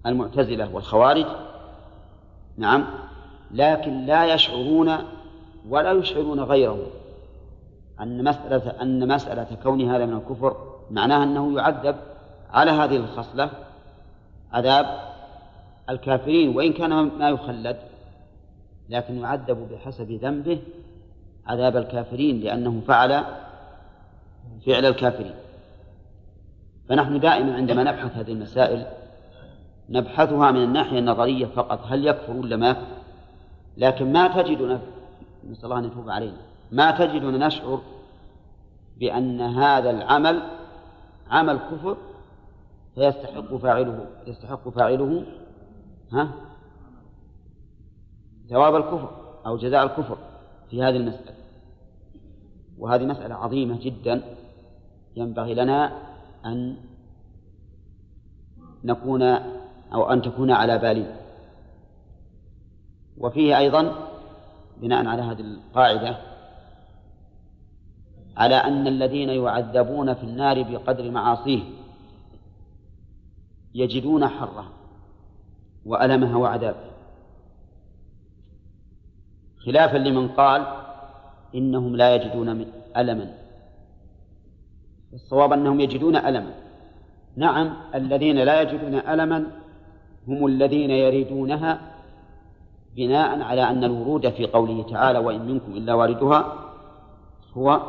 المعتزلة 0.05 0.75
والخوارج. 0.75 1.25
نعم 2.57 2.85
لكن 3.51 4.05
لا 4.05 4.33
يشعرون 4.33 4.97
ولا 5.69 5.91
يشعرون 5.91 6.39
غيرهم 6.39 6.87
أن 8.01 8.23
مسألة 8.23 8.81
أن 8.81 9.07
مسألة 9.07 9.47
كون 9.63 9.81
هذا 9.81 10.05
من 10.05 10.13
الكفر 10.13 10.57
معناها 10.91 11.23
أنه 11.23 11.55
يعذب 11.55 11.95
على 12.53 12.71
هذه 12.71 12.95
الخصلة 12.95 13.49
عذاب 14.53 14.99
الكافرين 15.89 16.55
وإن 16.55 16.73
كان 16.73 16.89
ما 16.89 17.29
يخلد 17.29 17.77
لكن 18.89 19.17
يعذب 19.17 19.69
بحسب 19.71 20.11
ذنبه 20.11 20.59
عذاب 21.47 21.77
الكافرين 21.77 22.39
لأنه 22.39 22.81
فعل 22.87 23.23
فعل 24.65 24.85
الكافرين. 24.85 25.33
فنحن 26.89 27.19
دائما 27.19 27.55
عندما 27.55 27.83
نبحث 27.83 28.17
هذه 28.17 28.31
المسائل 28.31 28.85
نبحثها 29.89 30.51
من 30.51 30.63
الناحية 30.63 30.99
النظرية 30.99 31.45
فقط 31.45 31.79
هل 31.85 32.07
يكفر 32.07 32.31
ولا 32.31 32.55
ما؟ 32.55 32.75
لكن 33.77 34.13
ما 34.13 34.27
تجدنا 34.27 34.79
نسأل 35.49 35.65
الله 35.65 35.79
أن 35.79 35.85
يتوب 35.85 36.09
علينا 36.09 36.37
ما 36.71 36.91
تجدنا 36.91 37.47
نشعر 37.47 37.81
بأن 38.99 39.41
هذا 39.41 39.89
العمل 39.89 40.41
عمل 41.31 41.59
كفر 41.71 41.97
فيستحق 42.99 43.55
فاعله 43.55 44.05
يستحق 44.27 44.69
فاعله 44.69 45.25
ها؟ 46.11 46.31
ثواب 48.49 48.75
الكفر 48.75 49.09
أو 49.45 49.57
جزاء 49.57 49.83
الكفر 49.83 50.17
في 50.69 50.83
هذه 50.83 50.95
المسألة. 50.95 51.35
وهذه 52.77 53.05
مسألة 53.05 53.35
عظيمة 53.35 53.79
جدا 53.79 54.21
ينبغي 55.15 55.53
لنا 55.53 55.91
أن 56.45 56.77
نكون 58.83 59.21
أو 59.93 60.11
أن 60.11 60.21
تكون 60.21 60.51
على 60.51 60.77
بالنا. 60.77 61.15
وفيه 63.17 63.57
أيضا 63.57 64.09
بناء 64.81 65.05
على 65.05 65.21
هذه 65.21 65.41
القاعدة 65.41 66.17
على 68.37 68.55
أن 68.55 68.87
الذين 68.87 69.29
يعذبون 69.29 70.13
في 70.13 70.23
النار 70.23 70.63
بقدر 70.63 71.11
معاصيه 71.11 71.79
يجدون 73.73 74.27
حرها 74.27 74.69
وألمها 75.85 76.37
وعذابها 76.37 76.91
خلافا 79.65 79.97
لمن 79.97 80.27
قال 80.27 80.67
إنهم 81.55 81.95
لا 81.95 82.15
يجدون 82.15 82.65
ألما. 82.97 83.33
الصواب 85.13 85.53
أنهم 85.53 85.79
يجدون 85.79 86.15
ألما. 86.15 86.53
نعم 87.35 87.73
الذين 87.95 88.35
لا 88.35 88.61
يجدون 88.61 88.93
ألما 88.95 89.51
هم 90.27 90.45
الذين 90.45 90.89
يريدونها 90.91 91.81
بناء 92.95 93.41
على 93.41 93.63
أن 93.63 93.83
الورود 93.83 94.29
في 94.29 94.45
قوله 94.45 94.83
تعالى 94.83 95.19
وإن 95.19 95.45
منكم 95.45 95.71
إلا 95.71 95.93
واردها 95.93 96.55
هو 97.53 97.81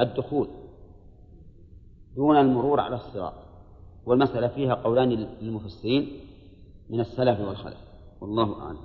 الدخول 0.00 0.48
دون 2.16 2.36
المرور 2.36 2.80
على 2.80 2.96
الصراط. 2.96 3.47
والمسألة 4.08 4.48
فيها 4.48 4.74
قولان 4.74 5.08
للمفسرين 5.40 6.20
من 6.90 7.00
السلف 7.00 7.40
والخلف 7.40 7.78
والله 8.20 8.62
أعلم 8.62 8.78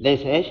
ليس 0.00 0.26
إيش؟ 0.26 0.46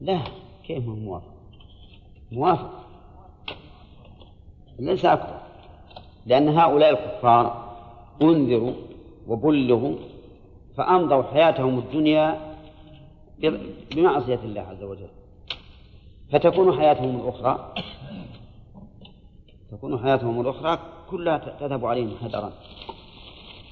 لا 0.00 0.20
كيف 0.64 0.88
هو 0.88 0.94
موافق؟ 0.94 1.34
موافق 2.32 2.86
ليس 4.78 5.04
أكثر 5.04 5.40
لأن 6.26 6.48
هؤلاء 6.48 6.90
الكفار 6.90 7.72
أنذروا 8.22 8.91
وبلغوا 9.28 9.96
فأمضوا 10.76 11.22
حياتهم 11.22 11.78
الدنيا 11.78 12.54
بمعصية 13.94 14.40
الله 14.44 14.60
عز 14.60 14.82
وجل. 14.82 15.08
فتكون 16.32 16.78
حياتهم 16.78 17.20
الأخرى 17.20 17.74
تكون 19.70 19.98
حياتهم 19.98 20.40
الأخرى 20.40 20.78
كلها 21.10 21.38
تذهب 21.60 21.84
عليهم 21.84 22.14
هدرا 22.22 22.52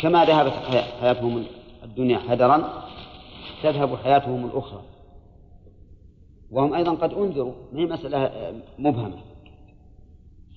كما 0.01 0.25
ذهبت 0.25 0.53
حياتهم 1.01 1.45
الدنيا 1.85 2.21
هدرا 2.29 2.85
تذهب 3.63 3.97
حياتهم 3.97 4.47
الأخرى. 4.47 4.83
وهم 6.51 6.75
أيضا 6.75 6.95
قد 6.95 7.13
أنذروا 7.13 7.53
ما 7.73 7.81
هي 7.81 7.87
مسألة 7.87 8.53
مبهمة. 8.79 9.19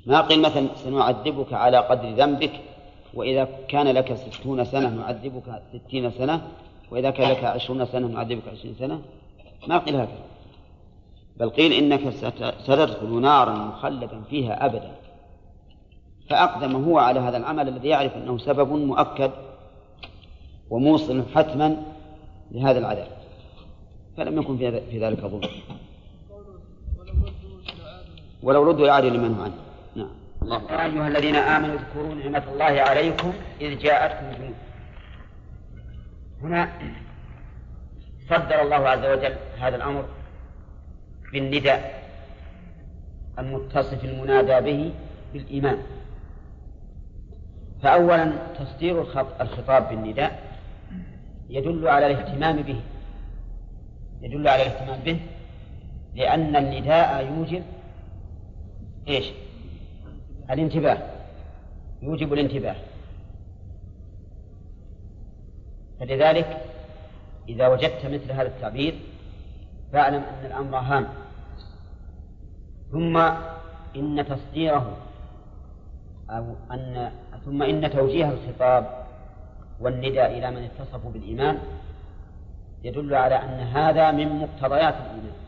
ما 0.06 0.22
قيل 0.22 0.42
مثلا 0.42 0.68
سنعذبك 0.76 1.54
على 1.54 1.78
قدر 1.78 2.10
ذنبك 2.10 2.62
وإذا 3.14 3.48
كان 3.68 3.88
لك 3.88 4.14
ستون 4.14 4.66
سنة 4.66 4.90
نعذبك 4.90 5.62
ستين 5.74 6.12
سنة 6.12 6.48
وإذا 6.92 7.10
كان 7.10 7.32
لك 7.32 7.44
عشرون 7.44 7.86
سنة 7.86 8.08
نعذبك 8.08 8.48
عشرين 8.48 8.76
سنة. 8.80 9.02
ما 9.68 9.78
قيل 9.78 9.96
هكذا. 9.96 10.24
بل 11.38 11.50
قيل 11.50 11.74
إنك 11.74 12.10
ستدخل 12.64 13.22
نارا 13.22 13.54
مخلدا 13.54 14.22
فيها 14.30 14.66
أبدا. 14.66 14.92
فأقدم 16.30 16.84
هو 16.84 16.98
على 16.98 17.20
هذا 17.20 17.38
العمل 17.38 17.68
الذي 17.68 17.88
يعرف 17.88 18.18
أنه 18.18 18.38
سبب 18.38 18.72
مؤكد 18.72 19.32
وموصل 20.70 21.24
حتما 21.36 21.84
لهذا 22.52 22.80
العذاب. 22.80 23.08
فلم 24.18 24.42
يكن 24.42 24.58
في 24.92 25.00
ذلك 25.00 25.20
ظلم. 25.20 25.50
ولو 28.44 28.64
ردوا 28.64 28.88
لعادوا 28.88 29.10
لمن 29.10 29.24
عنه 29.24 29.40
نعم 29.44 29.54
الله 29.54 29.73
يا 30.52 30.86
أيها 30.86 31.08
الذين 31.08 31.36
آمنوا 31.36 31.76
اذكروا 31.76 32.16
نعمة 32.16 32.44
الله 32.54 32.82
عليكم 32.82 33.34
إذ 33.62 33.78
جاءتكم 33.80 34.32
جنود 34.38 34.56
هنا 36.42 36.70
صدر 38.30 38.62
الله 38.62 38.90
عز 38.90 39.06
وجل 39.06 39.36
هذا 39.60 39.76
الأمر 39.76 40.06
بالنداء 41.34 42.04
المتصف 43.40 44.04
المنادى 44.04 44.72
به 44.72 44.94
بالإيمان. 45.34 45.78
فأولا 47.84 48.32
تصدير 48.60 49.02
الخطاب 49.42 49.90
بالنداء 49.90 50.44
يدل 51.50 51.88
على 51.88 52.06
الاهتمام 52.06 52.62
به. 52.62 52.82
يدل 54.22 54.48
على 54.48 54.62
الاهتمام 54.64 55.00
به 55.00 55.20
لأن 56.16 56.56
النداء 56.56 57.26
يوجب 57.26 57.64
إيش؟ 59.08 59.26
الانتباه. 60.52 60.98
يوجب 62.02 62.34
الانتباه. 62.34 62.76
فلذلك 66.00 66.62
إذا 67.50 67.68
وجدت 67.68 68.06
مثل 68.06 68.32
هذا 68.32 68.48
التعبير 68.48 69.00
فاعلم 69.94 70.24
أن 70.24 70.46
الأمر 70.46 70.78
هام. 70.78 71.08
ثم 72.92 73.18
إن 73.96 74.26
تصديره 74.30 74.98
أو 76.30 76.56
أن 76.72 77.12
ثم 77.46 77.64
إن 77.64 77.92
توجيه 77.92 78.30
الخطاب 78.30 79.06
والنداء 79.80 80.38
إلى 80.38 80.52
من 80.52 80.64
اتصفوا 80.64 81.12
بالإيمان 81.12 81.58
يدل 82.84 83.16
على 83.16 83.36
أن 83.36 83.60
هذا 83.60 84.12
من 84.12 84.40
مقتضيات 84.40 84.94
الإيمان. 84.94 85.43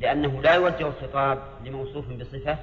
لأنه 0.00 0.42
لا 0.42 0.54
يوجه 0.54 0.86
الخطاب 0.86 1.38
لموصوف 1.64 2.12
بصفة 2.12 2.58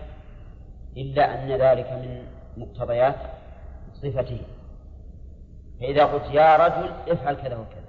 إلا 0.97 1.33
أن 1.33 1.51
ذلك 1.51 1.91
من 1.91 2.23
مقتضيات 2.57 3.15
صفته. 3.93 4.41
فإذا 5.79 6.05
قلت 6.05 6.33
يا 6.33 6.57
رجل 6.57 6.91
افعل 7.07 7.35
كذا 7.35 7.55
وكذا. 7.55 7.87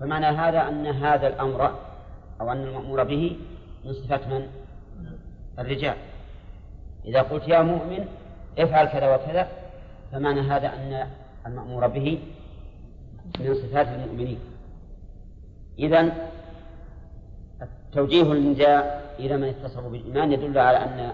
فمعنى 0.00 0.26
هذا 0.26 0.68
أن 0.68 0.86
هذا 0.86 1.26
الأمر 1.26 1.74
أو 2.40 2.52
أن 2.52 2.62
المأمور 2.64 3.04
به 3.04 3.36
من 3.84 3.92
صفات 3.92 4.26
من؟ 4.26 4.48
الرجال. 5.58 5.96
إذا 7.04 7.22
قلت 7.22 7.48
يا 7.48 7.62
مؤمن 7.62 8.06
افعل 8.58 8.86
كذا 8.86 9.14
وكذا 9.14 9.48
فمعنى 10.12 10.40
هذا 10.40 10.68
أن 10.68 11.10
المأمور 11.46 11.86
به 11.86 12.18
من 13.40 13.54
صفات 13.54 13.88
المؤمنين. 13.88 14.38
إذا 15.78 16.12
توجيه 17.92 18.32
النداء 18.32 19.14
إلى 19.18 19.36
من 19.36 19.48
اتصفوا 19.48 19.90
بالإيمان 19.90 20.32
يدل 20.32 20.58
على 20.58 20.76
أن 20.76 21.12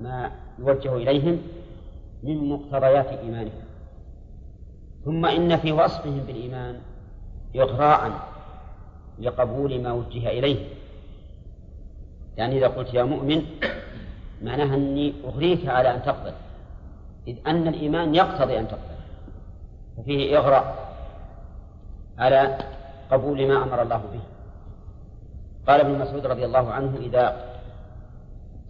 ما 0.00 0.30
يوجه 0.58 0.96
إليهم 0.96 1.42
من 2.22 2.48
مقتضيات 2.48 3.06
إيمانهم. 3.06 3.62
ثم 5.04 5.26
إن 5.26 5.56
في 5.56 5.72
وصفهم 5.72 6.20
بالإيمان 6.26 6.80
إغراء 7.56 8.12
لقبول 9.18 9.80
ما 9.80 9.92
وجه 9.92 10.30
إليه. 10.30 10.66
يعني 12.36 12.58
إذا 12.58 12.68
قلت 12.68 12.94
يا 12.94 13.02
مؤمن 13.02 13.42
معناها 14.42 14.74
أني 14.74 15.14
أغريك 15.24 15.68
على 15.68 15.94
أن 15.94 16.02
تقبل 16.02 16.32
إذ 17.28 17.36
أن 17.46 17.68
الإيمان 17.68 18.14
يقتضي 18.14 18.58
أن 18.58 18.68
تقبل 18.68 18.94
ففيه 19.96 20.38
إغراء 20.38 20.94
على 22.18 22.58
قبول 23.10 23.48
ما 23.48 23.62
أمر 23.62 23.82
الله 23.82 23.96
به. 23.96 24.20
قال 25.68 25.80
ابن 25.80 25.98
مسعود 25.98 26.26
رضي 26.26 26.44
الله 26.44 26.70
عنه 26.70 26.96
إذا 27.00 27.36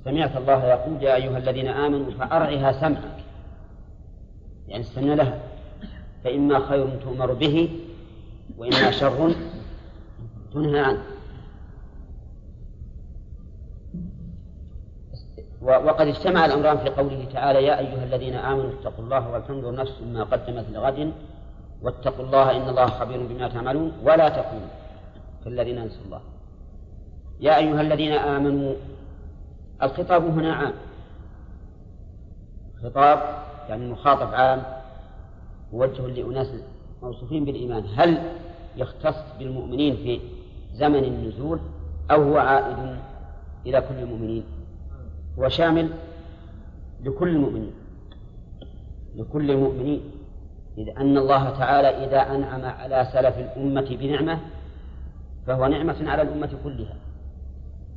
سمعت 0.04 0.36
الله 0.36 0.64
يقول 0.64 1.02
يا 1.02 1.14
أيها 1.14 1.38
الذين 1.38 1.68
آمنوا 1.68 2.10
فأرعها 2.10 2.72
سمعك. 2.72 3.18
يعني 4.68 4.82
استنى 4.82 5.14
لها. 5.14 5.38
فإما 6.24 6.58
خير 6.58 6.88
تؤمر 7.04 7.32
به 7.32 7.80
وإما 8.58 8.90
شر 8.90 9.34
تنهى 10.52 10.80
عنه. 10.80 11.02
وقد 15.62 16.06
اجتمع 16.06 16.44
الأمران 16.44 16.78
في 16.78 16.88
قوله 16.90 17.24
تعالى 17.32 17.64
يا 17.64 17.78
أيها 17.78 18.04
الذين 18.04 18.34
آمنوا 18.34 18.70
اتقوا 18.80 19.04
الله 19.04 19.30
ولتنظر 19.30 19.74
نفس 19.74 20.02
ما 20.02 20.24
قدمت 20.24 20.66
لغد 20.70 21.12
واتقوا 21.82 22.24
الله 22.24 22.56
إن 22.56 22.68
الله 22.68 22.86
خبير 22.86 23.26
بما 23.26 23.48
تعملون 23.48 23.92
ولا 24.02 24.28
تكونوا 24.28 24.68
كالذين 25.44 25.84
نسوا 25.84 26.04
الله. 26.04 26.20
يا 27.42 27.56
أيها 27.58 27.80
الذين 27.80 28.12
آمنوا 28.12 28.74
الخطاب 29.82 30.24
هنا 30.24 30.52
عام. 30.52 30.72
خطاب 32.82 33.18
يعني 33.68 33.90
مخاطب 33.90 34.34
عام 34.34 34.62
موجه 35.72 36.06
لأناس 36.06 36.48
موصوفين 37.02 37.44
بالإيمان. 37.44 37.84
هل 37.96 38.22
يختص 38.76 39.16
بالمؤمنين 39.38 39.96
في 39.96 40.20
زمن 40.74 41.04
النزول 41.04 41.60
أو 42.10 42.22
هو 42.22 42.36
عائد 42.36 42.96
إلى 43.66 43.80
كل 43.80 43.94
المؤمنين؟ 43.94 44.44
هو 45.38 45.48
شامل 45.48 45.88
لكل 47.04 47.28
المؤمنين. 47.28 47.72
لكل 49.16 49.50
المؤمنين. 49.50 50.00
إذ 50.78 50.88
أن 50.88 51.18
الله 51.18 51.50
تعالى 51.50 51.88
إذا 51.88 52.34
أنعم 52.34 52.64
على 52.64 53.08
سلف 53.12 53.38
الأمة 53.38 53.96
بنعمة 54.00 54.38
فهو 55.46 55.66
نعمة 55.66 56.10
على 56.10 56.22
الأمة 56.22 56.50
كلها. 56.64 57.01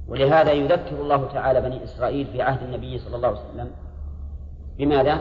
ولهذا 0.08 0.52
يذكر 0.52 1.02
الله 1.02 1.28
تعالى 1.34 1.62
بني 1.62 1.84
إسرائيل 1.84 2.28
في 2.28 2.42
عهد 2.42 2.64
النبي 2.64 3.00
صلى 3.00 3.16
الله 3.16 3.28
عليه 3.28 3.40
وسلم 3.40 3.72
بماذا؟ 4.78 5.20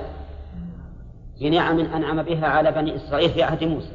بنعم 1.40 1.80
أنعم 1.80 2.22
بها 2.22 2.46
على 2.46 2.72
بني 2.72 2.96
إسرائيل 2.96 3.30
في 3.30 3.42
عهد 3.42 3.64
موسى. 3.64 3.92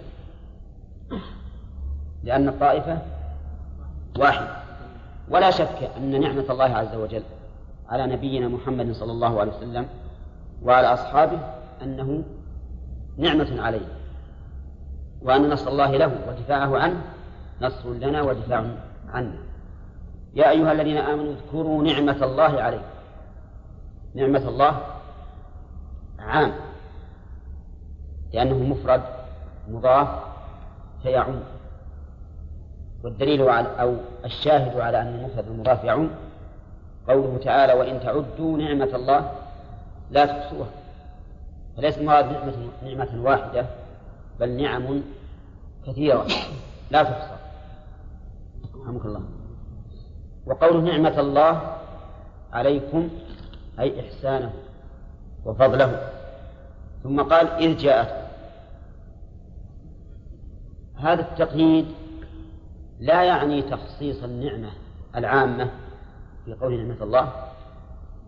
لأن 2.23 2.47
الطائفة 2.47 3.01
واحدة 4.19 4.55
ولا 5.29 5.51
شك 5.51 5.89
أن 5.97 6.21
نعمة 6.21 6.45
الله 6.49 6.65
عز 6.65 6.95
وجل 6.95 7.23
على 7.89 8.05
نبينا 8.05 8.47
محمد 8.47 8.91
صلى 8.91 9.11
الله 9.11 9.39
عليه 9.39 9.51
وسلم 9.51 9.87
وعلى 10.63 10.87
أصحابه 10.93 11.39
أنه 11.81 12.23
نعمة 13.17 13.61
عليه. 13.61 13.87
وأن 15.21 15.49
نصر 15.49 15.71
الله 15.71 15.97
له 15.97 16.11
ودفاعه 16.27 16.77
عنه 16.77 17.01
نصر 17.61 17.93
لنا 17.93 18.21
ودفاع 18.21 18.65
عنا 19.13 19.48
يا 20.33 20.49
أيها 20.49 20.71
الذين 20.71 20.97
آمنوا 20.97 21.33
اذكروا 21.33 21.83
نعمة 21.83 22.23
الله 22.23 22.61
عليكم. 22.61 22.83
نعمة 24.15 24.49
الله 24.49 24.81
عام. 26.19 26.53
لأنه 28.33 28.57
مفرد 28.57 29.01
مضاف 29.67 30.07
فيعم. 31.03 31.39
والدليل 33.03 33.49
على 33.49 33.67
أو 33.81 33.95
الشاهد 34.25 34.79
على 34.79 35.01
أن 35.01 35.07
المفرد 35.07 35.47
المضاف 35.47 35.83
يعم 35.83 36.09
قوله 37.07 37.39
تعالى 37.43 37.73
وإن 37.73 37.99
تعدوا 37.99 38.57
نعمة 38.57 38.95
الله 38.95 39.31
لا 40.11 40.25
تحصوها. 40.25 40.69
فليس 41.77 41.97
المراد 41.97 42.25
نعمة 42.25 42.53
نعمة 42.83 43.23
واحدة 43.23 43.65
بل 44.39 44.63
نعم 44.63 45.01
كثيرة 45.87 46.27
لا 46.91 47.03
تحصى. 47.03 47.35
رحمك 48.75 49.05
الله. 49.05 49.38
وقوله 50.45 50.81
نعمة 50.81 51.19
الله 51.19 51.77
عليكم 52.53 53.09
أي 53.79 53.99
إحسانه 53.99 54.53
وفضله. 55.45 56.09
ثم 57.03 57.21
قال 57.21 57.47
إذ 57.47 57.77
جاءت. 57.77 58.29
هذا 60.95 61.21
التقييد 61.21 61.85
لا 62.99 63.23
يعني 63.23 63.61
تخصيص 63.61 64.23
النعمة 64.23 64.69
العامة 65.15 65.69
في 66.45 66.53
قول 66.53 66.77
نعمة 66.77 67.03
الله 67.03 67.33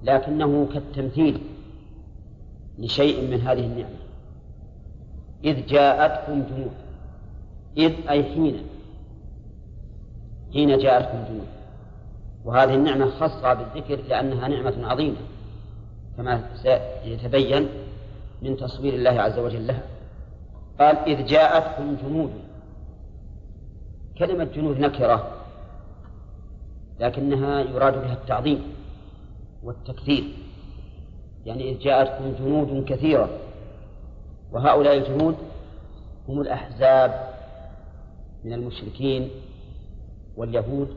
لكنه 0.03 0.69
كالتمثيل 0.73 1.41
لشيء 2.77 3.31
من 3.31 3.41
هذه 3.41 3.65
النعمة. 3.65 4.01
إذ 5.43 5.65
جاءتكم 5.65 6.43
جنود 6.43 6.71
إذ 7.77 8.07
أي 8.09 8.23
حين 8.23 8.65
حين 10.53 10.77
جاءتكم 10.77 11.23
جنود 11.29 11.47
وهذه 12.45 12.73
النعمة 12.73 13.09
خاصة 13.09 13.53
بالذكر 13.53 13.95
لأنها 14.09 14.47
نعمة 14.47 14.87
عظيمة 14.87 15.17
كما 16.17 16.43
سيتبين 16.55 17.69
من 18.41 18.57
تصوير 18.57 18.93
الله 18.93 19.21
عز 19.21 19.39
وجل 19.39 19.67
لها. 19.67 19.83
قال 20.79 20.95
إذ 20.97 21.25
جاءتكم 21.25 21.95
جنود 21.95 22.31
كلمة 24.17 24.43
جنود 24.43 24.79
نكرة 24.79 25.31
لكنها 26.99 27.61
يراد 27.61 27.93
بها 27.93 28.13
التعظيم 28.13 28.63
والتكثير. 29.63 30.23
يعني 31.45 31.71
إذ 31.71 31.79
جاءتكم 31.79 32.33
جنود 32.39 32.85
كثيرة 32.85 33.29
وهؤلاء 34.51 34.97
الجنود 34.97 35.35
هم 36.27 36.41
الأحزاب 36.41 37.29
من 38.43 38.53
المشركين 38.53 39.29
واليهود 40.37 40.95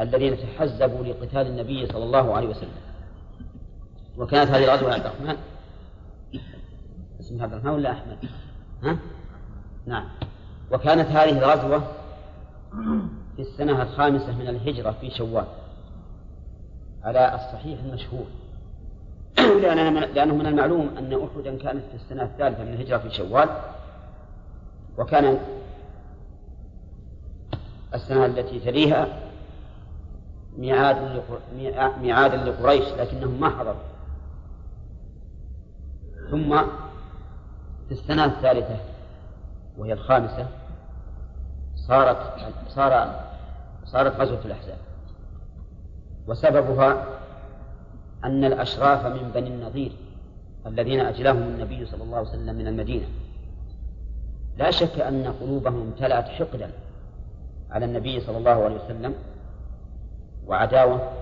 الذين 0.00 0.36
تحزبوا 0.36 1.04
لقتال 1.04 1.46
النبي 1.46 1.86
صلى 1.86 2.04
الله 2.04 2.34
عليه 2.34 2.48
وسلم. 2.48 2.70
وكانت 4.18 4.50
هذه 4.50 4.64
الغزوة 4.64 4.94
عبد 4.94 5.06
الرحمن. 5.06 5.36
اسمها 7.20 7.42
عبد 7.42 7.52
الرحمن 7.52 7.70
ولا 7.70 7.92
أحمد؟ 7.92 8.18
ها؟ 8.82 8.98
نعم. 9.86 10.08
وكانت 10.72 11.08
هذه 11.08 11.38
الغزوة 11.38 11.82
في 13.36 13.42
السنة 13.42 13.82
الخامسة 13.82 14.38
من 14.38 14.48
الهجرة 14.48 14.90
في 15.00 15.10
شوال. 15.10 15.46
على 17.04 17.34
الصحيح 17.34 17.80
المشهور. 17.80 18.26
لأنه 20.14 20.34
من 20.34 20.46
المعلوم 20.46 20.90
أن 20.98 21.22
أحدا 21.24 21.58
كانت 21.58 21.84
في 21.90 21.94
السنة 21.94 22.22
الثالثة 22.22 22.64
من 22.64 22.72
الهجرة 22.72 22.98
في 22.98 23.10
شوال. 23.10 23.48
وكان 24.98 25.38
السنة 27.94 28.26
التي 28.26 28.60
تليها 28.60 29.25
ميعاد 30.58 31.22
ميعادا 32.02 32.36
لقريش 32.36 32.84
لكنهم 32.98 33.40
ما 33.40 33.50
حضروا. 33.50 33.82
ثم 36.30 36.56
في 37.88 37.92
السنة 37.92 38.24
الثالثة 38.24 38.76
وهي 39.78 39.92
الخامسة 39.92 40.46
صارت 41.76 42.16
صار 42.68 43.20
صارت 43.84 44.20
غزوة 44.20 44.40
الأحزاب. 44.44 44.78
وسببها 46.26 47.04
أن 48.24 48.44
الأشراف 48.44 49.06
من 49.06 49.30
بني 49.34 49.48
النضير 49.48 49.92
الذين 50.66 51.00
أجلاهم 51.00 51.42
النبي 51.42 51.86
صلى 51.86 52.02
الله 52.02 52.16
عليه 52.16 52.28
وسلم 52.28 52.54
من 52.54 52.66
المدينة. 52.66 53.06
لا 54.58 54.70
شك 54.70 55.00
أن 55.00 55.34
قلوبهم 55.40 55.80
امتلأت 55.82 56.28
حقدا 56.28 56.70
على 57.70 57.84
النبي 57.84 58.20
صلى 58.20 58.38
الله 58.38 58.64
عليه 58.64 58.84
وسلم 58.84 59.14
وعداوة. 60.46 61.12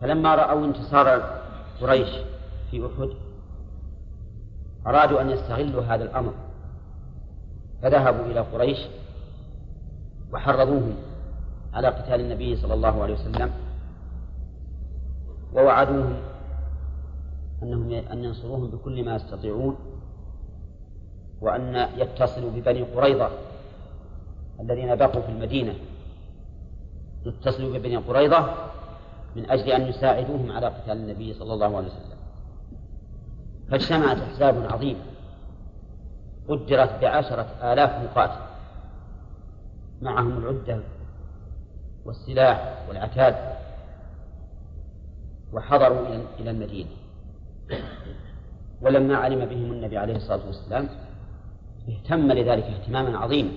فلما 0.00 0.34
رأوا 0.34 0.64
انتصار 0.64 1.40
قريش 1.80 2.08
في 2.70 2.86
أحد 2.86 3.10
أرادوا 4.86 5.20
أن 5.20 5.30
يستغلوا 5.30 5.82
هذا 5.82 6.04
الأمر. 6.04 6.32
فذهبوا 7.82 8.24
إلى 8.24 8.40
قريش 8.40 8.78
وحرضوهم 10.32 10.94
على 11.74 11.88
قتال 11.88 12.20
النبي 12.20 12.56
صلى 12.56 12.74
الله 12.74 13.02
عليه 13.02 13.14
وسلم 13.14 13.50
ووعدوهم 15.54 16.16
أنهم 17.62 17.92
أن 17.92 18.24
ينصروهم 18.24 18.70
بكل 18.70 19.04
ما 19.04 19.16
يستطيعون 19.16 19.76
وأن 21.40 21.88
يتصلوا 21.96 22.50
ببني 22.50 22.82
قريظة 22.82 23.30
الذين 24.60 24.94
بقوا 24.94 25.22
في 25.22 25.28
المدينة. 25.28 25.74
يتصلوا 27.26 27.78
ببني 27.78 27.96
قريظة 27.96 28.54
من 29.36 29.50
أجل 29.50 29.70
أن 29.70 29.82
يساعدوهم 29.82 30.52
على 30.52 30.66
قتال 30.66 30.96
النبي 30.96 31.34
صلى 31.34 31.54
الله 31.54 31.76
عليه 31.76 31.86
وسلم. 31.86 32.18
فاجتمعت 33.70 34.16
أحزاب 34.16 34.66
عظيمة. 34.72 35.00
قدرت 36.48 37.00
بعشرة 37.00 37.72
آلاف 37.72 37.90
مقاتل. 38.04 38.40
معهم 40.02 40.38
العدة 40.38 40.80
والسلاح 42.04 42.86
والعتاد. 42.88 43.36
وحضروا 45.52 46.06
إلى 46.38 46.50
المدينة. 46.50 46.90
ولما 48.82 49.16
علم 49.16 49.44
بهم 49.46 49.72
النبي 49.72 49.98
عليه 49.98 50.16
الصلاة 50.16 50.46
والسلام 50.46 50.88
اهتم 51.88 52.32
لذلك 52.32 52.64
اهتماما 52.64 53.18
عظيما. 53.18 53.50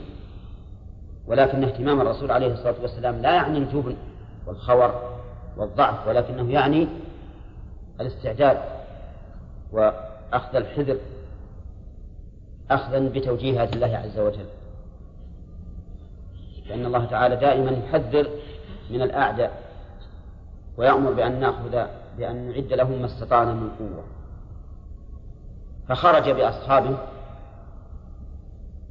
ولكن 1.28 1.64
اهتمام 1.64 2.02
الرسول 2.02 2.32
عليه 2.32 2.54
الصلاة 2.54 2.76
والسلام 2.82 3.22
لا 3.22 3.34
يعني 3.34 3.58
الجبن 3.58 3.96
والخور 4.48 5.14
والضعف 5.58 6.08
ولكنه 6.08 6.52
يعني 6.52 6.88
الاستعداد 8.02 8.58
وأخذ 9.72 10.56
الحذر 10.56 10.98
أخذا 12.72 13.00
بتوجيهات 13.00 13.76
الله 13.76 13.98
عز 13.98 14.20
وجل. 14.20 14.46
لأن 16.66 16.86
الله 16.86 17.06
تعالى 17.06 17.36
دائما 17.36 17.72
يحذر 17.72 18.30
من 18.90 19.02
الأعداء 19.02 19.64
ويأمر 20.78 21.12
بأن 21.12 21.40
نأخذ 21.40 21.88
بأن 22.18 22.48
نعد 22.48 22.74
لهم 22.74 23.00
ما 23.00 23.06
استطعنا 23.06 23.54
من 23.54 23.70
قوة. 23.80 24.04
فخرج 25.88 26.30
بأصحابه 26.30 26.98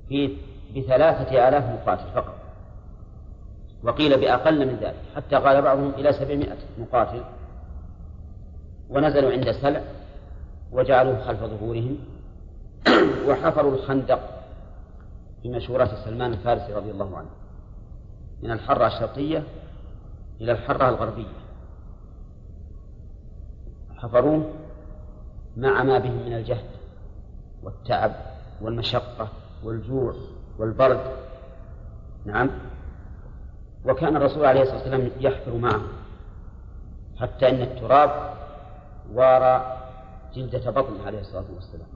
في 0.09 0.37
بثلاثة 0.77 1.49
آلاف 1.49 1.65
مقاتل 1.65 2.11
فقط. 2.15 2.35
وقيل 3.83 4.21
بأقل 4.21 4.67
من 4.67 4.77
ذلك 4.77 5.03
حتى 5.17 5.37
قال 5.37 5.63
بعضهم 5.63 5.91
إلى 5.91 6.13
سبعمائة 6.13 6.57
مقاتل. 6.79 7.23
ونزلوا 8.91 9.33
عند 9.33 9.51
سلع 9.51 9.83
وجعلوه 10.73 11.25
خلف 11.25 11.45
ظهورهم. 11.45 11.99
وحفروا 13.29 13.75
الخندق 13.75 14.21
بمشورة 15.45 15.91
سلمان 16.05 16.33
الفارسي 16.33 16.73
رضي 16.73 16.91
الله 16.91 17.19
عنه. 17.19 17.31
من 18.43 18.51
الحرة 18.51 18.87
الشرقية 18.87 19.43
إلى 20.41 20.53
الحرة 20.53 20.89
الغربية. 20.89 21.43
حفروه 23.97 24.51
مع 25.57 25.83
ما 25.83 25.99
بهم 25.99 26.27
من 26.27 26.33
الجهد 26.33 26.71
والتعب 27.63 28.13
والمشقة 28.61 29.29
والجوع. 29.65 30.15
والبرد. 30.59 31.01
نعم. 32.25 32.51
وكان 33.85 34.17
الرسول 34.17 34.45
عليه 34.45 34.63
الصلاة 34.63 34.79
والسلام 34.79 35.11
يحفر 35.21 35.57
معه 35.57 35.81
حتى 37.17 37.49
أن 37.49 37.63
التراب 37.63 38.35
وارى 39.13 39.79
جلدة 40.35 40.71
بطنه 40.71 41.07
عليه 41.07 41.21
الصلاة 41.21 41.45
والسلام. 41.55 41.89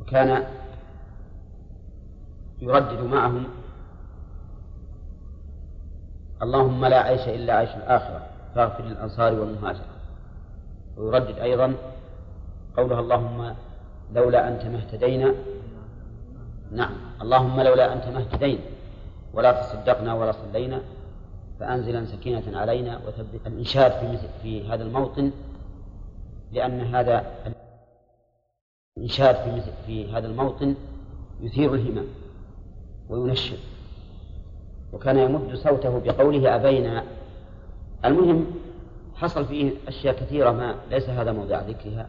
وكان 0.00 0.46
يردد 2.60 3.00
معهم 3.00 3.44
اللهم 6.42 6.86
لا 6.86 7.00
عيش 7.00 7.28
إلا 7.28 7.54
عيش 7.54 7.70
الآخرة 7.70 8.26
فاغفر 8.54 8.84
للأنصار 8.84 9.34
والمهاجر. 9.34 9.84
ويردد 10.96 11.38
أيضا 11.38 11.74
قولها 12.76 13.00
اللهم 13.00 13.54
لولا 14.14 14.48
أنت 14.48 14.64
ما 14.64 14.78
اهتدينا 14.78 15.34
نعم. 16.72 16.92
اللهم 17.22 17.60
لولا 17.60 17.92
أنت 17.92 18.04
ما 18.04 18.18
اهتدينا 18.18 18.60
ولا 19.34 19.52
تصدقنا 19.52 20.14
ولا 20.14 20.32
صلينا 20.32 20.82
فأنزلا 21.60 22.04
سكينة 22.04 22.58
علينا 22.58 23.00
وثبت 23.06 23.46
الإنشاد 23.46 23.92
في 23.92 24.08
مثل 24.12 24.28
في 24.42 24.68
هذا 24.68 24.82
الموطن 24.82 25.30
لأن 26.52 26.80
هذا 26.80 27.26
الإنشاد 28.96 29.34
في 29.34 29.56
مثل 29.56 29.72
في 29.86 30.12
هذا 30.12 30.26
الموطن 30.26 30.74
يثير 31.40 31.74
الهمم 31.74 32.06
وينشر. 33.08 33.56
وكان 34.92 35.18
يمد 35.18 35.54
صوته 35.54 35.98
بقوله 35.98 36.54
أبينا. 36.54 37.04
المهم 38.04 38.46
حصل 39.14 39.44
فيه 39.46 39.72
أشياء 39.88 40.14
كثيرة 40.14 40.50
ما 40.50 40.74
ليس 40.90 41.08
هذا 41.08 41.32
موضع 41.32 41.60
ذكرها 41.60 42.08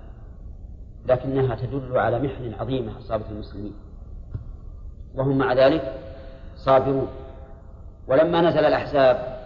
لكنها 1.06 1.56
تدل 1.56 1.98
على 1.98 2.20
محن 2.20 2.54
عظيمة 2.60 3.00
أصابت 3.00 3.26
المسلمين. 3.32 3.74
وهم 5.16 5.38
مع 5.38 5.54
ذلك 5.54 5.94
صابرون. 6.56 7.08
ولما 8.08 8.42
نزل 8.42 8.66
الأحزاب 8.66 9.42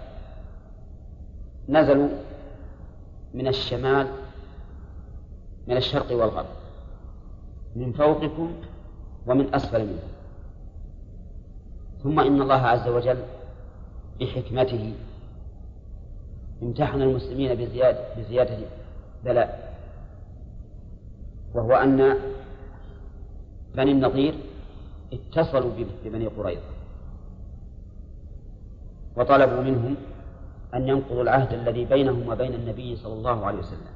نزلوا 1.69 2.09
من 3.33 3.47
الشمال 3.47 4.07
من 5.67 5.77
الشرق 5.77 6.11
والغرب 6.11 6.45
من 7.75 7.91
فوقكم 7.91 8.53
ومن 9.27 9.55
أسفل 9.55 9.81
منكم. 9.81 10.07
ثم 12.03 12.19
إن 12.19 12.41
الله 12.41 12.61
عز 12.61 12.87
وجل 12.87 13.17
بحكمته 14.19 14.93
امتحن 16.63 17.01
المسلمين 17.01 17.55
بزيادة, 17.55 17.99
بزيادة 18.17 18.57
بلاء. 19.25 19.75
وهو 21.53 21.75
أن 21.75 22.15
بني 23.75 23.91
النضير 23.91 24.33
اتصلوا 25.35 25.71
ببني 26.05 26.27
قريظة. 26.27 26.61
وطلبوا 29.17 29.61
منهم 29.61 29.95
أن 30.73 30.87
ينقضوا 30.87 31.23
العهد 31.23 31.53
الذي 31.53 31.85
بينهم 31.85 32.29
وبين 32.29 32.53
النبي 32.53 32.95
صلى 32.95 33.13
الله 33.13 33.45
عليه 33.45 33.59
وسلم. 33.59 33.95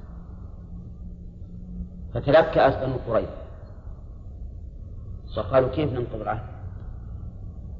فتلكأت 2.14 2.86
بنو 2.86 2.96
قريظة. 3.08 3.40
وقالوا 5.38 5.70
كيف 5.70 5.94
ننقض 5.94 6.22
العهد 6.22 6.44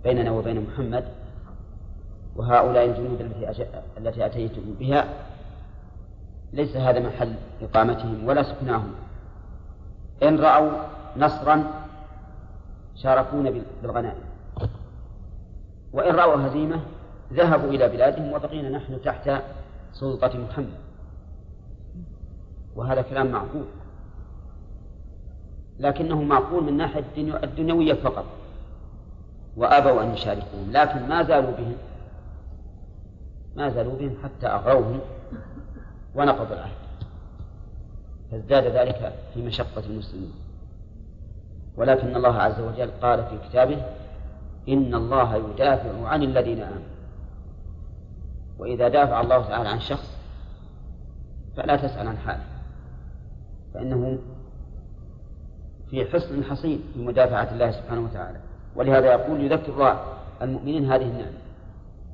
بيننا 0.04 0.32
وبين 0.32 0.68
محمد 0.68 1.06
وهؤلاء 2.36 2.86
الجنود 2.86 3.22
التي 3.22 3.66
التي 3.98 4.26
أتيتم 4.26 4.62
بها؟ 4.80 5.08
ليس 6.54 6.78
هذا 6.78 7.00
محل 7.00 7.34
إقامتهم 7.62 8.28
ولا 8.28 8.44
سكناهم. 8.44 8.92
إن 10.24 10.40
رأوا 10.40 10.72
نصرا 11.18 11.64
شاركونا 13.04 13.64
بالغنائم. 13.82 14.24
وإن 15.94 16.16
رأوا 16.16 16.48
هزيمة 16.48 16.82
ذهبوا 17.34 17.70
إلى 17.70 17.90
بلادهم 17.90 18.34
وبقينا 18.34 18.70
نحن 18.70 19.02
تحت 19.02 19.32
سلطة 19.94 20.38
محمد. 20.38 20.80
وهذا 22.76 23.02
كلام 23.02 23.32
معقول. 23.32 23.66
لكنه 25.80 26.24
معقول 26.24 26.64
من 26.64 26.78
ناحية 26.78 27.04
الدنيوية 27.44 27.94
فقط. 27.94 28.26
وأبوا 29.58 30.04
أن 30.04 30.14
يشاركون. 30.14 30.72
لكن 30.72 31.10
ما 31.10 31.24
زالوا 31.24 31.52
بهم. 31.52 31.76
ما 33.56 33.70
زالوا 33.70 33.96
بهم 34.00 34.18
حتى 34.24 34.48
أغروهم 34.48 35.00
ونقضوا 36.16 36.56
العهد. 36.56 36.80
فازداد 38.32 38.64
ذلك 38.64 39.14
في 39.34 39.42
مشقة 39.42 39.84
المسلمين. 39.90 40.34
ولكن 41.80 42.16
الله 42.16 42.36
عز 42.36 42.60
وجل 42.60 42.92
قال 43.02 43.24
في 43.26 43.50
كتابه 43.50 43.82
إن 44.70 44.96
الله 44.96 45.36
يدافع 45.36 46.08
عن 46.08 46.24
الذين 46.24 46.62
آمنوا. 46.62 46.90
وإذا 48.60 48.88
دافع 48.88 49.22
الله 49.22 49.48
تعالى 49.48 49.70
عن 49.70 49.80
شخص 49.80 50.18
فلا 51.58 51.76
تسأل 51.76 52.08
عن 52.08 52.18
حاله 52.18 52.44
فإنه 53.74 54.18
في 55.90 56.06
حصن 56.06 56.44
حصين 56.44 56.84
في 56.94 57.00
مدافعة 57.00 57.52
الله 57.52 57.72
سبحانه 57.72 58.02
وتعالى. 58.02 58.40
ولهذا 58.76 59.12
يقول 59.12 59.42
يذكر 59.42 59.74
الله 59.74 60.00
المؤمنين 60.42 60.92
هذه 60.92 61.04
النعمة 61.04 61.40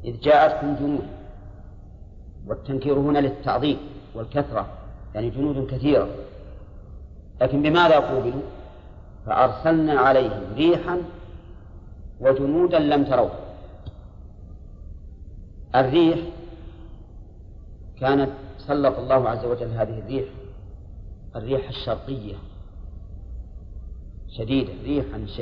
إذ 0.04 0.20
جاءتكم 0.20 0.76
جنود 0.76 1.08
والتنكير 2.48 3.00
هنا 3.00 3.20
للتعظيم 3.20 3.78
والكثرة 4.16 4.68
يعني 5.16 5.30
جنود 5.30 5.68
كثيرة. 5.68 6.08
لكن 7.42 7.62
بماذا 7.62 8.00
قوبلوا؟ 8.00 8.42
فأرسلنا 9.26 9.94
عليهم 10.00 10.54
ريحا 10.56 11.02
وجنودا 12.20 12.80
لم 12.80 13.04
تروها 13.04 13.40
الريح 15.76 16.20
كانت 18.00 18.30
سلط 18.58 18.98
الله 19.00 19.30
عز 19.30 19.46
وجل 19.46 19.68
هذه 19.68 20.00
الريح 20.00 20.26
الريح 21.36 21.70
الشرقية. 21.70 22.36
شديدة 24.30 24.74
ريحا 24.84 25.26
ش... 25.26 25.42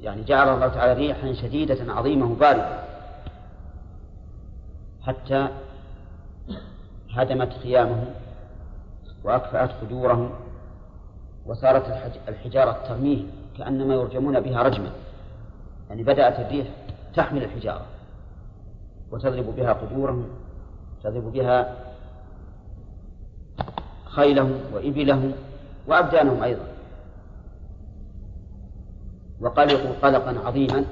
يعني 0.00 0.22
جعل 0.22 0.54
الله 0.54 0.68
تعالى 0.68 0.92
ريحا 0.92 1.32
شديدة 1.32 1.92
عظيمة 1.92 2.34
باردة 2.34 2.82
حتى 5.02 5.48
هدمت 7.10 7.52
خيامهم 7.62 8.06
وأكفأت 9.24 9.70
قدورهم 9.70 10.30
وصارت 11.46 12.12
الحجارة 12.28 12.72
ترميه 12.88 13.24
كأنما 13.58 13.94
يرجمون 13.94 14.40
بها 14.40 14.62
رجما. 14.62 14.90
يعني 15.88 16.02
بدأت 16.02 16.40
الريح 16.40 16.66
تحمل 17.14 17.42
الحجارة. 17.42 17.86
وتضرب 19.10 19.56
بها 19.56 19.72
قدورهم 19.72 20.28
تضرب 21.04 21.32
بها 21.32 21.76
خيلهم 24.04 24.60
وإبلهم 24.74 25.32
وأبدانهم 25.86 26.42
أيضا. 26.42 26.66
وقلقوا 29.40 29.92
قلقا 30.02 30.46
عظيما 30.46 30.84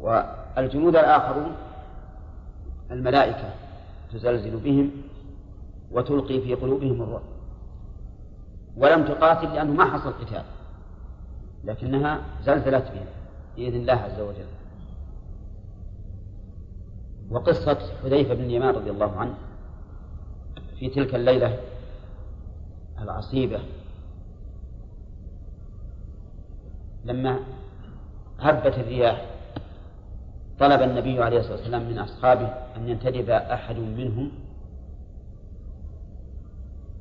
والجنود 0.00 0.96
الآخرون 0.96 1.56
الملائكة 2.90 3.50
تزلزل 4.12 4.56
بهم 4.56 4.90
وتلقي 5.92 6.40
في 6.40 6.54
قلوبهم 6.54 7.02
الرعب. 7.02 7.33
ولم 8.76 9.04
تقاتل 9.04 9.54
لأنه 9.54 9.72
ما 9.72 9.84
حصل 9.84 10.12
قتال 10.12 10.44
لكنها 11.64 12.20
زلزلت 12.42 12.84
بهم 12.92 13.06
بإذن 13.56 13.80
الله 13.80 13.92
عز 13.92 14.20
وجل. 14.20 14.46
وقصة 17.30 17.78
حذيفة 18.02 18.34
بن 18.34 18.44
اليمان 18.44 18.74
رضي 18.74 18.90
الله 18.90 19.16
عنه 19.16 19.34
في 20.78 20.90
تلك 20.90 21.14
الليلة 21.14 21.58
العصيبة 22.98 23.60
لما 27.04 27.38
هبت 28.40 28.78
الرياح 28.78 29.26
طلب 30.58 30.82
النبي 30.82 31.22
عليه 31.22 31.38
الصلاة 31.38 31.56
والسلام 31.56 31.88
من 31.88 31.98
أصحابه 31.98 32.46
أن 32.76 32.88
ينتدب 32.88 33.30
أحد 33.30 33.76
منهم 33.76 34.30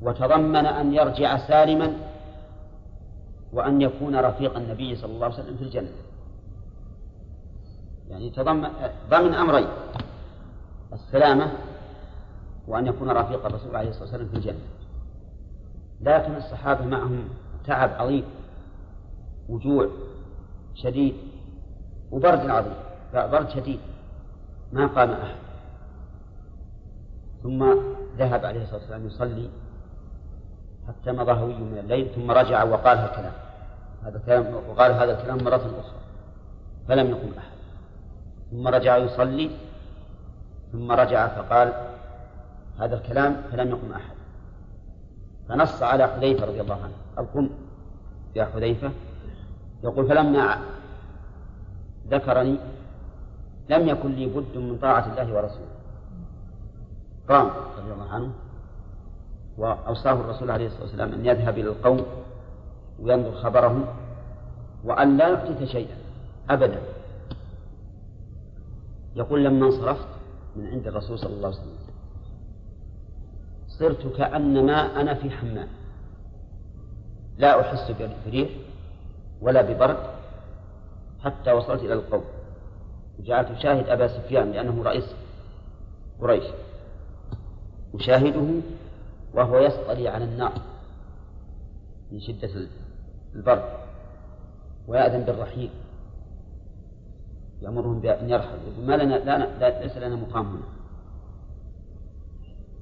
وتضمن 0.04 0.66
أن 0.66 0.94
يرجع 0.94 1.38
سالما 1.48 1.94
وأن 3.54 3.82
يكون 3.82 4.16
رفيق 4.16 4.58
النبي 4.58 4.96
صلى 4.96 5.14
الله 5.14 5.26
عليه 5.26 5.36
وسلم 5.36 5.58
في 5.58 5.64
الجنة. 5.64 5.92
يعني 8.10 8.30
تضمن 8.30 8.70
ضمن 9.10 9.34
أمرين. 9.34 9.68
السلامة 10.94 11.52
وأن 12.68 12.88
يكون 12.88 13.10
رفيق 13.10 13.46
الرسول 13.46 13.76
عليه 13.76 13.90
الصلاة 13.90 14.04
والسلام 14.04 14.28
في 14.28 14.36
الجنة. 14.36 14.60
لكن 16.02 16.36
الصحابة 16.36 16.86
معهم 16.86 17.30
تعب 17.66 17.90
عظيم 17.90 18.26
وجوع 19.50 19.88
شديد 20.76 21.16
وبرد 22.12 22.50
عظيم 22.50 22.74
برد 23.14 23.50
شديد. 23.50 23.80
ما 24.74 24.88
قام 24.88 25.12
أحد. 25.12 25.36
ثم 27.44 27.74
ذهب 28.18 28.46
عليه 28.46 28.64
الصلاة 28.64 28.80
والسلام 28.80 29.06
يصلي 29.06 29.50
حتى 30.88 31.12
مضى 31.12 31.32
هوي 31.32 31.54
من 31.54 31.78
الليل 31.78 32.10
ثم 32.16 32.32
رجع 32.32 32.64
وقال 32.64 32.98
هذا 32.98 33.10
الكلام 33.10 33.34
هذا 34.04 34.18
الكلام 34.18 34.54
وقال 34.70 34.92
هذا 34.92 35.20
الكلام 35.20 35.44
مرة 35.44 35.56
أخرى 35.56 36.00
فلم 36.88 37.10
يقم 37.10 37.32
أحد. 37.38 37.54
ثم 38.52 38.68
رجع 38.68 38.98
يصلي 38.98 39.50
ثم 40.72 40.92
رجع 40.92 41.28
فقال 41.28 41.74
هذا 42.80 42.96
الكلام 42.96 43.42
فلم 43.52 43.70
يقم 43.70 43.92
أحد. 43.92 44.16
فنص 45.50 45.84
على 45.84 46.08
حذيفة 46.08 46.46
رضي 46.46 46.62
الله 46.62 46.80
عنه. 46.84 46.94
القم 47.20 47.50
يا 48.36 48.46
حذيفة؟ 48.46 48.92
يقول 49.84 50.08
فلما 50.08 50.58
ذكرني 52.08 52.58
لم 53.70 53.88
يكن 53.88 54.12
لي 54.12 54.26
بد 54.26 54.58
من 54.58 54.78
طاعة 54.82 55.06
الله 55.12 55.36
ورسوله. 55.36 55.74
قام 57.30 57.50
رضي 57.78 57.94
الله 57.94 58.10
عنه. 58.14 58.32
وأوصاه 59.58 60.14
الرسول 60.14 60.52
عليه 60.52 60.68
الصلاة 60.68 60.84
والسلام 60.84 61.14
أن 61.14 61.26
يذهب 61.26 61.58
إلى 61.58 61.70
القوم 61.70 62.06
وينظر 63.00 63.32
خبرهم 63.32 63.86
وأن 64.84 65.18
لا 65.18 65.28
يحدث 65.28 65.64
شيئا 65.64 65.96
أبدا. 66.50 66.82
يقول 69.16 69.44
لما 69.44 69.66
انصرفت 69.66 70.08
من 70.56 70.68
عند 70.68 70.88
الرسول 70.88 71.20
صلى 71.20 71.34
الله 71.34 71.48
عليه 71.48 71.58
وسلم 71.58 71.84
صرت 73.68 74.16
كأنما 74.18 75.02
أنا 75.02 75.14
في 75.14 75.30
حمام. 75.30 75.68
لا 77.38 77.62
أحس 77.62 77.92
بريح 78.26 78.50
ولا 79.42 79.62
ببرد 79.62 79.98
حتى 81.24 81.52
وصلت 81.52 81.82
إلى 81.82 81.94
القوم. 81.94 82.24
وجعلت 83.20 83.52
أشاهد 83.52 83.90
أبا 83.90 84.08
سفيان 84.08 84.52
لأنه 84.52 84.84
رئيس 84.84 85.16
قريش. 86.22 86.44
أشاهده 87.96 88.62
وهو 89.34 89.58
يصطلي 89.58 90.08
على 90.08 90.26
النار 90.26 90.54
من 92.12 92.20
شدة 92.20 92.50
البرد 93.36 93.64
ويأذن 94.88 95.24
بالرحيل. 95.24 95.70
يأمرهم 97.62 98.00
بأن 98.00 98.30
يرحلوا 98.30 98.60
يقول 98.74 98.86
ما 98.86 98.94
لنا 98.94 99.16
لا, 99.16 99.38
لا 99.60 99.84
ليس 99.84 99.98
لنا 99.98 100.16
مقام 100.16 100.46
هنا. 100.46 100.68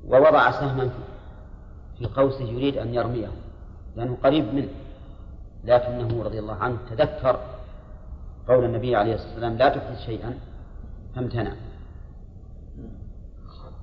ووضع 0.08 0.52
سهما 0.52 0.90
في 1.98 2.06
قوسه 2.06 2.44
يريد 2.44 2.78
أن 2.78 2.94
يرميه 2.94 3.32
لأنه 3.96 4.18
قريب 4.24 4.54
منه. 4.54 4.70
لكنه 5.64 6.24
رضي 6.24 6.40
الله 6.40 6.56
عنه 6.56 6.78
تذكر 6.90 7.40
قول 8.48 8.66
النبي 8.66 8.96
عليه 8.96 9.14
الصلاة 9.14 9.30
والسلام 9.30 9.58
لا 9.58 9.70
تحدث 9.70 10.06
شيئا 10.06 10.38
فامتنع. 11.16 11.54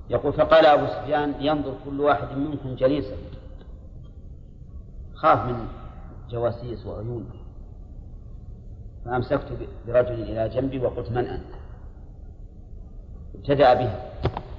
يقول 0.09 0.33
فقال 0.33 0.65
أبو 0.65 0.85
سفيان 0.85 1.33
ينظر 1.39 1.73
كل 1.85 2.01
واحد 2.01 2.37
منكم 2.37 2.75
جليسا. 2.75 3.15
خاف 5.13 5.45
من 5.45 5.67
جواسيس 6.29 6.85
وعيون. 6.85 7.29
فأمسكت 9.05 9.47
برجل 9.87 10.21
إلى 10.23 10.49
جنبي 10.49 10.79
وقلت 10.79 11.11
من 11.11 11.25
أنت؟ 11.25 11.53
ابتدأ 13.35 13.73
به 13.73 13.91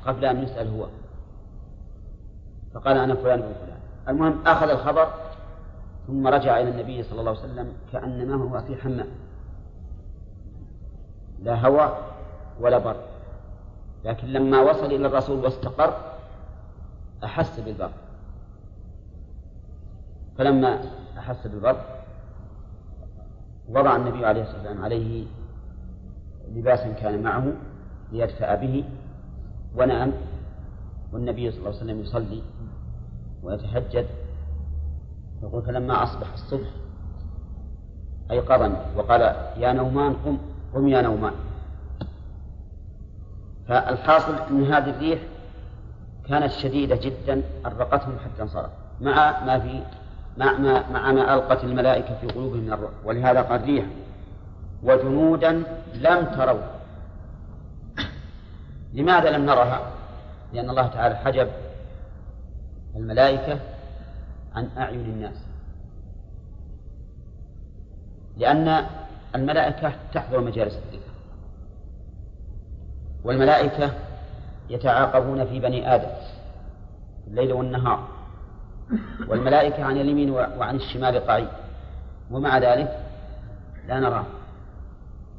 قبل 0.06 0.24
أن 0.24 0.42
يسأل 0.42 0.68
هو. 0.68 0.86
فقال 2.74 2.98
أنا 2.98 3.14
فلان 3.14 3.40
بن 3.40 3.52
فلان. 3.52 3.78
المهم 4.08 4.46
أخذ 4.46 4.68
الخبر 4.68 5.08
ثم 6.06 6.26
رجع 6.26 6.60
إلى 6.60 6.70
النبي 6.70 7.02
صلى 7.02 7.20
الله 7.20 7.30
عليه 7.30 7.40
وسلم 7.40 7.72
كأنما 7.92 8.44
هو 8.44 8.60
في 8.60 8.76
حمام. 8.76 9.08
لا 11.42 11.66
هوى 11.66 11.98
ولا 12.60 12.78
برد. 12.78 13.09
لكن 14.04 14.26
لما 14.28 14.60
وصل 14.60 14.86
إلى 14.86 15.06
الرسول 15.06 15.44
واستقر 15.44 15.94
أحس 17.24 17.60
بالبرد 17.60 17.90
فلما 20.38 20.80
أحس 21.18 21.46
بالبرد 21.46 21.80
وضع 23.68 23.96
النبي 23.96 24.26
عليه 24.26 24.42
الصلاة 24.42 24.56
والسلام 24.58 24.84
عليه 24.84 25.26
لباسا 26.54 26.92
كان 26.92 27.22
معه 27.22 27.52
ليدفأ 28.12 28.54
به 28.54 28.84
ونأم 29.76 30.12
والنبي 31.12 31.50
صلى 31.50 31.58
الله 31.58 31.68
عليه 31.70 31.78
وسلم 31.78 32.00
يصلي 32.00 32.42
ويتهجد 33.42 34.06
يقول 35.42 35.62
فلما 35.62 36.02
أصبح 36.02 36.32
الصبح 36.32 36.68
أيقظني. 38.30 38.76
وقال 38.96 39.20
يا 39.56 39.72
نومان 39.72 40.12
قم 40.12 40.38
قم 40.74 40.88
يا 40.88 41.02
نومان. 41.02 41.32
فالحاصل 43.70 44.34
أن 44.50 44.64
هذه 44.64 44.90
الريح 44.90 45.18
كانت 46.28 46.52
شديدة 46.52 46.96
جدا 46.96 47.42
أرقتهم 47.66 48.18
حتى 48.18 48.42
انصرف. 48.42 48.70
مع 49.00 49.44
ما 49.44 49.58
في 49.58 49.82
مع 50.36 50.52
ما, 50.52 50.90
مع 50.90 51.12
ما 51.12 51.34
ألقت 51.34 51.64
الملائكة 51.64 52.14
في 52.20 52.26
قلوبهم 52.26 52.60
من 52.60 52.72
الرعب. 52.72 52.92
ولهذا 53.04 53.40
قال 53.40 53.64
ريح 53.64 53.86
وجنودا 54.82 55.62
لم 55.94 56.24
تروا 56.36 56.60
لماذا 58.92 59.30
لم 59.30 59.46
نرها؟ 59.46 59.80
لأن 60.52 60.70
الله 60.70 60.86
تعالى 60.86 61.16
حجب 61.16 61.48
الملائكة 62.96 63.58
عن 64.54 64.68
أعين 64.78 65.00
الناس. 65.00 65.44
لأن 68.36 68.86
الملائكة 69.34 69.92
تحضر 70.14 70.40
مجالس 70.40 70.74
الذكر 70.74 71.09
والملائكة 73.24 73.90
يتعاقبون 74.70 75.46
في 75.46 75.60
بني 75.60 75.94
آدم 75.94 76.10
الليل 77.26 77.52
والنهار. 77.52 78.08
والملائكة 79.28 79.84
عن 79.84 79.96
اليمين 79.96 80.30
وعن 80.30 80.76
الشمال 80.76 81.26
قعيد 81.26 81.48
ومع 82.30 82.58
ذلك 82.58 83.06
لا 83.88 84.00
نراه 84.00 84.24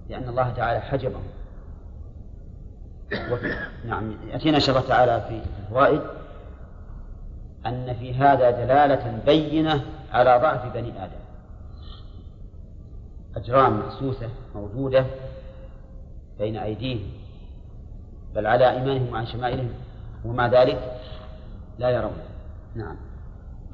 لأن 0.10 0.30
الله 0.30 0.50
تعالى 0.50 0.80
حجبهم. 0.80 1.24
نعم 3.86 4.16
يأتينا 4.28 4.58
إن 4.58 4.62
شاء 4.62 4.78
الله 4.78 4.88
تعالى 4.88 5.22
في 5.30 5.42
الفوائد 5.64 6.02
أن 7.66 7.94
في 7.94 8.14
هذا 8.14 8.52
دلالة 8.52 9.20
بينة 9.26 9.86
على 10.12 10.40
ضعف 10.42 10.74
بني 10.74 11.04
آدم. 11.04 11.22
أجرام 13.36 13.80
محسوسة 13.80 14.30
موجودة 14.56 15.06
بين 16.40 16.58
أيديهم. 16.58 17.21
بل 18.36 18.48
على 18.48 18.70
أيمانهم 18.72 19.14
وعن 19.14 19.26
شمائلهم 19.26 19.74
ومع 20.26 20.48
ذلك 20.48 20.98
لا 21.80 21.90
يرون. 21.90 22.14
نعم. 22.76 22.96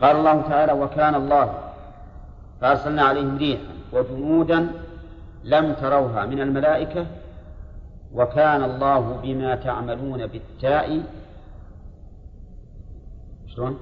قال 0.01 0.15
الله 0.15 0.41
تعالى 0.41 0.71
وكان 0.71 1.15
الله 1.15 1.53
فأرسلنا 2.61 3.03
عليهم 3.03 3.38
ريحا 3.38 3.61
وجنودا 3.93 4.71
لم 5.43 5.73
تروها 5.73 6.25
من 6.25 6.41
الملائكة 6.41 7.05
وكان 8.13 8.63
الله 8.63 9.19
بما 9.23 9.55
تعملون 9.55 10.27
بالتاء. 10.27 11.03
شلون؟ 13.47 13.79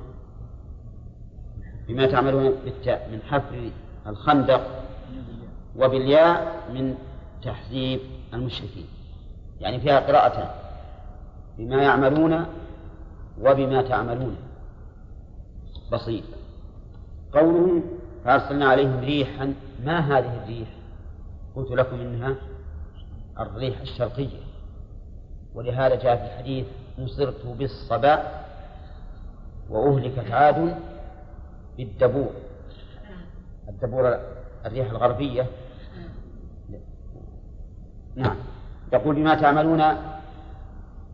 بما 1.87 2.05
تعملون 2.05 2.53
بالتاء 2.65 3.09
من 3.11 3.19
حفر 3.29 3.69
الخندق 4.07 4.61
وبالياء 5.75 6.55
من 6.73 6.95
تحزيب 7.43 7.99
المشركين. 8.33 8.87
يعني 9.61 9.79
فيها 9.79 9.99
قراءتان 9.99 10.64
بما 11.57 11.83
يعملون 11.83 12.45
وبما 13.41 13.81
تعملون. 13.81 14.37
بسيط. 15.91 16.23
قوله 17.33 17.83
فأرسلنا 18.25 18.65
عليهم 18.65 18.99
ريحا. 18.99 19.53
ما 19.85 19.99
هذه 19.99 20.43
الريح؟ 20.43 20.67
قلت 21.55 21.71
لكم 21.71 21.99
إنها 21.99 22.35
الريح 23.39 23.81
الشرقية. 23.81 24.39
ولهذا 25.55 25.95
جاء 25.95 26.15
في 26.15 26.23
الحديث 26.23 26.65
نصرت 26.99 27.45
بالصباء 27.45 28.45
وأهلكت 29.69 30.31
عاد 30.31 30.75
بالدبور. 31.77 32.31
الدبور 33.69 34.19
الريح 34.65 34.89
الغربية. 34.89 35.47
نعم. 38.15 38.35
يقول 38.93 39.15
بما 39.15 39.35
تعملون 39.35 39.81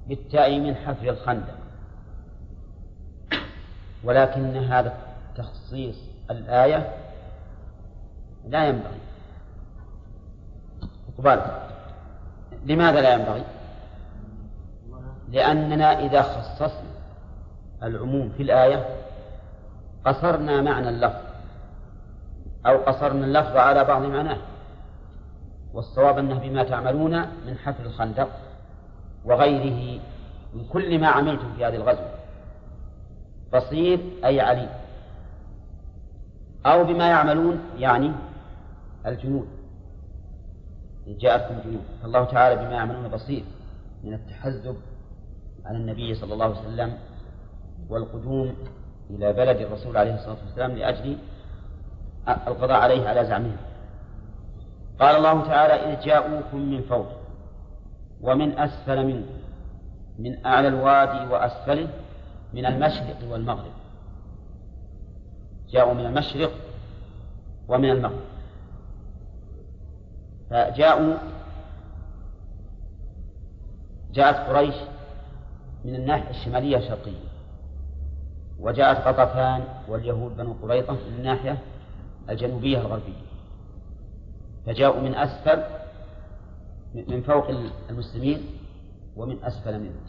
بالتاء 0.07 0.59
من 0.59 0.75
حفر 0.75 1.09
الخندق. 1.09 1.55
ولكن 4.03 4.57
هذا 4.57 4.93
تخصيص 5.35 5.95
الآية 6.31 6.93
لا 8.47 8.67
ينبغي. 8.67 8.99
بالك 11.19 11.61
لماذا 12.65 13.01
لا 13.01 13.13
ينبغي؟ 13.13 13.43
لأننا 15.29 15.99
إذا 15.99 16.21
خصصنا 16.21 16.91
العموم 17.83 18.29
في 18.37 18.43
الآية 18.43 18.85
قصرنا 20.05 20.61
معنى 20.61 20.89
اللفظ 20.89 21.21
أو 22.65 22.77
قصرنا 22.77 23.25
اللفظ 23.25 23.57
على 23.57 23.83
بعض 23.83 24.01
معناه. 24.01 24.37
والصواب 25.73 26.17
أنه 26.17 26.39
بما 26.39 26.63
تعملون 26.63 27.19
من 27.19 27.57
حفر 27.63 27.85
الخندق 27.85 28.29
وغيره 29.25 29.99
من 30.53 30.65
كل 30.65 30.99
ما 30.99 31.07
عملتم 31.07 31.53
في 31.57 31.65
هذه 31.65 31.75
الغزوة. 31.75 32.11
بصير 33.53 33.99
أي 34.25 34.41
عليم 34.41 34.69
أو 36.65 36.83
بما 36.83 37.09
يعملون 37.09 37.59
يعني 37.77 38.11
الجنود 39.05 39.47
إن 41.07 41.17
جاءتكم 41.17 41.59
جنود 41.65 41.83
فالله 42.01 42.23
تعالى 42.23 42.55
بما 42.55 42.73
يعملون 42.73 43.07
بصير. 43.07 43.43
من 44.03 44.13
التحزب 44.13 44.75
على 45.65 45.77
النبي 45.77 46.15
صلى 46.15 46.33
الله 46.33 46.45
عليه 46.45 46.59
وسلم 46.59 46.97
والقدوم 47.89 48.55
إلى 49.09 49.33
بلد 49.33 49.57
الرسول 49.57 49.97
عليه 49.97 50.15
الصلاة 50.15 50.37
والسلام 50.45 50.71
لأجل 50.71 51.17
القضاء 52.47 52.79
عليه 52.79 53.07
على 53.09 53.25
زعمهم. 53.25 53.57
قال 54.99 55.15
الله 55.15 55.47
تعالى 55.47 55.73
إذ 55.73 56.05
جاءوكم 56.05 56.57
من 56.57 56.81
فوق 56.81 57.07
ومن 58.21 58.59
أسفل 58.59 59.05
منكم 59.05 59.41
من 60.19 60.45
أعلى 60.45 60.67
الوادي 60.67 61.33
وأسفله 61.33 61.89
من 62.53 62.65
المشرق 62.65 63.17
والمغرب. 63.29 63.71
جاءوا 65.69 65.93
من 65.93 66.05
المشرق 66.05 66.51
ومن 67.67 67.89
المغرب. 67.89 68.21
فجاءوا 70.49 71.13
جاءت 74.13 74.49
قريش 74.49 74.75
من 75.85 75.95
الناحية 75.95 76.29
الشمالية 76.29 76.77
الشرقية 76.77 77.31
وجاءت 78.59 79.07
غطفان 79.07 79.63
واليهود 79.87 80.37
بنو 80.37 80.53
قريظة 80.61 80.93
من 80.93 81.15
الناحية 81.19 81.57
الجنوبية 82.29 82.77
الغربية. 82.77 83.21
فجاءوا 84.65 85.01
من 85.01 85.15
أسفل 85.15 85.80
من 86.95 87.21
فوق 87.21 87.47
المسلمين 87.89 88.41
ومن 89.15 89.43
أسفل 89.43 89.79
منهم. 89.79 90.01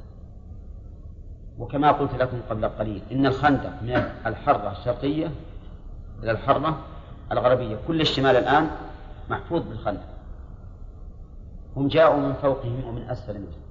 وكما 1.59 1.93
قلت 1.93 2.15
لكم 2.15 2.41
قبل 2.51 2.69
قليل 2.69 3.03
إن 3.13 3.27
الخندق 3.27 3.83
من 3.83 3.91
الحرة 4.27 4.73
الشرقية 4.73 5.31
إلى 6.23 6.31
الحرة 6.31 6.79
الغربية 7.33 7.79
كل 7.87 8.01
الشمال 8.01 8.37
الآن 8.37 8.71
محفوظ 9.31 9.63
بالخندق. 9.63 10.09
هم 11.77 11.89
جاءوا 11.89 12.21
من 12.21 12.33
فوقهم 12.33 12.85
ومن 12.85 13.03
أسفل 13.03 13.35
منهم. 13.35 13.63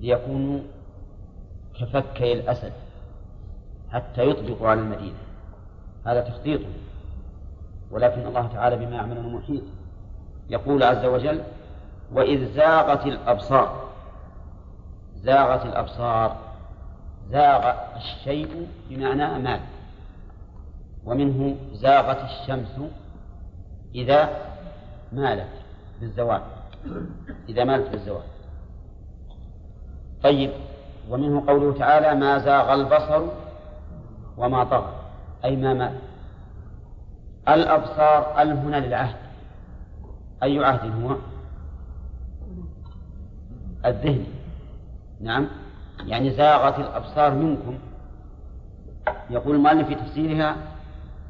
ليكونوا 0.00 0.60
كفكي 1.80 2.32
الأسد 2.32 2.72
حتى 3.90 4.30
يطبقوا 4.30 4.68
على 4.68 4.80
المدينة. 4.80 5.18
هذا 6.06 6.20
تخطيط 6.20 6.60
ولكن 7.90 8.26
الله 8.26 8.46
تعالى 8.46 8.76
بما 8.76 8.96
يعملون 8.96 9.34
محيط. 9.34 9.62
يقول 10.50 10.82
عز 10.82 11.04
وجل 11.04 11.42
وإذ 12.12 12.54
زاغت 12.54 13.06
الأبصار 13.06 13.82
زاغت 15.16 15.66
الأبصار 15.66 16.36
زاغ 17.30 17.72
الشيء 17.96 18.68
بمعنى 18.90 19.24
أمال 19.24 19.60
ومنه 21.04 21.56
زاغت 21.72 22.18
الشمس 22.24 22.80
إذا 23.94 24.28
مالت 25.12 25.48
بالزوال 26.00 26.42
إذا 27.48 27.64
مالت 27.64 27.88
بالزوال. 27.88 28.22
طيب 30.22 30.50
ومنه 31.10 31.44
قوله 31.46 31.78
تعالى 31.78 32.14
ما 32.14 32.38
زاغ 32.38 32.74
البصر 32.74 33.22
وما 34.36 34.64
طغى 34.64 34.92
أي 35.44 35.56
ما 35.56 35.74
مات 35.74 35.92
الأبصار 37.48 38.42
ال 38.42 38.52
هنا 38.52 38.76
للعهد. 38.76 39.21
أي 40.42 40.64
عهد 40.64 41.02
هو؟ 41.02 41.16
الذهن. 43.84 44.24
نعم. 45.20 45.48
يعني 46.06 46.30
زاغت 46.30 46.78
الأبصار 46.78 47.34
منكم. 47.34 47.78
يقول 49.30 49.56
المؤلف 49.56 49.88
في 49.88 49.94
تفسيرها 49.94 50.56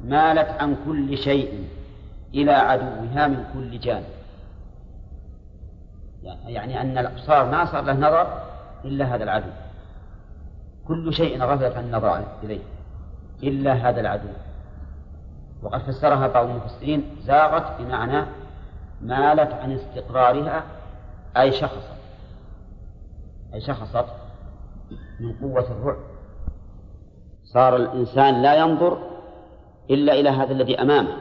مالت 0.05 0.49
عن 0.61 0.77
كل 0.85 1.17
شيء 1.17 1.67
إلى 2.33 2.51
عدوها 2.51 3.27
من 3.27 3.45
كل 3.53 3.79
جانب. 3.79 4.05
يعني 6.45 6.81
أن 6.81 6.97
الأبصار 6.97 7.51
ما 7.51 7.65
صار 7.65 7.83
له 7.83 7.93
نظر 7.93 8.41
إلا 8.85 9.05
هذا 9.05 9.23
العدو. 9.23 9.49
كل 10.87 11.13
شيء 11.13 11.43
غفلت 11.43 11.77
عن 11.77 11.83
النظر 11.83 12.23
إليه 12.43 12.61
إلا 13.43 13.73
هذا 13.73 14.01
العدو. 14.01 14.27
وقد 15.63 15.81
فسرها 15.81 16.27
بعض 16.27 16.49
المفسرين 16.49 17.03
زاغت 17.25 17.81
بمعنى 17.81 18.25
مالت 19.03 19.53
عن 19.53 19.71
استقرارها 19.71 20.63
أي 21.37 21.51
شخصت 21.51 21.93
أي 23.53 23.61
شخصت 23.61 24.05
من 25.19 25.33
قوة 25.41 25.71
الرعب. 25.71 26.03
صار 27.43 27.75
الإنسان 27.75 28.41
لا 28.41 28.55
ينظر 28.55 28.97
إلا 29.89 30.13
إلى 30.13 30.29
هذا 30.29 30.51
الذي 30.51 30.81
أمامه 30.81 31.17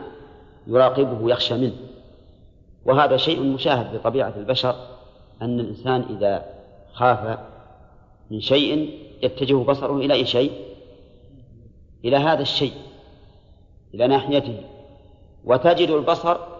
يراقبه 0.66 1.30
يخشى 1.30 1.54
منه. 1.54 1.76
وهذا 2.84 3.16
شيء 3.16 3.42
مشاهد 3.42 3.96
بطبيعة 3.96 4.32
البشر 4.36 4.74
أن 5.42 5.60
الإنسان 5.60 6.16
إذا 6.16 6.44
خاف 6.92 7.38
من 8.30 8.40
شيء 8.40 8.98
يتجه 9.22 9.64
بصره 9.64 9.96
إلى 9.96 10.14
أي 10.14 10.26
شيء 10.26 10.52
إلى 12.04 12.16
هذا 12.16 12.42
الشيء 12.42 12.72
إلى 13.94 14.06
ناحيته. 14.06 14.62
وتجد 15.44 15.90
البصر 15.90 16.51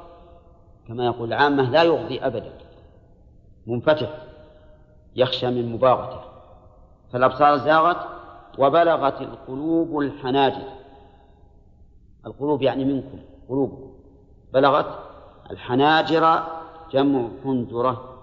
كما 0.93 1.05
يقول 1.05 1.29
العامة 1.29 1.71
لا 1.71 1.83
يغضي 1.83 2.21
أبدا. 2.21 2.53
منفتح. 3.67 4.27
يخشى 5.17 5.51
من 5.51 5.73
مباغتة. 5.73 6.21
فالأبصار 7.13 7.57
زاغت 7.57 7.97
وبلغت 8.59 9.21
القلوب 9.21 9.99
الحناجر. 9.99 10.69
القلوب 12.27 12.63
يعني 12.63 12.85
منكم 12.85 13.19
قلوب. 13.49 13.95
بلغت 14.53 14.99
الحناجر 15.51 16.43
جمع 16.93 17.29
حنجرة 17.45 18.23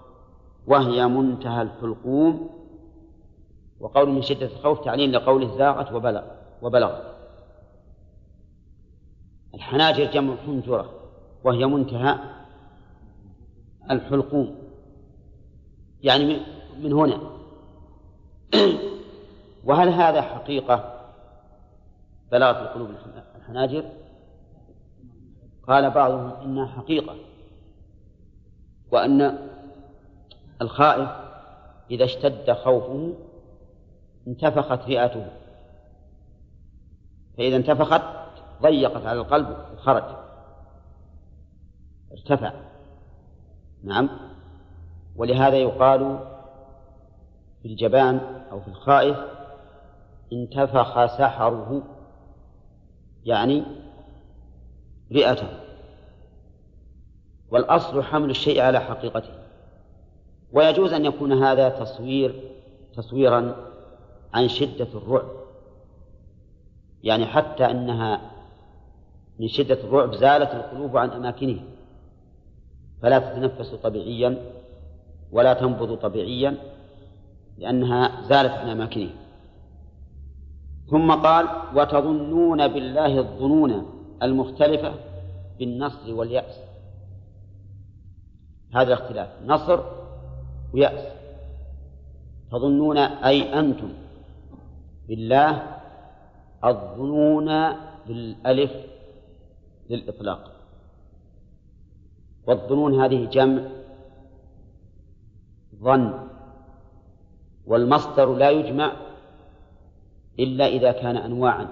وهي 0.66 1.06
منتهى 1.06 1.62
الحلقوم. 1.62 2.50
وقول 3.80 4.08
من 4.08 4.22
شدة 4.22 4.46
الخوف 4.46 4.84
تعليل 4.84 5.12
لقوله 5.12 5.56
زاغت 5.58 5.92
وبلغ 5.92 6.22
وبلغت. 6.62 7.14
الحناجر 9.54 10.04
جمع 10.04 10.36
حنجرة 10.46 10.90
وهي 11.44 11.66
منتهى 11.66 12.39
الحلقوم. 13.90 14.58
يعني 16.02 16.40
من 16.82 16.92
هنا. 16.92 17.20
وهل 19.64 19.88
هذا 19.88 20.22
حقيقة؟ 20.22 21.00
بلغت 22.32 22.56
القلوب 22.56 22.90
الحناجر. 23.36 23.84
قال 25.68 25.90
بعضهم 25.90 26.30
إنها 26.42 26.66
حقيقة. 26.66 27.16
وأن 28.92 29.38
الخائف 30.62 31.10
إذا 31.90 32.04
اشتد 32.04 32.52
خوفه 32.52 33.14
انتفخت 34.26 34.88
رئته. 34.88 35.26
فإذا 37.38 37.56
انتفخت 37.56 38.02
ضيقت 38.62 39.06
على 39.06 39.20
القلب 39.20 39.56
وخرج 39.74 40.04
ارتفع. 42.12 42.69
نعم. 43.84 44.08
ولهذا 45.16 45.56
يقال 45.56 46.18
في 47.62 47.68
الجبان 47.68 48.20
أو 48.52 48.60
في 48.60 48.68
الخائف 48.68 49.16
انتفخ 50.32 51.06
سحره 51.06 51.82
يعني 53.24 53.64
رئته. 55.12 55.48
والأصل 57.50 58.02
حمل 58.02 58.30
الشيء 58.30 58.60
على 58.60 58.80
حقيقته. 58.80 59.32
ويجوز 60.52 60.92
أن 60.92 61.04
يكون 61.04 61.32
هذا 61.32 61.68
تصوير 61.68 62.50
تصويرا 62.96 63.56
عن 64.34 64.48
شدة 64.48 64.88
الرعب. 64.94 65.30
يعني 67.02 67.26
حتى 67.26 67.64
أنها 67.64 68.20
من 69.38 69.48
شدة 69.48 69.74
الرعب 69.84 70.14
زالت 70.14 70.54
القلوب 70.54 70.96
عن 70.96 71.10
أماكنها. 71.10 71.79
فلا 73.02 73.18
تتنفس 73.18 73.74
طبيعيا 73.74 74.52
ولا 75.32 75.54
تنبض 75.54 75.94
طبيعيا 75.94 76.56
لأنها 77.58 78.22
زالت 78.28 78.52
عن 78.52 78.68
أماكنها. 78.68 79.12
ثم 80.90 81.12
قال 81.12 81.46
وتظنون 81.76 82.68
بالله 82.68 83.18
الظنون 83.18 83.86
المختلفة 84.22 84.94
بالنصر 85.58 86.14
واليأس. 86.14 86.60
هذا 88.74 88.94
الاختلاف 88.94 89.28
نصر 89.46 89.80
ويأس. 90.74 91.12
تظنون 92.50 92.98
أي 92.98 93.58
أنتم 93.58 93.92
بالله 95.08 95.62
الظنون 96.64 97.48
بالألف 98.06 98.72
للإطلاق. 99.90 100.49
والظنون 102.50 103.00
هذه 103.00 103.24
جمع 103.24 103.62
ظن 105.82 106.28
والمصدر 107.66 108.34
لا 108.34 108.50
يجمع 108.50 108.92
إلا 110.38 110.66
إذا 110.66 110.92
كان 110.92 111.16
أنواعا. 111.16 111.68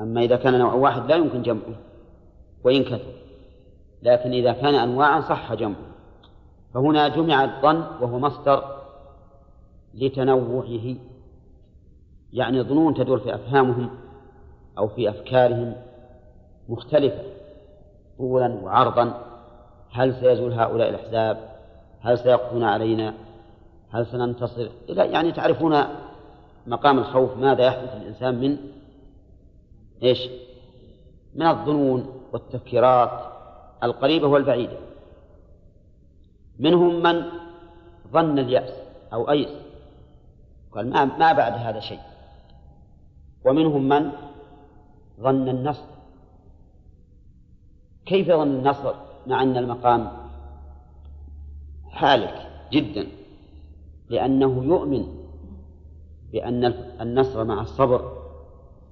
أما 0.00 0.20
إذا 0.20 0.36
كان 0.36 0.58
نوع 0.58 0.72
واحد 0.74 1.06
لا 1.06 1.16
يمكن 1.16 1.42
جمعه 1.42 1.76
وإن 2.64 2.84
كثر. 2.84 3.12
لكن 4.02 4.32
إذا 4.32 4.52
كان 4.52 4.74
أنواعا 4.74 5.20
صح 5.20 5.54
جمعه. 5.54 5.86
فهنا 6.74 7.08
جمع 7.08 7.44
الظن 7.44 7.78
وهو 8.02 8.18
مصدر 8.18 8.82
لتنوعه 9.94 10.96
يعني 12.32 12.62
ظنون 12.62 12.94
تدور 12.94 13.18
في 13.18 13.34
أفهامهم 13.34 13.90
أو 14.78 14.88
في 14.88 15.10
أفكارهم 15.10 15.74
مختلفة. 16.68 17.35
طولا 18.18 18.60
وعرضا 18.62 19.22
هل 19.92 20.14
سيزول 20.14 20.52
هؤلاء 20.52 20.88
الأحزاب؟ 20.88 21.56
هل 22.00 22.18
سيقضون 22.18 22.64
علينا؟ 22.64 23.14
هل 23.90 24.06
سننتصر؟ 24.06 24.68
إلى 24.88 25.06
يعني 25.06 25.32
تعرفون 25.32 25.82
مقام 26.66 26.98
الخوف 26.98 27.36
ماذا 27.36 27.66
يحدث 27.66 27.94
للإنسان 27.94 28.40
من 28.40 28.56
إيش؟ 30.02 30.18
من 31.34 31.46
الظنون 31.46 32.22
والتفكيرات 32.32 33.10
القريبة 33.82 34.26
والبعيدة. 34.26 34.76
منهم 36.58 37.02
من 37.02 37.24
ظن 38.12 38.38
اليأس 38.38 38.72
أو 39.12 39.30
أيس 39.30 39.48
قال 40.72 40.90
ما, 40.90 41.04
ما 41.04 41.32
بعد 41.32 41.52
هذا 41.52 41.80
شيء. 41.80 42.00
ومنهم 43.44 43.88
من 43.88 44.12
ظن 45.20 45.48
النصر 45.48 45.95
كيف 48.06 48.28
ظن 48.28 48.42
النصر 48.42 48.94
مع 49.26 49.42
أن 49.42 49.56
المقام 49.56 50.12
حالك 51.90 52.46
جدا؟ 52.72 53.06
لأنه 54.08 54.64
يؤمن 54.64 55.06
بأن 56.32 56.64
النصر 57.00 57.44
مع 57.44 57.60
الصبر 57.60 58.12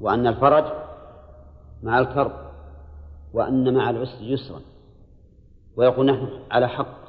وأن 0.01 0.27
الفرج 0.27 0.65
مع 1.83 1.99
الكرب 1.99 2.33
وأن 3.33 3.75
مع 3.75 3.91
العسر 3.91 4.25
يسرا. 4.25 4.61
ويقول 5.77 6.07
نحن 6.07 6.29
على 6.51 6.69
حق. 6.69 7.05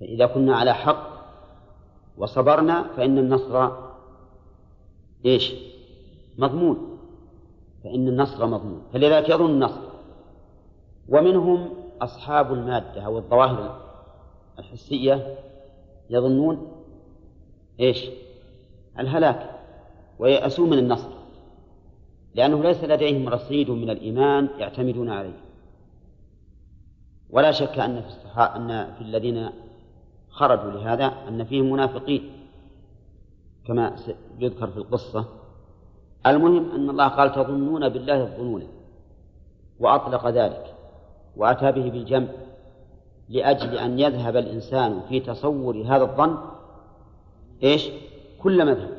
فإذا 0.00 0.26
كنا 0.26 0.56
على 0.56 0.74
حق 0.74 1.08
وصبرنا 2.16 2.82
فإن 2.96 3.18
النصر 3.18 3.70
إيش؟ 5.24 5.54
مضمون. 6.38 6.98
فإن 7.84 8.08
النصر 8.08 8.46
مضمون. 8.46 8.82
فلذلك 8.92 9.28
يظن 9.28 9.50
النصر. 9.50 9.87
ومنهم 11.08 11.70
أصحاب 12.00 12.52
المادة 12.52 13.02
أو 13.02 13.18
الظواهر 13.18 13.80
الحسية 14.58 15.38
يظنون 16.10 16.72
إيش؟ 17.80 18.10
الهلاك 18.98 19.50
ويأسون 20.18 20.70
من 20.70 20.78
النصر 20.78 21.18
لأنه 22.34 22.62
ليس 22.62 22.84
لديهم 22.84 23.28
رصيد 23.28 23.70
من 23.70 23.90
الإيمان 23.90 24.48
يعتمدون 24.58 25.10
عليه. 25.10 25.40
ولا 27.30 27.52
شك 27.52 27.78
أن 27.78 28.00
في 28.00 28.40
أن 28.40 28.94
في 28.94 29.00
الذين 29.00 29.50
خرجوا 30.30 30.70
لهذا 30.70 31.14
أن 31.28 31.44
فيهم 31.44 31.72
منافقين 31.72 32.32
كما 33.66 33.96
يذكر 34.38 34.66
في 34.66 34.76
القصة. 34.76 35.24
المهم 36.26 36.70
أن 36.70 36.90
الله 36.90 37.08
قال 37.08 37.32
تظنون 37.32 37.88
بالله 37.88 38.22
الظنون 38.22 38.68
وأطلق 39.80 40.28
ذلك. 40.28 40.77
وأتى 41.38 41.72
به 41.72 41.90
بالجمع 41.90 42.28
لأجل 43.28 43.78
أن 43.78 43.98
يذهب 43.98 44.36
الإنسان 44.36 45.00
في 45.08 45.20
تصور 45.20 45.82
هذا 45.82 46.02
الظن 46.02 46.38
إيش؟ 47.62 47.88
كل 48.42 48.66
مذهب. 48.66 48.98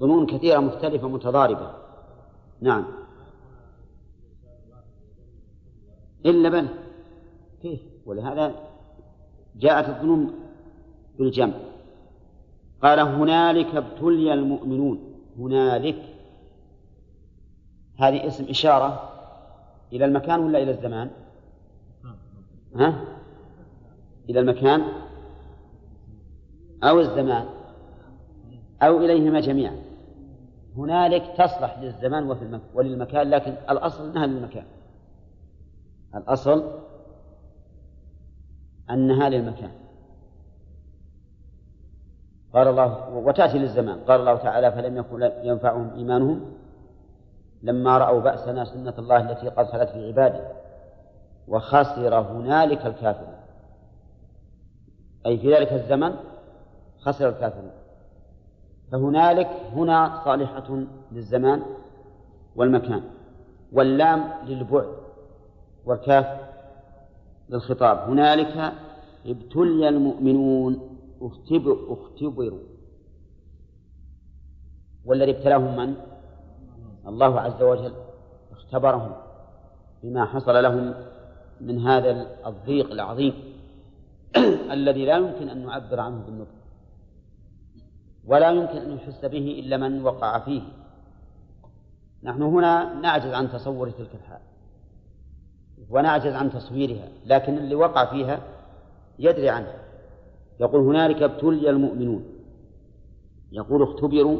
ظنون 0.00 0.26
كثيرة 0.26 0.58
مختلفة 0.58 1.08
متضاربة. 1.08 1.70
نعم. 2.60 2.84
إلا 6.26 6.48
بل. 6.48 6.68
كيف؟ 7.62 7.80
ولهذا 8.06 8.54
جاءت 9.56 9.88
الظنون 9.88 10.34
بالجمع. 11.18 11.54
قال 12.82 12.98
هنالك 12.98 13.74
ابتلي 13.74 14.32
المؤمنون. 14.32 15.14
هنالك. 15.38 16.14
هذه 17.98 18.26
اسم 18.26 18.44
إشارة 18.44 19.15
إلى 19.96 20.04
المكان 20.04 20.40
ولا 20.40 20.62
إلى 20.62 20.70
الزمان؟ 20.70 21.10
ها؟ 22.76 23.04
إلى 24.30 24.40
المكان 24.40 24.82
أو 26.84 27.00
الزمان 27.00 27.46
أو 28.82 28.98
إليهما 28.98 29.40
جميعا. 29.40 29.76
هنالك 30.76 31.34
تصلح 31.38 31.78
للزمان 31.78 32.30
وفي 32.30 32.60
وللمكان 32.74 33.30
لكن 33.30 33.54
الأصل 33.70 34.10
أنها 34.10 34.26
للمكان. 34.26 34.64
الأصل 36.14 36.72
أنها 38.90 39.28
للمكان. 39.28 39.70
قال 42.54 42.68
الله 42.68 43.08
وتأتي 43.08 43.58
للزمان. 43.58 43.98
قال 43.98 44.20
الله 44.20 44.36
تعالى 44.36 44.72
فلم 44.72 44.96
يكن 44.96 45.30
ينفعهم 45.42 45.90
إيمانهم 45.94 46.40
لما 47.66 47.98
رأوا 47.98 48.20
بأسنا 48.20 48.64
سنة 48.64 48.94
الله 48.98 49.30
التي 49.30 49.48
قد 49.48 49.66
خلت 49.66 49.88
في 49.88 50.06
عباده 50.06 50.52
وخسر 51.48 52.14
هنالك 52.20 52.86
الكافرون. 52.86 53.34
أي 55.26 55.38
في 55.38 55.54
ذلك 55.54 55.72
الزمن 55.72 56.12
خسر 56.98 57.28
الكافرون. 57.28 57.70
فهنالك 58.92 59.50
هنا 59.72 60.22
صالحة 60.24 60.84
للزمان 61.12 61.62
والمكان 62.56 63.02
واللام 63.72 64.24
للبعد 64.46 64.88
والكاف 65.84 66.26
للخطاب. 67.48 68.10
هنالك 68.10 68.72
ابتلي 69.26 69.88
المؤمنون 69.88 70.98
اختبروا. 71.22 72.60
والذي 75.04 75.30
ابتلاهم 75.30 75.76
من؟ 75.76 75.94
الله 77.06 77.40
عز 77.40 77.62
وجل 77.62 77.92
اختبرهم 78.52 79.12
بما 80.02 80.24
حصل 80.24 80.62
لهم 80.62 80.94
من 81.60 81.86
هذا 81.86 82.26
الضيق 82.46 82.90
العظيم 82.90 83.34
الذي 84.76 85.04
لا 85.04 85.16
يمكن 85.16 85.48
أن 85.48 85.66
نعبر 85.66 86.00
عنه 86.00 86.22
بالنطق 86.26 86.56
ولا 88.26 88.50
يمكن 88.50 88.76
أن 88.76 88.92
يحس 88.92 89.24
به 89.24 89.62
إلا 89.64 89.76
من 89.76 90.02
وقع 90.02 90.38
فيه. 90.38 90.62
نحن 92.22 92.42
هنا 92.42 92.94
نعجز 92.94 93.32
عن 93.32 93.52
تصور 93.52 93.90
تلك 93.90 94.14
الحال 94.14 94.40
ونعجز 95.90 96.32
عن 96.32 96.50
تصويرها 96.50 97.08
لكن 97.26 97.58
اللي 97.58 97.74
وقع 97.74 98.04
فيها 98.04 98.40
يدري 99.18 99.48
عنها. 99.48 99.74
يقول 100.60 100.80
هنالك 100.80 101.22
ابتلي 101.22 101.70
المؤمنون 101.70 102.24
يقول 103.52 103.82
اختبروا 103.82 104.38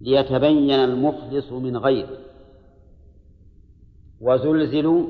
ليتبين 0.00 0.70
المخلص 0.70 1.52
من 1.52 1.76
غيره. 1.76 2.18
وزلزلوا 4.20 5.06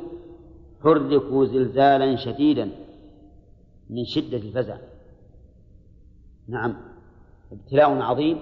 حركوا 0.83 1.47
زلزالا 1.47 2.17
شديدا 2.17 2.71
من 3.91 4.05
شدة 4.05 4.37
الفزع. 4.37 4.79
نعم 6.49 6.77
ابتلاء 7.53 8.01
عظيم 8.01 8.39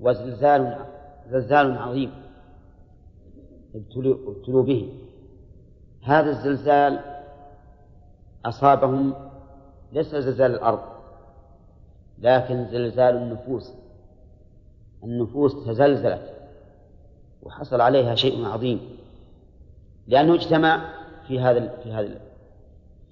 وزلزال 0.00 0.86
زلزال 1.30 1.78
عظيم. 1.78 2.10
ابتلوا 3.74 4.62
به. 4.62 4.92
هذا 6.02 6.30
الزلزال 6.30 7.00
أصابهم 8.44 9.14
ليس 9.92 10.06
زلزال 10.06 10.50
الأرض 10.54 10.80
لكن 12.18 12.64
زلزال 12.64 13.16
النفوس. 13.16 13.72
النفوس 15.04 15.66
تزلزلت 15.66 16.34
وحصل 17.42 17.80
عليها 17.80 18.14
شيء 18.14 18.46
عظيم 18.46 18.98
لأنه 20.06 20.34
اجتمع 20.34 20.94
في 21.28 21.40
هذا 21.40 21.68
في 21.82 21.92
هذا 21.92 22.20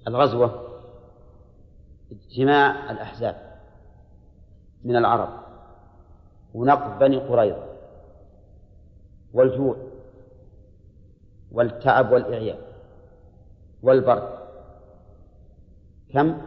الغزوة 0.07 0.63
اجتماع 2.11 2.91
الأحزاب 2.91 3.35
من 4.83 4.95
العرب 4.95 5.29
ونقض 6.53 6.99
بني 6.99 7.17
قريظة 7.17 7.63
والجوع 9.33 9.75
والتعب 11.51 12.11
والإعياء 12.11 12.59
والبرد 13.83 14.29
كم؟ 16.13 16.37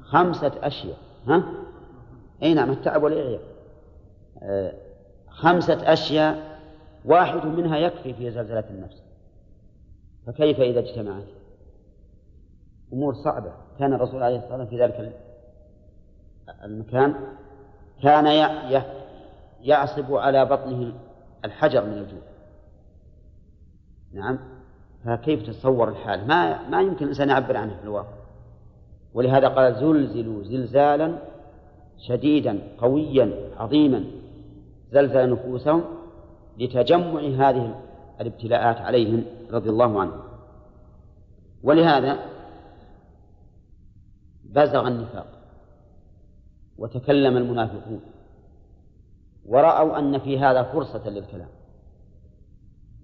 خمسة 0.00 0.52
أشياء 0.62 0.98
ها؟ 1.26 1.44
أي 2.42 2.54
نعم 2.54 2.70
التعب 2.70 3.02
والإعياء 3.02 3.57
خمسة 5.28 5.92
أشياء 5.92 6.58
واحد 7.04 7.46
منها 7.46 7.76
يكفي 7.76 8.14
في 8.14 8.30
زلزلة 8.30 8.64
النفس. 8.70 9.02
فكيف 10.26 10.60
إذا 10.60 10.80
اجتمعت؟ 10.80 11.24
أمور 12.92 13.14
صعبة. 13.14 13.52
كان 13.78 13.92
الرسول 13.92 14.22
عليه 14.22 14.36
الصلاة 14.36 14.58
والسلام 14.58 14.66
في 14.66 14.82
ذلك 14.82 15.12
المكان 16.64 17.14
كان 18.02 18.26
يعصب 19.60 20.14
على 20.14 20.44
بطنه 20.44 20.92
الحجر 21.44 21.84
من 21.84 21.92
الجوع. 21.92 22.22
نعم. 24.12 24.38
فكيف 25.04 25.42
تتصور 25.42 25.88
الحال؟ 25.88 26.26
ما 26.26 26.68
ما 26.68 26.82
يمكن 26.82 27.04
الإنسان 27.04 27.28
يعبر 27.28 27.56
عنه 27.56 27.76
في 27.76 27.84
الواقع. 27.84 28.14
ولهذا 29.14 29.48
قال 29.48 29.74
زلزلوا 29.74 30.42
زلزالا 30.42 31.18
شديدا 31.98 32.58
قويا 32.78 33.50
عظيما. 33.56 34.04
زلزل 34.90 35.30
نفوسهم 35.32 35.84
لتجمع 36.58 37.20
هذه 37.20 37.80
الابتلاءات 38.20 38.76
عليهم 38.76 39.24
رضي 39.50 39.70
الله 39.70 40.00
عنهم. 40.00 40.20
ولهذا 41.62 42.18
بزغ 44.44 44.88
النفاق 44.88 45.26
وتكلم 46.78 47.36
المنافقون 47.36 48.00
ورأوا 49.46 49.98
أن 49.98 50.18
في 50.18 50.38
هذا 50.38 50.62
فرصة 50.62 51.08
للكلام 51.08 51.48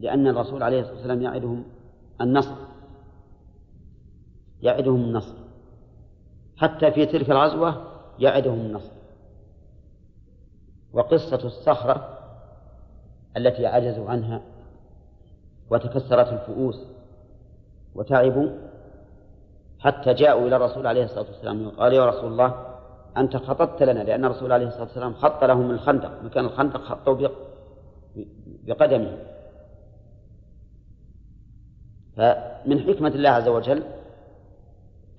لأن 0.00 0.26
الرسول 0.26 0.62
عليه 0.62 0.80
الصلاة 0.80 0.96
والسلام 0.96 1.22
يعدهم 1.22 1.64
النصر 2.20 2.54
يعدهم 4.62 5.00
النصر. 5.00 5.34
حتى 6.56 6.92
في 6.92 7.06
تلك 7.06 7.30
الغزوة 7.30 7.86
يعدهم 8.18 8.60
النصر. 8.60 8.93
وقصة 10.94 11.46
الصخرة 11.46 12.18
التي 13.36 13.66
عجزوا 13.66 14.10
عنها 14.10 14.40
وتكسرت 15.70 16.32
الفؤوس 16.32 16.86
وتعبوا 17.94 18.50
حتى 19.78 20.14
جاءوا 20.14 20.48
إلى 20.48 20.56
الرسول 20.56 20.86
عليه 20.86 21.04
الصلاة 21.04 21.26
والسلام. 21.26 21.66
وقال 21.66 21.92
يا 21.92 22.06
رسول 22.06 22.32
الله 22.32 22.76
أنت 23.16 23.36
خططت 23.36 23.82
لنا 23.82 24.00
لأن 24.00 24.24
الرسول 24.24 24.52
عليه 24.52 24.66
الصلاة 24.66 24.82
والسلام 24.82 25.14
خط 25.14 25.44
لهم 25.44 25.70
الخندق 25.70 26.22
مكان 26.22 26.44
الخندق 26.44 26.80
خطوا 26.80 27.28
بقدمه. 28.46 29.18
فمن 32.16 32.80
حكمة 32.80 33.08
الله 33.08 33.30
عز 33.30 33.48
وجل 33.48 33.82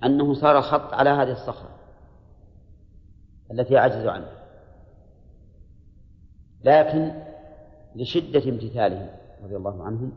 أنه 0.04 0.34
صار 0.34 0.62
خط 0.62 0.94
على 0.94 1.10
هذه 1.10 1.32
الصخرة 1.32 1.70
التي 3.50 3.76
عجزوا 3.76 4.10
عنها. 4.10 4.35
لكن 6.66 7.12
لشدة 7.96 8.50
امتثالهم 8.50 9.08
رضي 9.44 9.56
الله 9.56 9.82
عنهم 9.82 10.12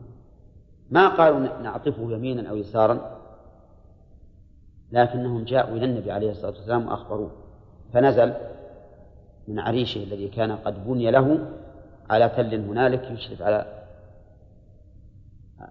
ما 0.90 1.08
قالوا 1.08 1.62
نعطفه 1.62 2.12
يمينا 2.12 2.50
أو 2.50 2.56
يسارا 2.56 3.20
لكنهم 4.92 5.44
جاءوا 5.44 5.76
إلى 5.76 5.84
النبي 5.84 6.12
عليه 6.12 6.30
الصلاة 6.30 6.50
والسلام 6.50 6.86
وأخبروه. 6.86 7.30
فنزل 7.92 8.34
من 9.48 9.58
عريشه 9.58 10.02
الذي 10.02 10.28
كان 10.28 10.52
قد 10.52 10.86
بني 10.86 11.10
له 11.10 11.48
على 12.10 12.28
تل 12.28 12.54
هنالك 12.54 13.10
يشرف 13.10 13.42
على 13.42 13.84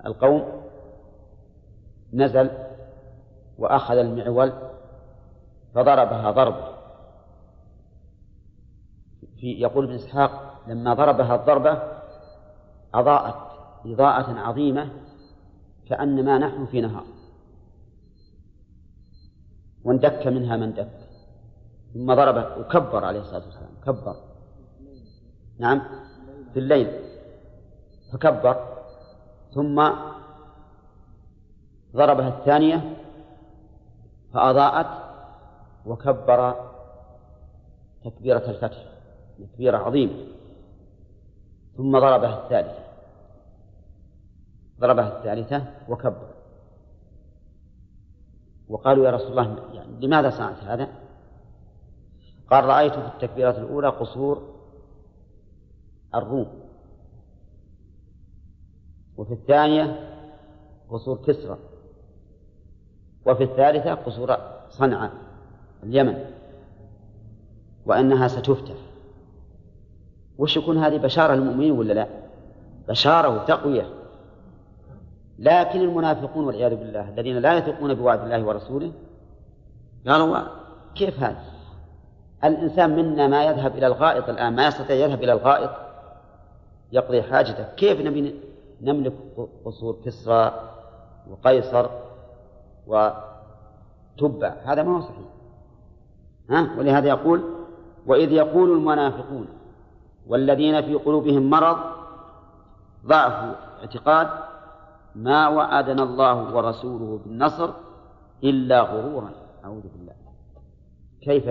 القوم 0.06 0.62
نزل 2.14 2.50
وأخذ 3.58 3.96
المعول 3.96 4.54
فضربها 5.76 6.32
ضرب 6.32 6.56
في 9.40 9.48
يقول 9.48 9.86
ابن 9.86 9.96
إسحاق 9.96 10.49
لما 10.68 10.94
ضربها 10.94 11.36
الضربة 11.36 11.82
أضاءت 12.94 13.50
إضاءة 13.86 14.40
عظيمة 14.40 14.90
كأنما 15.90 16.38
نحن 16.38 16.66
في 16.66 16.82
نهار. 16.82 17.04
واندك 19.84 20.28
منها 20.28 20.58
من 20.58 20.74
دك. 20.74 20.90
ثم 21.94 22.14
ضرب 22.14 22.60
وكبر 22.60 23.06
عليه 23.06 23.20
الصلاة 23.20 23.46
والسلام. 23.46 23.72
كبر. 23.86 24.16
نعم. 25.60 25.82
في 26.54 26.60
الليل. 26.60 27.00
فكبر. 28.14 28.68
ثم 29.54 29.90
ضربها 31.96 32.40
الثانية 32.40 32.98
فأضاءت 34.34 34.88
وكبر 35.86 36.56
تكبيرة 38.06 38.50
الفتح. 38.50 38.86
تكبيرة 39.40 39.78
عظيمة. 39.78 40.39
ثم 41.80 42.00
ضربها 42.00 42.44
الثالثة. 42.44 42.84
ضربها 44.80 45.18
الثالثة 45.18 45.68
وكبر. 45.90 46.34
وقالوا 48.70 49.06
يا 49.06 49.12
رسول 49.12 49.32
الله 49.32 49.74
يعني 49.74 50.06
لماذا 50.06 50.30
صنعت 50.30 50.64
هذا؟ 50.64 50.88
قال 52.50 52.64
رأيت 52.64 52.94
في 52.94 53.08
التكبيرة 53.08 53.58
الأولى 53.58 53.90
قصور 53.90 54.56
الروم. 56.16 56.48
وفي 59.18 59.34
الثانية 59.34 60.10
قصور 60.90 61.18
كسرى. 61.18 61.58
وفي 63.26 63.44
الثالثة 63.44 63.94
قصور 63.94 64.38
صنعاء 64.70 65.14
اليمن. 65.84 66.26
وأنها 67.86 68.28
ستفتح. 68.28 68.89
وش 70.40 70.58
يكون 70.58 70.78
هذه 70.78 70.98
بشارة 70.98 71.34
للمؤمنين 71.34 71.72
ولا 71.72 71.94
لا؟ 71.94 72.08
بشارة 72.88 73.30
وتقوية. 73.30 73.90
لكن 75.40 75.82
المنافقون 75.82 76.46
والعياذ 76.46 76.76
بالله 76.76 77.10
الذين 77.10 77.38
لا 77.38 77.58
يثقون 77.58 77.94
بوعد 77.94 78.24
الله 78.24 78.46
ورسوله 78.46 78.92
قالوا 80.08 80.38
كيف 80.96 81.24
هذا؟ 81.24 81.44
الإنسان 82.44 82.96
منا 82.96 83.28
ما 83.28 83.44
يذهب 83.44 83.78
إلى 83.78 83.88
الغائط 83.88 84.30
الآن 84.30 84.56
ما 84.56 84.68
يستطيع 84.68 84.96
يذهب 84.96 85.24
إلى 85.24 85.34
الغائط 85.34 85.72
يقضي 86.92 87.22
حاجته. 87.22 87.64
كيف 87.78 88.02
نبي 88.02 88.36
نملك 88.82 89.14
قصور 89.66 89.98
كسرى 90.06 90.72
وقيصر 91.30 91.90
وتبع؟ 92.88 94.54
هذا 94.66 94.84
ما 94.84 94.98
هو 94.98 95.02
صحيح. 95.02 95.30
ها؟ 96.50 96.70
ولهذا 96.78 97.08
يقول 97.08 97.44
وإذ 98.08 98.32
يقول 98.32 98.72
المنافقون 98.72 99.48
والذين 100.30 100.82
في 100.82 100.96
قلوبهم 100.96 101.50
مرض 101.50 101.78
ضعف 103.06 103.56
اعتقاد 103.80 104.30
ما 105.16 105.48
وعدنا 105.48 106.04
الله 106.04 106.56
ورسوله 106.56 107.20
بالنصر 107.26 107.70
إلا 108.44 108.82
غرورا 108.82 109.32
أعوذ 109.66 109.82
بالله. 109.82 110.14
كيف 111.22 111.46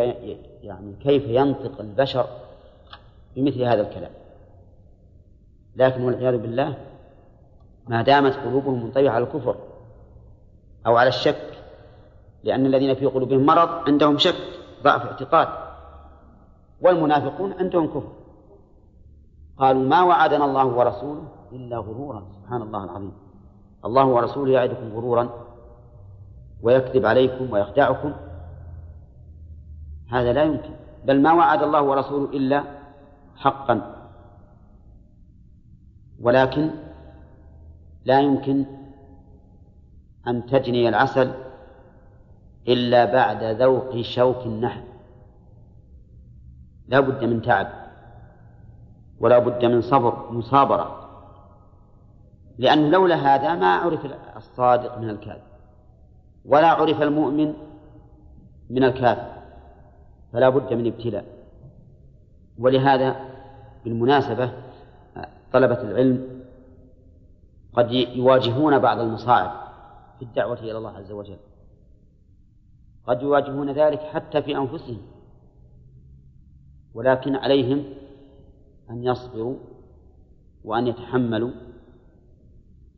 يعني 0.63 0.97
كيف 1.03 1.23
ينطق 1.27 1.81
البشر 1.81 2.27
بمثل 3.37 3.63
هذا 3.63 3.81
الكلام؟ 3.81 4.11
لكن 5.77 6.03
والعياذ 6.03 6.39
بالله 6.39 6.75
ما 7.89 8.03
دامت 8.03 8.37
قلوبهم 8.37 8.85
منطبعة 8.85 9.11
على 9.11 9.25
الكفر 9.25 9.57
أو 10.87 10.97
على 10.97 11.09
الشك 11.09 11.49
لأن 12.45 12.67
الذين 12.67 12.95
في 12.95 13.07
قلوبهم 13.07 13.47
مرض 13.47 13.69
عندهم 13.69 14.19
شك 14.19 14.37
ضعف 14.83 15.07
اعتقاد 15.07 15.49
والمنافقون 16.81 17.53
عندهم 17.53 17.87
كفر. 17.87 18.18
قالوا 19.59 19.89
ما 19.89 20.03
وعدنا 20.03 20.45
الله 20.45 20.67
ورسوله 20.67 21.29
إلا 21.53 21.79
غرورا 21.79 22.23
سبحان 22.33 22.63
الله 22.63 22.85
العظيم. 22.85 23.13
الله 23.85 24.07
ورسوله 24.07 24.53
يعدكم 24.53 24.93
غرورا 24.95 25.29
ويكذب 26.63 27.07
عليكم 27.07 27.53
ويخدعكم. 27.53 28.13
هذا 30.11 30.33
لا 30.33 30.43
يمكن. 30.43 30.71
بل 31.05 31.23
ما 31.23 31.33
وعد 31.33 31.63
الله 31.63 31.83
ورسوله 31.83 32.31
إلا 32.33 32.65
حقا. 33.37 33.95
ولكن 36.21 36.71
لا 38.05 38.21
يمكن 38.21 38.65
أن 40.27 40.47
تجني 40.47 40.89
العسل 40.89 41.35
إلا 42.69 43.05
بعد 43.05 43.43
ذوق 43.63 44.01
شوك 44.01 44.47
النحل. 44.47 44.85
لا 46.89 47.01
بد 47.01 47.25
من 47.25 47.43
تعب. 47.43 47.78
ولا 49.21 49.39
بد 49.39 49.65
من 49.65 49.83
صبر 49.83 50.33
مصابرة. 50.33 51.09
لأن 52.59 52.91
لولا 52.91 53.15
هذا 53.17 53.55
ما 53.55 53.75
عرف 53.75 54.07
الصادق 54.37 54.99
من 54.99 55.11
الكاذب 55.11 55.43
ولا 56.45 56.69
عرف 56.69 57.03
المؤمن 57.03 57.55
من 58.71 58.85
الكافر 58.85 59.33
فلا 60.33 60.49
بد 60.49 60.73
من 60.73 60.87
ابتلاء. 60.87 61.25
ولهذا 62.59 63.17
بالمناسبة 63.85 64.53
طلبة 65.53 65.83
العلم 65.83 66.43
قد 67.75 67.93
يواجهون 67.93 68.79
بعض 68.79 68.99
المصاعب 68.99 69.51
في 70.19 70.25
الدعوة 70.25 70.59
إلى 70.61 70.79
الله 70.79 70.97
عز 70.97 71.13
وجل. 71.13 71.39
قد 73.07 73.23
يواجهون 73.23 73.71
ذلك 73.71 74.01
حتى 74.01 74.43
في 74.43 74.57
أنفسهم 74.57 75.01
ولكن 76.95 77.37
عليهم 77.37 77.85
أن 78.91 79.05
يصبروا 79.05 79.57
وأن 80.65 80.87
يتحملوا 80.87 81.51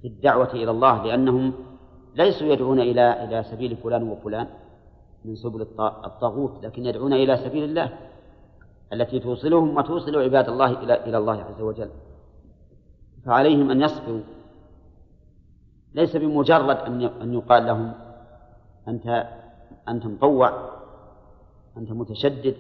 في 0.02 0.08
الدعوة 0.08 0.52
إلى 0.52 0.70
الله 0.70 1.06
لأنهم 1.06 1.52
ليسوا 2.14 2.46
يدعون 2.46 2.80
إلى 2.80 3.24
إلى 3.24 3.42
سبيل 3.42 3.76
فلان 3.76 4.08
وفلان 4.08 4.46
من 5.24 5.36
سبل 5.36 5.62
الطاغوت 5.80 6.64
لكن 6.64 6.86
يدعون 6.86 7.12
إلى 7.12 7.36
سبيل 7.36 7.64
الله 7.64 7.98
التي 8.92 9.20
توصلهم 9.20 9.76
وتوصل 9.76 10.16
عباد 10.16 10.48
الله 10.48 10.82
إلى 10.82 11.04
إلى 11.04 11.18
الله 11.18 11.42
عز 11.42 11.60
وجل. 11.60 11.90
فعليهم 13.26 13.70
أن 13.70 13.80
يصبروا. 13.80 14.22
ليس 15.94 16.16
بمجرد 16.16 16.76
أن 16.76 17.02
أن 17.02 17.34
يقال 17.34 17.66
لهم 17.66 17.92
أنت 18.88 19.28
أنت 19.88 20.06
مطوع 20.06 20.70
أنت 21.76 21.92
متشدد 21.92 22.56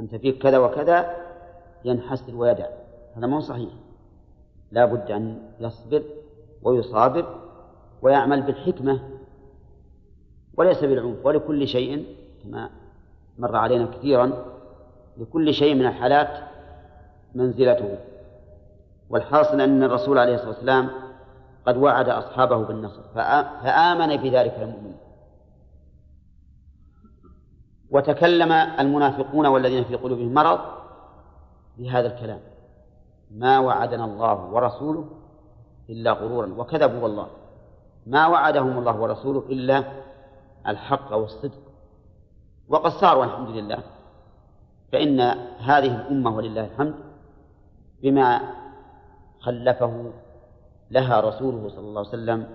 أنت 0.00 0.14
فيك 0.14 0.38
كذا 0.42 0.58
وكذا. 0.58 1.27
ينحسر 1.84 2.34
ويدع 2.34 2.66
هذا 3.16 3.26
مو 3.26 3.40
صحيح. 3.40 3.70
لا 4.72 4.84
بد 4.84 5.10
أن 5.10 5.38
يصبر 5.60 6.02
ويصابر 6.62 7.40
ويعمل 8.02 8.42
بالحكمة 8.42 9.00
وليس 10.56 10.84
بالعنف 10.84 11.26
ولكل 11.26 11.68
شيء 11.68 12.16
كما 12.42 12.70
مر 13.38 13.56
علينا 13.56 13.86
كثيرا 13.86 14.44
لكل 15.16 15.54
شيء 15.54 15.74
من 15.74 15.86
الحالات 15.86 16.48
منزلته. 17.34 17.98
والحاصل 19.10 19.60
أن 19.60 19.82
الرسول 19.82 20.18
عليه 20.18 20.34
الصلاة 20.34 20.50
والسلام 20.50 20.90
قد 21.66 21.76
وعد 21.76 22.08
أصحابه 22.08 22.64
بالنصر 22.64 23.02
فآمن 23.14 24.16
بذلك 24.16 24.54
المؤمن. 24.58 24.94
وتكلم 27.90 28.52
المنافقون 28.52 29.46
والذين 29.46 29.84
في 29.84 29.94
قلوبهم 29.94 30.34
مرض 30.34 30.77
بهذا 31.78 32.06
الكلام. 32.14 32.40
ما 33.30 33.58
وعدنا 33.58 34.04
الله 34.04 34.44
ورسوله 34.44 35.04
إلا 35.90 36.12
غرورا 36.12 36.54
وكذبوا 36.58 37.02
والله. 37.02 37.28
ما 38.06 38.26
وعدهم 38.26 38.78
الله 38.78 39.00
ورسوله 39.00 39.42
إلا 39.48 39.84
الحق 40.66 41.12
والصدق. 41.12 41.60
وقد 42.68 42.90
صاروا 42.90 43.24
الحمد 43.24 43.48
لله. 43.48 43.78
فإن 44.92 45.20
هذه 45.58 45.96
الأمة 46.00 46.36
ولله 46.36 46.64
الحمد 46.64 46.94
بما 48.02 48.40
خلفه 49.40 50.12
لها 50.90 51.20
رسوله 51.20 51.68
صلى 51.68 51.78
الله 51.78 51.98
عليه 51.98 52.08
وسلم 52.08 52.46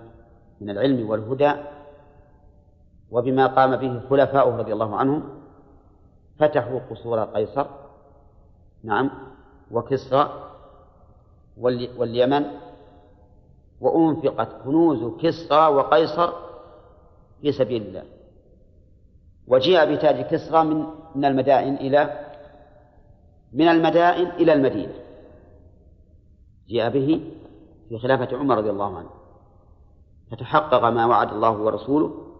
من 0.60 0.70
العلم 0.70 1.10
والهدى 1.10 1.52
وبما 3.10 3.46
قام 3.46 3.76
به 3.76 4.00
خلفاؤه 4.10 4.56
رضي 4.56 4.72
الله 4.72 4.96
عنهم 4.96 5.22
فتحوا 6.38 6.80
قصور 6.90 7.24
قيصر. 7.24 7.66
نعم. 8.84 9.10
وكسرى 9.70 10.50
واليمن. 11.98 12.44
وأنفقت 13.80 14.48
كنوز 14.64 15.20
كسرى 15.20 15.68
وقيصر 15.68 16.32
في 17.40 17.52
سبيل 17.52 17.82
الله. 17.82 18.04
وجيء 19.48 19.94
بتاج 19.94 20.20
كسرى 20.20 20.64
من 20.64 20.86
من 21.14 21.24
المدائن 21.24 21.74
إلى 21.74 22.30
من 23.52 23.68
المدائن 23.68 24.26
إلى 24.26 24.52
المدينة. 24.52 24.94
جاء 26.68 26.90
به 26.90 27.32
في 27.88 27.98
خلافة 27.98 28.36
عمر 28.36 28.58
رضي 28.58 28.70
الله 28.70 28.98
عنه. 28.98 29.10
فتحقق 30.30 30.84
ما 30.84 31.06
وعد 31.06 31.32
الله 31.32 31.50
ورسوله 31.50 32.33